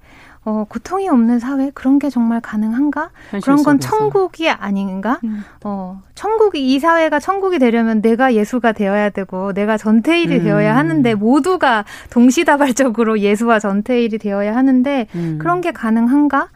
어, 0.45 0.65
고통이 0.69 1.09
없는 1.09 1.39
사회 1.39 1.71
그런 1.73 1.97
게 1.97 2.11
정말 2.11 2.39
가능한가? 2.39 3.09
그런 3.43 3.63
건 3.63 3.79
속에서. 3.79 3.97
천국이 3.97 4.47
아닌가? 4.49 5.19
음. 5.23 5.43
어, 5.63 6.01
천국이 6.13 6.73
이 6.73 6.79
사회가 6.79 7.19
천국이 7.19 7.57
되려면 7.57 8.01
내가 8.01 8.35
예수가 8.35 8.73
되어야 8.73 9.09
되고 9.09 9.53
내가 9.53 9.75
전태일이 9.77 10.37
음. 10.37 10.43
되어야 10.43 10.75
하는데 10.75 11.15
모두가 11.15 11.83
동시다발적으로 12.11 13.19
예수와 13.19 13.57
전태일이 13.57 14.19
되어야 14.19 14.55
하는데 14.55 15.07
음. 15.15 15.39
그런 15.41 15.61
게 15.61 15.71
가능한가? 15.71 16.49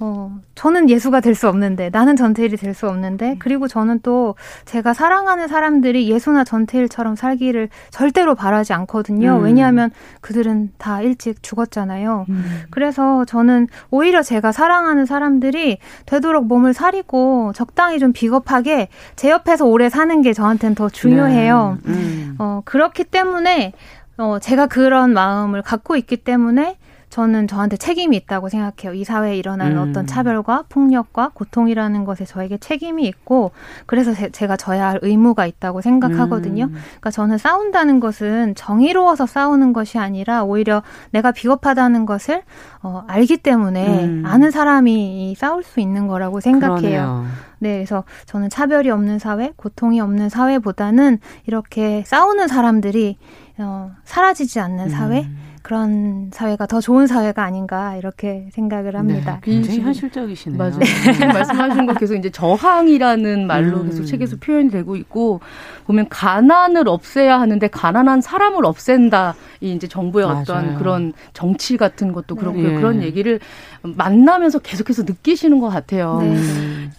어, 0.00 0.40
저는 0.56 0.90
예수가 0.90 1.20
될 1.20 1.36
수 1.36 1.48
없는데, 1.48 1.88
나는 1.90 2.16
전태일이 2.16 2.56
될 2.56 2.74
수 2.74 2.88
없는데, 2.88 3.32
음. 3.32 3.36
그리고 3.38 3.68
저는 3.68 4.00
또 4.02 4.34
제가 4.64 4.92
사랑하는 4.92 5.46
사람들이 5.46 6.10
예수나 6.10 6.42
전태일처럼 6.42 7.14
살기를 7.14 7.68
절대로 7.90 8.34
바라지 8.34 8.72
않거든요. 8.72 9.38
음. 9.38 9.44
왜냐하면 9.44 9.90
그들은 10.20 10.72
다 10.78 11.00
일찍 11.00 11.42
죽었잖아요. 11.44 12.26
음. 12.28 12.62
그래서 12.70 13.24
저는 13.24 13.68
오히려 13.90 14.22
제가 14.22 14.50
사랑하는 14.50 15.06
사람들이 15.06 15.78
되도록 16.06 16.46
몸을 16.46 16.74
사리고 16.74 17.52
적당히 17.54 18.00
좀 18.00 18.12
비겁하게 18.12 18.88
제 19.14 19.30
옆에서 19.30 19.64
오래 19.64 19.88
사는 19.88 20.22
게 20.22 20.32
저한테는 20.32 20.74
더 20.74 20.88
중요해요. 20.88 21.78
네. 21.84 21.92
음. 21.92 22.34
어, 22.38 22.62
그렇기 22.64 23.04
때문에, 23.04 23.72
어, 24.18 24.38
제가 24.40 24.66
그런 24.66 25.12
마음을 25.12 25.62
갖고 25.62 25.94
있기 25.96 26.16
때문에 26.18 26.76
저는 27.14 27.46
저한테 27.46 27.76
책임이 27.76 28.16
있다고 28.16 28.48
생각해요. 28.48 28.92
이 28.92 29.04
사회에 29.04 29.36
일어나는 29.36 29.76
음. 29.76 29.88
어떤 29.88 30.04
차별과 30.04 30.64
폭력과 30.68 31.30
고통이라는 31.32 32.04
것에 32.04 32.24
저에게 32.24 32.58
책임이 32.58 33.06
있고 33.06 33.52
그래서 33.86 34.12
제, 34.32 34.46
가 34.48 34.56
져야 34.56 34.88
할 34.88 34.98
의무가 35.00 35.46
있다고 35.46 35.80
생각하거든요. 35.80 36.64
음. 36.64 36.74
그러니까 36.74 37.12
저는 37.12 37.38
싸운다는 37.38 38.00
것은 38.00 38.56
정의로워서 38.56 39.26
싸우는 39.26 39.72
것이 39.72 39.96
아니라 39.96 40.42
오히려 40.42 40.82
내가 41.12 41.30
비겁하다는 41.30 42.04
것을 42.04 42.42
어, 42.82 43.04
알기 43.06 43.36
때문에 43.36 44.06
음. 44.06 44.22
아는 44.26 44.50
사람이 44.50 45.36
싸울 45.38 45.62
수 45.62 45.78
있는 45.78 46.08
거라고 46.08 46.40
생각해요. 46.40 46.80
그러네요. 46.80 47.26
네, 47.60 47.76
그래서 47.76 48.02
저는 48.26 48.50
차별이 48.50 48.90
없는 48.90 49.20
사회, 49.20 49.52
고통이 49.54 50.00
없는 50.00 50.30
사회보다는 50.30 51.20
이렇게 51.46 52.02
싸우는 52.06 52.48
사람들이 52.48 53.18
어, 53.58 53.92
사라지지 54.02 54.58
않는 54.58 54.88
사회, 54.88 55.20
음. 55.20 55.53
그런 55.64 56.28
사회가 56.30 56.66
더 56.66 56.78
좋은 56.78 57.06
사회가 57.06 57.42
아닌가 57.42 57.96
이렇게 57.96 58.50
생각을 58.52 58.96
합니다. 58.96 59.40
네, 59.42 59.52
굉장히 59.52 59.80
현실적이시네요. 59.80 60.58
맞아요. 60.58 60.78
네. 61.18 61.26
말씀하신 61.26 61.86
거 61.86 61.94
계속 61.94 62.16
이제 62.16 62.28
저항이라는 62.28 63.46
말로 63.46 63.78
음. 63.78 63.86
계속 63.86 64.04
책에서 64.04 64.36
표현이 64.36 64.70
되고 64.70 64.94
있고 64.94 65.40
보면 65.86 66.10
가난을 66.10 66.86
없애야 66.86 67.40
하는데 67.40 67.66
가난한 67.66 68.20
사람을 68.20 68.66
없앤다. 68.66 69.36
이 69.62 69.72
이제 69.72 69.88
정부의 69.88 70.26
맞아요. 70.26 70.40
어떤 70.42 70.76
그런 70.76 71.14
정치 71.32 71.78
같은 71.78 72.12
것도 72.12 72.34
그렇고 72.36 72.60
네. 72.60 72.74
그런 72.74 73.02
얘기를 73.02 73.40
만나면서 73.80 74.58
계속해서 74.58 75.04
느끼시는 75.04 75.60
것 75.60 75.70
같아요. 75.70 76.18
네. 76.20 76.36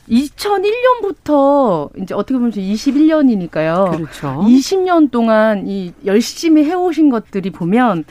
2001년부터 0.10 1.92
이제 2.02 2.16
어떻게 2.16 2.34
보면 2.34 2.50
21년이니까요. 2.50 3.96
그렇죠. 3.96 4.44
20년 4.44 5.12
동안 5.12 5.68
이 5.68 5.94
열심히 6.04 6.64
해오신 6.64 7.12
것들이 7.12 7.52
보면 7.52 8.06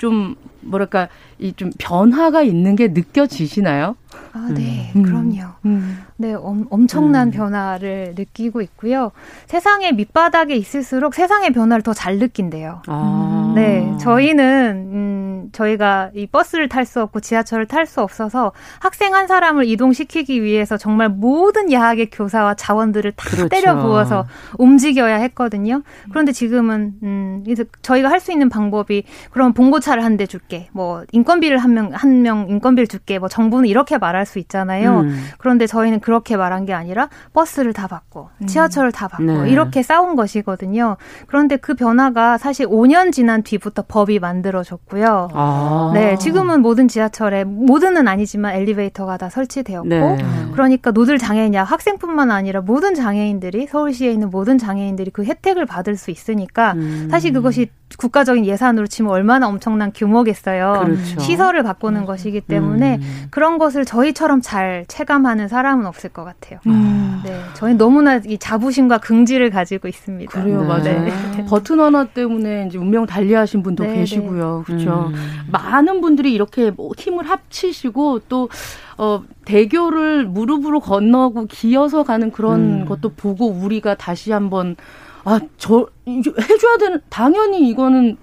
좀 0.00 0.34
뭐랄까 0.62 1.08
이 1.38 1.52
좀 1.56 1.70
변화가 1.78 2.42
있는 2.42 2.76
게 2.76 2.88
느껴지시나요? 2.88 3.96
아, 4.32 4.48
네, 4.54 4.92
음. 4.96 5.02
그럼요. 5.02 5.38
음. 5.64 5.98
네, 6.16 6.34
엄, 6.34 6.66
엄청난 6.70 7.28
음. 7.28 7.30
변화를 7.32 8.14
느끼고 8.16 8.60
있고요. 8.62 9.10
세상의 9.46 9.94
밑바닥에 9.94 10.54
있을수록 10.56 11.14
세상의 11.14 11.52
변화를 11.52 11.82
더 11.82 11.92
잘 11.94 12.18
느낀대요. 12.18 12.82
아. 12.86 13.52
네, 13.56 13.90
저희는 14.00 14.90
음, 14.92 15.48
저희가 15.52 16.10
이 16.14 16.26
버스를 16.26 16.68
탈 16.68 16.84
수 16.84 17.00
없고 17.02 17.20
지하철을 17.20 17.66
탈 17.66 17.86
수 17.86 18.00
없어서 18.02 18.52
학생 18.80 19.14
한 19.14 19.26
사람을 19.26 19.66
이동시키기 19.66 20.42
위해서 20.42 20.76
정말 20.76 21.08
모든 21.08 21.72
야학의 21.72 22.10
교사와 22.10 22.54
자원들을 22.54 23.12
다 23.12 23.28
그렇죠. 23.30 23.48
때려 23.48 23.76
부어서 23.80 24.26
움직여야 24.58 25.16
했거든요. 25.16 25.82
그런데 26.10 26.32
지금은 26.32 26.94
음, 27.02 27.44
저희가 27.82 28.08
할 28.10 28.20
수 28.20 28.32
있는 28.32 28.48
방법이 28.50 29.04
그럼 29.30 29.52
봉고차를 29.54 30.04
한 30.04 30.16
대 30.16 30.26
줄게. 30.26 30.49
뭐 30.72 31.04
인건비를 31.12 31.58
한 31.58 31.70
명 31.74 31.92
한 31.94 32.22
명 32.22 32.46
인건비를 32.48 32.86
줄게. 32.86 33.18
뭐 33.18 33.28
정부는 33.28 33.68
이렇게 33.68 33.96
말할 33.98 34.26
수 34.26 34.38
있잖아요. 34.38 35.00
음. 35.00 35.24
그런데 35.38 35.66
저희는 35.66 36.00
그렇게 36.00 36.36
말한 36.36 36.64
게 36.66 36.72
아니라 36.74 37.08
버스를 37.32 37.72
다 37.72 37.86
받고 37.86 38.28
음. 38.42 38.46
지하철을 38.46 38.92
다 38.92 39.08
받고 39.08 39.24
네. 39.44 39.50
이렇게 39.50 39.82
싸운 39.82 40.16
것이거든요. 40.16 40.96
그런데 41.26 41.56
그 41.56 41.74
변화가 41.74 42.38
사실 42.38 42.66
5년 42.66 43.12
지난 43.12 43.42
뒤부터 43.42 43.84
법이 43.88 44.18
만들어졌고요. 44.18 45.28
아. 45.32 45.90
네, 45.94 46.16
지금은 46.16 46.60
모든 46.62 46.88
지하철에 46.88 47.44
모든은 47.44 48.08
아니지만 48.08 48.54
엘리베이터가 48.54 49.16
다 49.16 49.30
설치되었고 49.30 49.88
네. 49.88 50.18
그러니까 50.52 50.90
노들 50.90 51.18
장애인야 51.18 51.64
학생뿐만 51.64 52.30
아니라 52.30 52.60
모든 52.60 52.94
장애인들이 52.94 53.66
서울시에 53.68 54.10
있는 54.10 54.30
모든 54.30 54.58
장애인들이 54.58 55.10
그 55.12 55.24
혜택을 55.24 55.66
받을 55.66 55.96
수 55.96 56.10
있으니까 56.10 56.72
음. 56.72 57.08
사실 57.10 57.32
그것이 57.32 57.68
국가적인 57.98 58.46
예산으로 58.46 58.86
치면 58.86 59.10
얼마나 59.12 59.48
엄청난 59.48 59.92
규모겠어요. 59.92 60.39
그렇죠. 60.42 61.20
시설을 61.20 61.62
바꾸는 61.62 62.02
음. 62.02 62.06
것이기 62.06 62.40
때문에 62.40 62.96
음. 62.96 63.26
그런 63.30 63.58
것을 63.58 63.84
저희처럼 63.84 64.40
잘 64.40 64.84
체감하는 64.88 65.48
사람은 65.48 65.86
없을 65.86 66.10
것 66.10 66.24
같아요. 66.24 66.60
음. 66.66 67.20
네, 67.24 67.40
저희 67.54 67.74
너무나 67.74 68.16
이 68.16 68.38
자부심과 68.38 68.98
긍지를 68.98 69.50
가지고 69.50 69.88
있습니다. 69.88 70.30
그래요, 70.30 70.62
네. 70.62 70.66
맞아요. 70.66 71.04
네. 71.04 71.44
버튼 71.48 71.80
하나 71.80 72.04
때문에 72.04 72.66
이제 72.68 72.78
운명 72.78 73.06
달리하신 73.06 73.62
분도 73.62 73.84
네, 73.84 73.96
계시고요, 73.96 74.64
네. 74.66 74.72
그렇죠. 74.72 75.10
음. 75.12 75.14
많은 75.50 76.00
분들이 76.00 76.32
이렇게 76.32 76.70
뭐 76.70 76.92
힘을 76.96 77.28
합치시고 77.28 78.20
또 78.28 78.48
어, 78.96 79.22
대교를 79.44 80.26
무릎으로 80.26 80.80
건너고 80.80 81.46
기어서 81.46 82.02
가는 82.02 82.30
그런 82.30 82.82
음. 82.82 82.84
것도 82.86 83.10
보고 83.14 83.46
우리가 83.46 83.94
다시 83.94 84.32
한번 84.32 84.76
아, 85.24 85.40
저, 85.58 85.86
해줘야 86.06 86.78
되는, 86.78 87.00
당연히 87.08 87.68
이거는 87.68 88.16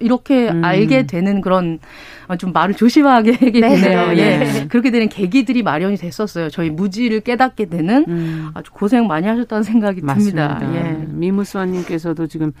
이렇게 0.00 0.48
음. 0.50 0.64
알게 0.64 1.06
되는 1.06 1.40
그런 1.40 1.78
어, 2.28 2.36
좀 2.36 2.52
말을 2.52 2.74
조심하게 2.74 3.32
하게 3.40 3.60
네. 3.60 3.76
되네요. 3.76 4.08
네. 4.08 4.18
예. 4.18 4.66
그렇게 4.68 4.90
되는 4.90 5.08
계기들이 5.08 5.62
마련이 5.62 5.96
됐었어요. 5.96 6.50
저희 6.50 6.70
무지를 6.70 7.20
깨닫게 7.20 7.66
되는 7.66 8.04
음. 8.08 8.50
아주 8.54 8.70
고생 8.72 9.06
많이 9.06 9.26
하셨다는 9.26 9.62
생각이 9.62 10.02
맞습니다. 10.02 10.58
듭니다. 10.58 10.80
예. 10.80 11.04
미무수아님께서도 11.08 12.26
지금 12.26 12.52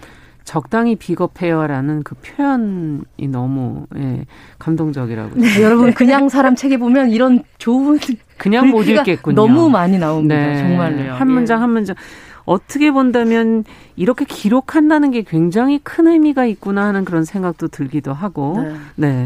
적당히 0.48 0.96
비겁해요라는 0.96 2.04
그 2.04 2.14
표현이 2.14 3.28
너무 3.28 3.86
예, 3.98 4.24
감동적이라고. 4.58 5.32
네, 5.34 5.62
여러분 5.62 5.92
그냥 5.92 6.30
사람 6.30 6.54
책에 6.56 6.78
보면 6.78 7.10
이런 7.10 7.42
좋은 7.58 7.98
그냥 8.38 8.70
못 8.70 8.84
읽겠군요. 8.88 9.34
너무 9.34 9.68
많이 9.68 9.98
나옵니다. 9.98 10.34
네. 10.34 10.58
정말로요. 10.58 11.12
한 11.12 11.30
문장 11.30 11.58
예. 11.58 11.60
한 11.60 11.70
문장. 11.70 11.96
어떻게 12.48 12.90
본다면 12.90 13.64
이렇게 13.96 14.24
기록한다는 14.24 15.10
게 15.10 15.22
굉장히 15.22 15.78
큰 15.82 16.06
의미가 16.08 16.46
있구나 16.46 16.86
하는 16.86 17.04
그런 17.04 17.24
생각도 17.24 17.68
들기도 17.68 18.14
하고. 18.14 18.56
네. 18.62 18.74
네. 18.96 19.24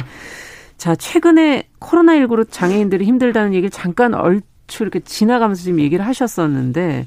자, 0.77 0.97
최근에 0.97 1.69
코로나19로 1.79 2.47
장애인들이 2.51 3.05
힘들다는 3.05 3.55
얘기를 3.55 3.71
잠깐 3.71 4.15
얼추 4.15 4.83
이렇게 4.83 4.99
지나가면서 4.99 5.63
지금 5.63 5.79
얘기를 5.79 6.05
하셨었는데 6.05 7.07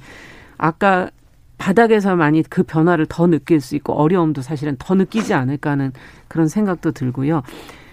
아까 0.58 1.10
바닥에서 1.58 2.16
많이 2.16 2.44
그 2.44 2.64
변화를 2.64 3.06
더 3.08 3.28
느낄 3.28 3.60
수 3.60 3.76
있고 3.76 3.94
어려움도 3.94 4.42
사실은 4.42 4.78
더 4.80 4.96
느끼지 4.96 5.34
않을까 5.34 5.72
하는 5.72 5.92
그런 6.30 6.48
생각도 6.48 6.92
들고요. 6.92 7.44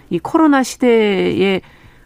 이 0.09 0.19
코로나 0.19 0.63
시대에 0.63 1.59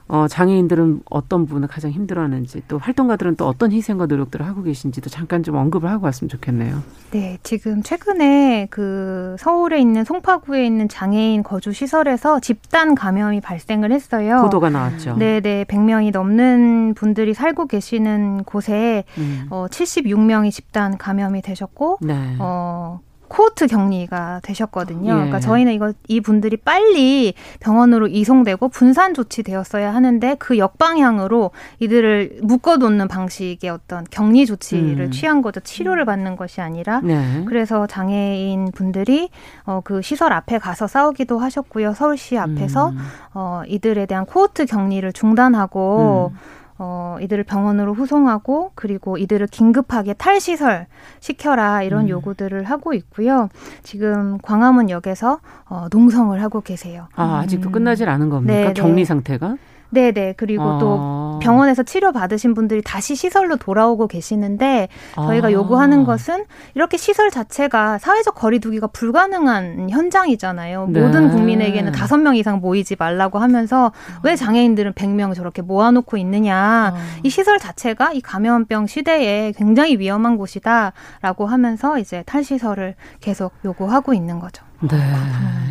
어, 0.10 0.28
장애인들은 0.28 1.02
어떤 1.10 1.46
부분을 1.46 1.68
가장 1.68 1.92
힘들어하는지 1.92 2.64
또 2.68 2.78
활동가들은 2.78 3.36
또 3.36 3.46
어떤 3.48 3.72
희생과 3.72 4.06
노력들을 4.06 4.46
하고 4.46 4.64
계신지도 4.64 5.10
잠깐 5.10 5.44
좀 5.44 5.56
언급을 5.56 5.90
하고 5.90 6.06
왔으면 6.06 6.30
좋겠네요. 6.30 6.82
네, 7.12 7.38
지금 7.44 7.84
최근에 7.84 8.68
그 8.70 9.36
서울에 9.40 9.80
있는 9.80 10.06
송파구에 10.06 10.66
있는 10.66 10.88
장애인 10.88 11.44
거주 11.44 11.74
시설에서 11.74 12.40
집단 12.40 12.96
감염이 12.96 13.42
발생을 13.42 13.92
했어요. 13.92 14.42
보도가 14.44 14.70
나왔죠. 14.70 15.18
네, 15.18 15.42
네, 15.42 15.66
100명이 15.66 16.12
넘는 16.12 16.94
분들이 16.96 17.34
살고 17.34 17.68
계시는 17.68 18.44
곳에 18.46 19.04
음. 19.18 19.48
어, 19.50 19.68
76명이 19.70 20.52
집단 20.52 20.98
감염이 20.98 21.42
되셨고 21.42 22.00
네. 22.02 22.36
어, 22.40 23.02
코호트 23.28 23.68
격리가 23.68 24.42
되셨거든요. 24.44 25.10
예. 25.10 25.14
그러니까 25.16 25.40
저희는 25.40 25.74
이거 25.74 25.94
이 26.08 26.22
분들이 26.22 26.58
빨리 26.58 27.34
병원으로 27.60 28.08
이송되고 28.08 28.70
분산 28.70 29.14
조치되었어야 29.14 29.94
하는데 29.94 30.36
그 30.40 30.58
역방향으로 30.58 31.52
이들을 31.80 32.40
묶어놓는 32.42 33.08
방식의 33.08 33.70
어떤 33.70 34.06
격리 34.10 34.46
조치를 34.46 35.06
음. 35.06 35.12
취한 35.12 35.42
거죠. 35.42 35.60
치료를 35.60 36.06
받는 36.06 36.36
것이 36.36 36.62
아니라. 36.62 37.02
네. 37.04 37.44
그래서 37.48 37.88
장애인 37.88 38.72
분들이 38.74 39.30
어, 39.66 39.82
그 39.84 40.02
시설 40.02 40.34
앞에 40.34 40.58
가서 40.58 40.88
싸우기도 40.88 41.40
하셨고요. 41.40 41.94
서울시 41.94 42.38
앞에서 42.38 42.90
음. 42.90 42.98
어, 43.34 43.62
이들에 43.68 44.06
대한 44.06 44.26
코호트 44.26 44.66
격리를 44.66 45.12
중단하고 45.14 46.32
음. 46.34 46.57
어, 46.80 47.18
이들을 47.22 47.44
병원으로 47.44 47.94
후송하고 47.94 48.72
그리고 48.76 49.18
이들을 49.18 49.48
긴급하게 49.48 50.14
탈시설 50.14 50.88
시켜라 51.20 51.82
이런 51.84 52.06
음. 52.06 52.10
요구들을 52.10 52.64
하고 52.64 52.94
있고요. 52.94 53.50
지금 53.84 54.38
광화문역에서 54.40 55.40
어, 55.66 55.88
농성을 55.92 56.40
하고 56.42 56.62
계세요. 56.62 57.08
아, 57.16 57.40
아직도 57.40 57.70
음. 57.70 57.72
끝나질 57.72 58.10
않은 58.10 58.30
겁니까? 58.30 58.54
네, 58.54 58.66
네. 58.68 58.74
격리 58.74 59.06
상태가? 59.06 59.58
네네. 59.90 60.34
그리고 60.38 60.64
아. 60.64 60.78
또 60.80 61.40
병원에서 61.42 61.84
치료 61.84 62.12
받으신 62.12 62.54
분들이 62.54 62.82
다시 62.82 63.16
시설로 63.16 63.56
돌아오고 63.56 64.08
계시는데 64.08 64.90
저희가 65.16 65.48
아. 65.48 65.52
요구하는 65.52 66.04
것은 66.04 66.46
이렇게 66.76 66.98
시설 66.98 67.32
자체가 67.32 67.98
사회적 68.00 68.36
거리두기가 68.36 68.88
불가능한 68.88 69.90
현장이잖아요. 69.90 70.88
네. 70.90 71.02
모든 71.02 71.30
국민에게는 71.30 71.92
다섯 71.92 72.18
명 72.18 72.36
이상 72.36 72.60
모이지 72.60 72.96
말라고 73.00 73.40
하면서 73.40 73.92
왜 74.24 74.36
장애인들은 74.36 74.94
백 74.94 75.08
명 75.08 75.34
저렇게 75.34 75.62
모아놓고 75.62 76.18
있느냐. 76.18 76.56
아. 76.58 76.94
이 77.24 77.30
시설 77.30 77.58
자체가 77.60 78.12
이 78.12 78.22
감염병 78.22 78.88
시대에 78.88 79.54
굉장히 79.54 79.98
위험한 79.98 80.38
곳이다라고 80.38 81.48
하면서 81.48 81.98
이제 81.98 82.24
탈시설을 82.26 82.96
계속 83.22 83.54
요구하고 83.64 84.14
있는 84.14 84.40
거죠. 84.40 84.67
네. 84.82 84.98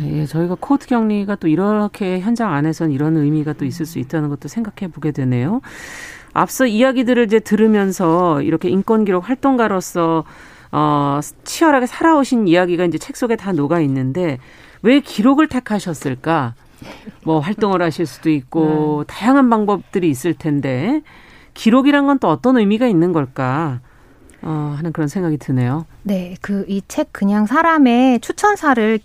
예, 0.03 0.25
저희가 0.25 0.57
코호트 0.59 0.85
격리가 0.87 1.35
또 1.35 1.47
이렇게 1.47 2.19
현장 2.19 2.53
안에선 2.53 2.91
이런 2.91 3.15
의미가 3.17 3.53
또 3.53 3.65
있을 3.65 3.85
수 3.85 3.99
있다는 3.99 4.29
것도 4.29 4.47
생각해 4.47 4.91
보게 4.91 5.11
되네요. 5.11 5.61
앞서 6.33 6.65
이야기들을 6.67 7.23
이제 7.25 7.39
들으면서 7.39 8.41
이렇게 8.41 8.69
인권 8.69 9.05
기록 9.05 9.27
활동가로서 9.29 10.23
어, 10.71 11.19
치열하게 11.45 11.85
살아오신 11.85 12.47
이야기가 12.47 12.83
이제 12.85 12.97
책 12.97 13.15
속에 13.15 13.37
다 13.37 13.53
녹아 13.53 13.79
있는데 13.81 14.37
왜 14.81 14.99
기록을 14.99 15.47
택하셨을까? 15.47 16.53
뭐 17.23 17.39
활동을 17.39 17.81
하실 17.81 18.05
수도 18.05 18.29
있고 18.29 19.05
네. 19.07 19.13
다양한 19.13 19.49
방법들이 19.49 20.09
있을 20.09 20.33
텐데 20.33 21.01
기록이란 21.53 22.05
건 22.05 22.19
또 22.19 22.29
어떤 22.29 22.57
의미가 22.57 22.87
있는 22.87 23.13
걸까? 23.13 23.79
어, 24.43 24.75
하는 24.77 24.91
그런 24.91 25.07
생각이 25.07 25.37
드네요. 25.37 25.85
네, 26.07 26.35
그 26.41 26.63
이 26.69 26.81
책 26.87 27.09
그냥 27.11 27.45
사람의 27.45 28.21
추천사를 28.21 28.99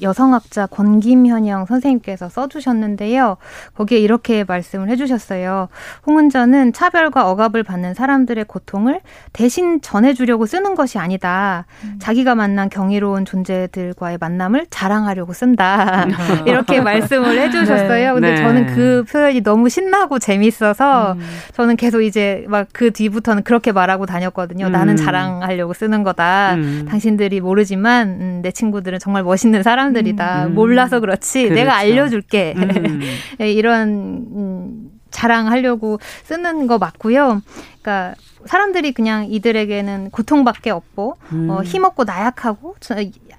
여성학자 0.00 0.66
권김현영 0.66 1.66
선생님께서 1.66 2.28
써주셨는데요. 2.28 3.36
거기에 3.74 3.98
이렇게 3.98 4.44
말씀을 4.44 4.88
해주셨어요. 4.90 5.68
홍은전은 6.06 6.72
차별과 6.72 7.28
억압을 7.30 7.64
받는 7.64 7.94
사람들의 7.94 8.44
고통을 8.44 9.00
대신 9.32 9.80
전해주려고 9.80 10.46
쓰는 10.46 10.76
것이 10.76 10.98
아니다. 10.98 11.66
음. 11.82 11.98
자기가 12.00 12.36
만난 12.36 12.68
경이로운 12.68 13.24
존재들과의 13.24 14.18
만남을 14.20 14.66
자랑하려고 14.70 15.32
쓴다. 15.32 16.06
이렇게 16.46 16.80
말씀을 16.80 17.40
해주셨어요. 17.40 18.14
네. 18.14 18.20
근데 18.20 18.30
네. 18.30 18.36
저는 18.36 18.66
그 18.74 19.04
표현이 19.10 19.42
너무 19.42 19.68
신나고 19.68 20.20
재밌어서 20.20 21.14
음. 21.14 21.20
저는 21.54 21.76
계속 21.76 22.02
이제 22.02 22.44
막 22.46 22.66
그 22.72 22.90
뒤부터는 22.92 23.42
그렇게 23.42 23.72
말하고 23.72 24.06
다녔거든요. 24.06 24.66
음. 24.66 24.72
나는 24.72 24.96
자랑하려고 24.96 25.72
쓰는 25.72 26.02
거다. 26.02 26.35
음. 26.56 26.86
당신들이 26.88 27.40
모르지만 27.40 28.08
음, 28.20 28.40
내 28.42 28.50
친구들은 28.50 28.98
정말 28.98 29.22
멋있는 29.22 29.62
사람들이다. 29.62 30.46
음. 30.46 30.54
몰라서 30.54 31.00
그렇지. 31.00 31.44
그렇죠. 31.44 31.54
내가 31.54 31.76
알려줄게. 31.76 32.54
음. 32.56 33.00
예, 33.40 33.50
이런 33.52 33.88
음, 34.34 34.90
자랑하려고 35.16 35.98
쓰는 36.24 36.66
거 36.66 36.78
맞고요. 36.78 37.40
그러니까 37.80 38.14
사람들이 38.44 38.92
그냥 38.92 39.26
이들에게는 39.28 40.10
고통밖에 40.10 40.70
없고 40.70 41.10
어, 41.10 41.16
음. 41.32 41.50
어, 41.50 41.62
힘없고 41.62 42.04
나약하고 42.04 42.76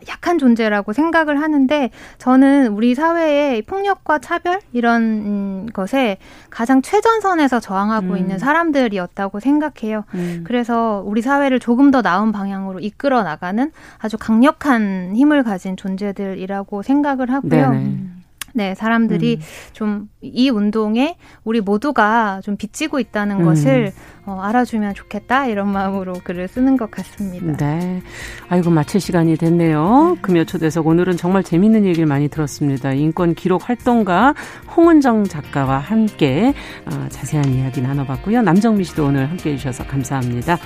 약한 0.10 0.38
존재라고 0.38 0.94
생각을 0.94 1.42
하는데 1.42 1.90
저는 2.18 2.68
우리 2.68 2.96
사회의 2.96 3.62
폭력과 3.62 4.20
차별 4.20 4.60
이런 4.74 5.02
음, 5.02 5.66
것에 5.74 6.18
가장 6.50 6.82
최전선에서 6.82 7.60
저항하고 7.60 8.14
음. 8.14 8.18
있는 8.18 8.40
사람들이었다고 8.40 9.40
생각해요. 9.40 10.04
음. 10.16 10.44
그래서 10.46 11.04
우리 11.06 11.22
사회를 11.22 11.60
조금 11.60 11.92
더 11.92 12.02
나은 12.02 12.32
방향으로 12.32 12.80
이끌어 12.80 13.24
나가는 13.24 13.72
아주 14.00 14.18
강력한 14.18 15.14
힘을 15.16 15.44
가진 15.44 15.76
존재들이라고 15.78 16.84
생각을 16.84 17.32
하고요. 17.32 17.72
네네. 17.72 18.17
음. 18.48 18.52
네, 18.54 18.76
사람들이 18.76 19.40
음. 19.40 19.42
좀이 19.74 20.50
운동에 20.50 21.18
우리 21.44 21.62
모두가 21.62 22.42
좀 22.44 22.58
빚지고 22.58 23.00
있다는 23.00 23.42
음. 23.42 23.46
것을 23.46 23.94
어, 24.28 24.42
알아주면 24.42 24.94
좋겠다 24.94 25.46
이런 25.46 25.72
마음으로 25.72 26.14
글을 26.22 26.50
쓰는 26.50 26.76
것 26.76 26.92
같습니다. 26.92 27.56
네, 27.66 28.02
아이고 28.50 28.70
마칠 28.70 29.00
시간이 29.00 29.38
됐네요. 29.38 30.16
네. 30.16 30.22
금요 30.22 30.44
초대석 30.44 30.86
오늘은 30.86 31.16
정말 31.16 31.44
재밌는 31.44 31.86
얘기를 31.86 32.06
많이 32.06 32.28
들었습니다. 32.28 32.92
인권 32.92 33.34
기록 33.36 33.70
활동가 33.70 34.36
홍은정 34.76 35.24
작가와 35.24 35.78
함께 35.80 36.54
어, 36.86 37.08
자세한 37.10 37.50
이야기 37.54 37.82
나눠봤고요. 37.82 38.42
남정미 38.42 38.84
씨도 38.84 39.06
오늘 39.06 39.30
함께 39.30 39.54
해 39.54 39.56
주셔서 39.58 39.86
감사합니다. 39.86 40.58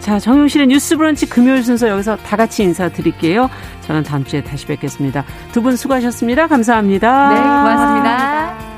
자, 0.00 0.18
정용실의 0.18 0.66
뉴스브런치 0.66 1.28
금요일 1.30 1.62
순서 1.62 1.88
여기서 1.88 2.16
다 2.16 2.36
같이 2.36 2.64
인사드릴게요. 2.64 3.48
저는 3.82 4.02
다음 4.02 4.24
주에 4.24 4.42
다시 4.42 4.66
뵙겠습니다. 4.66 5.24
두 5.52 5.62
분 5.62 5.76
수고하셨습니다. 5.76 6.46
감사합니다. 6.48 7.28
네, 7.30 7.36
고맙습니다. 7.40 8.73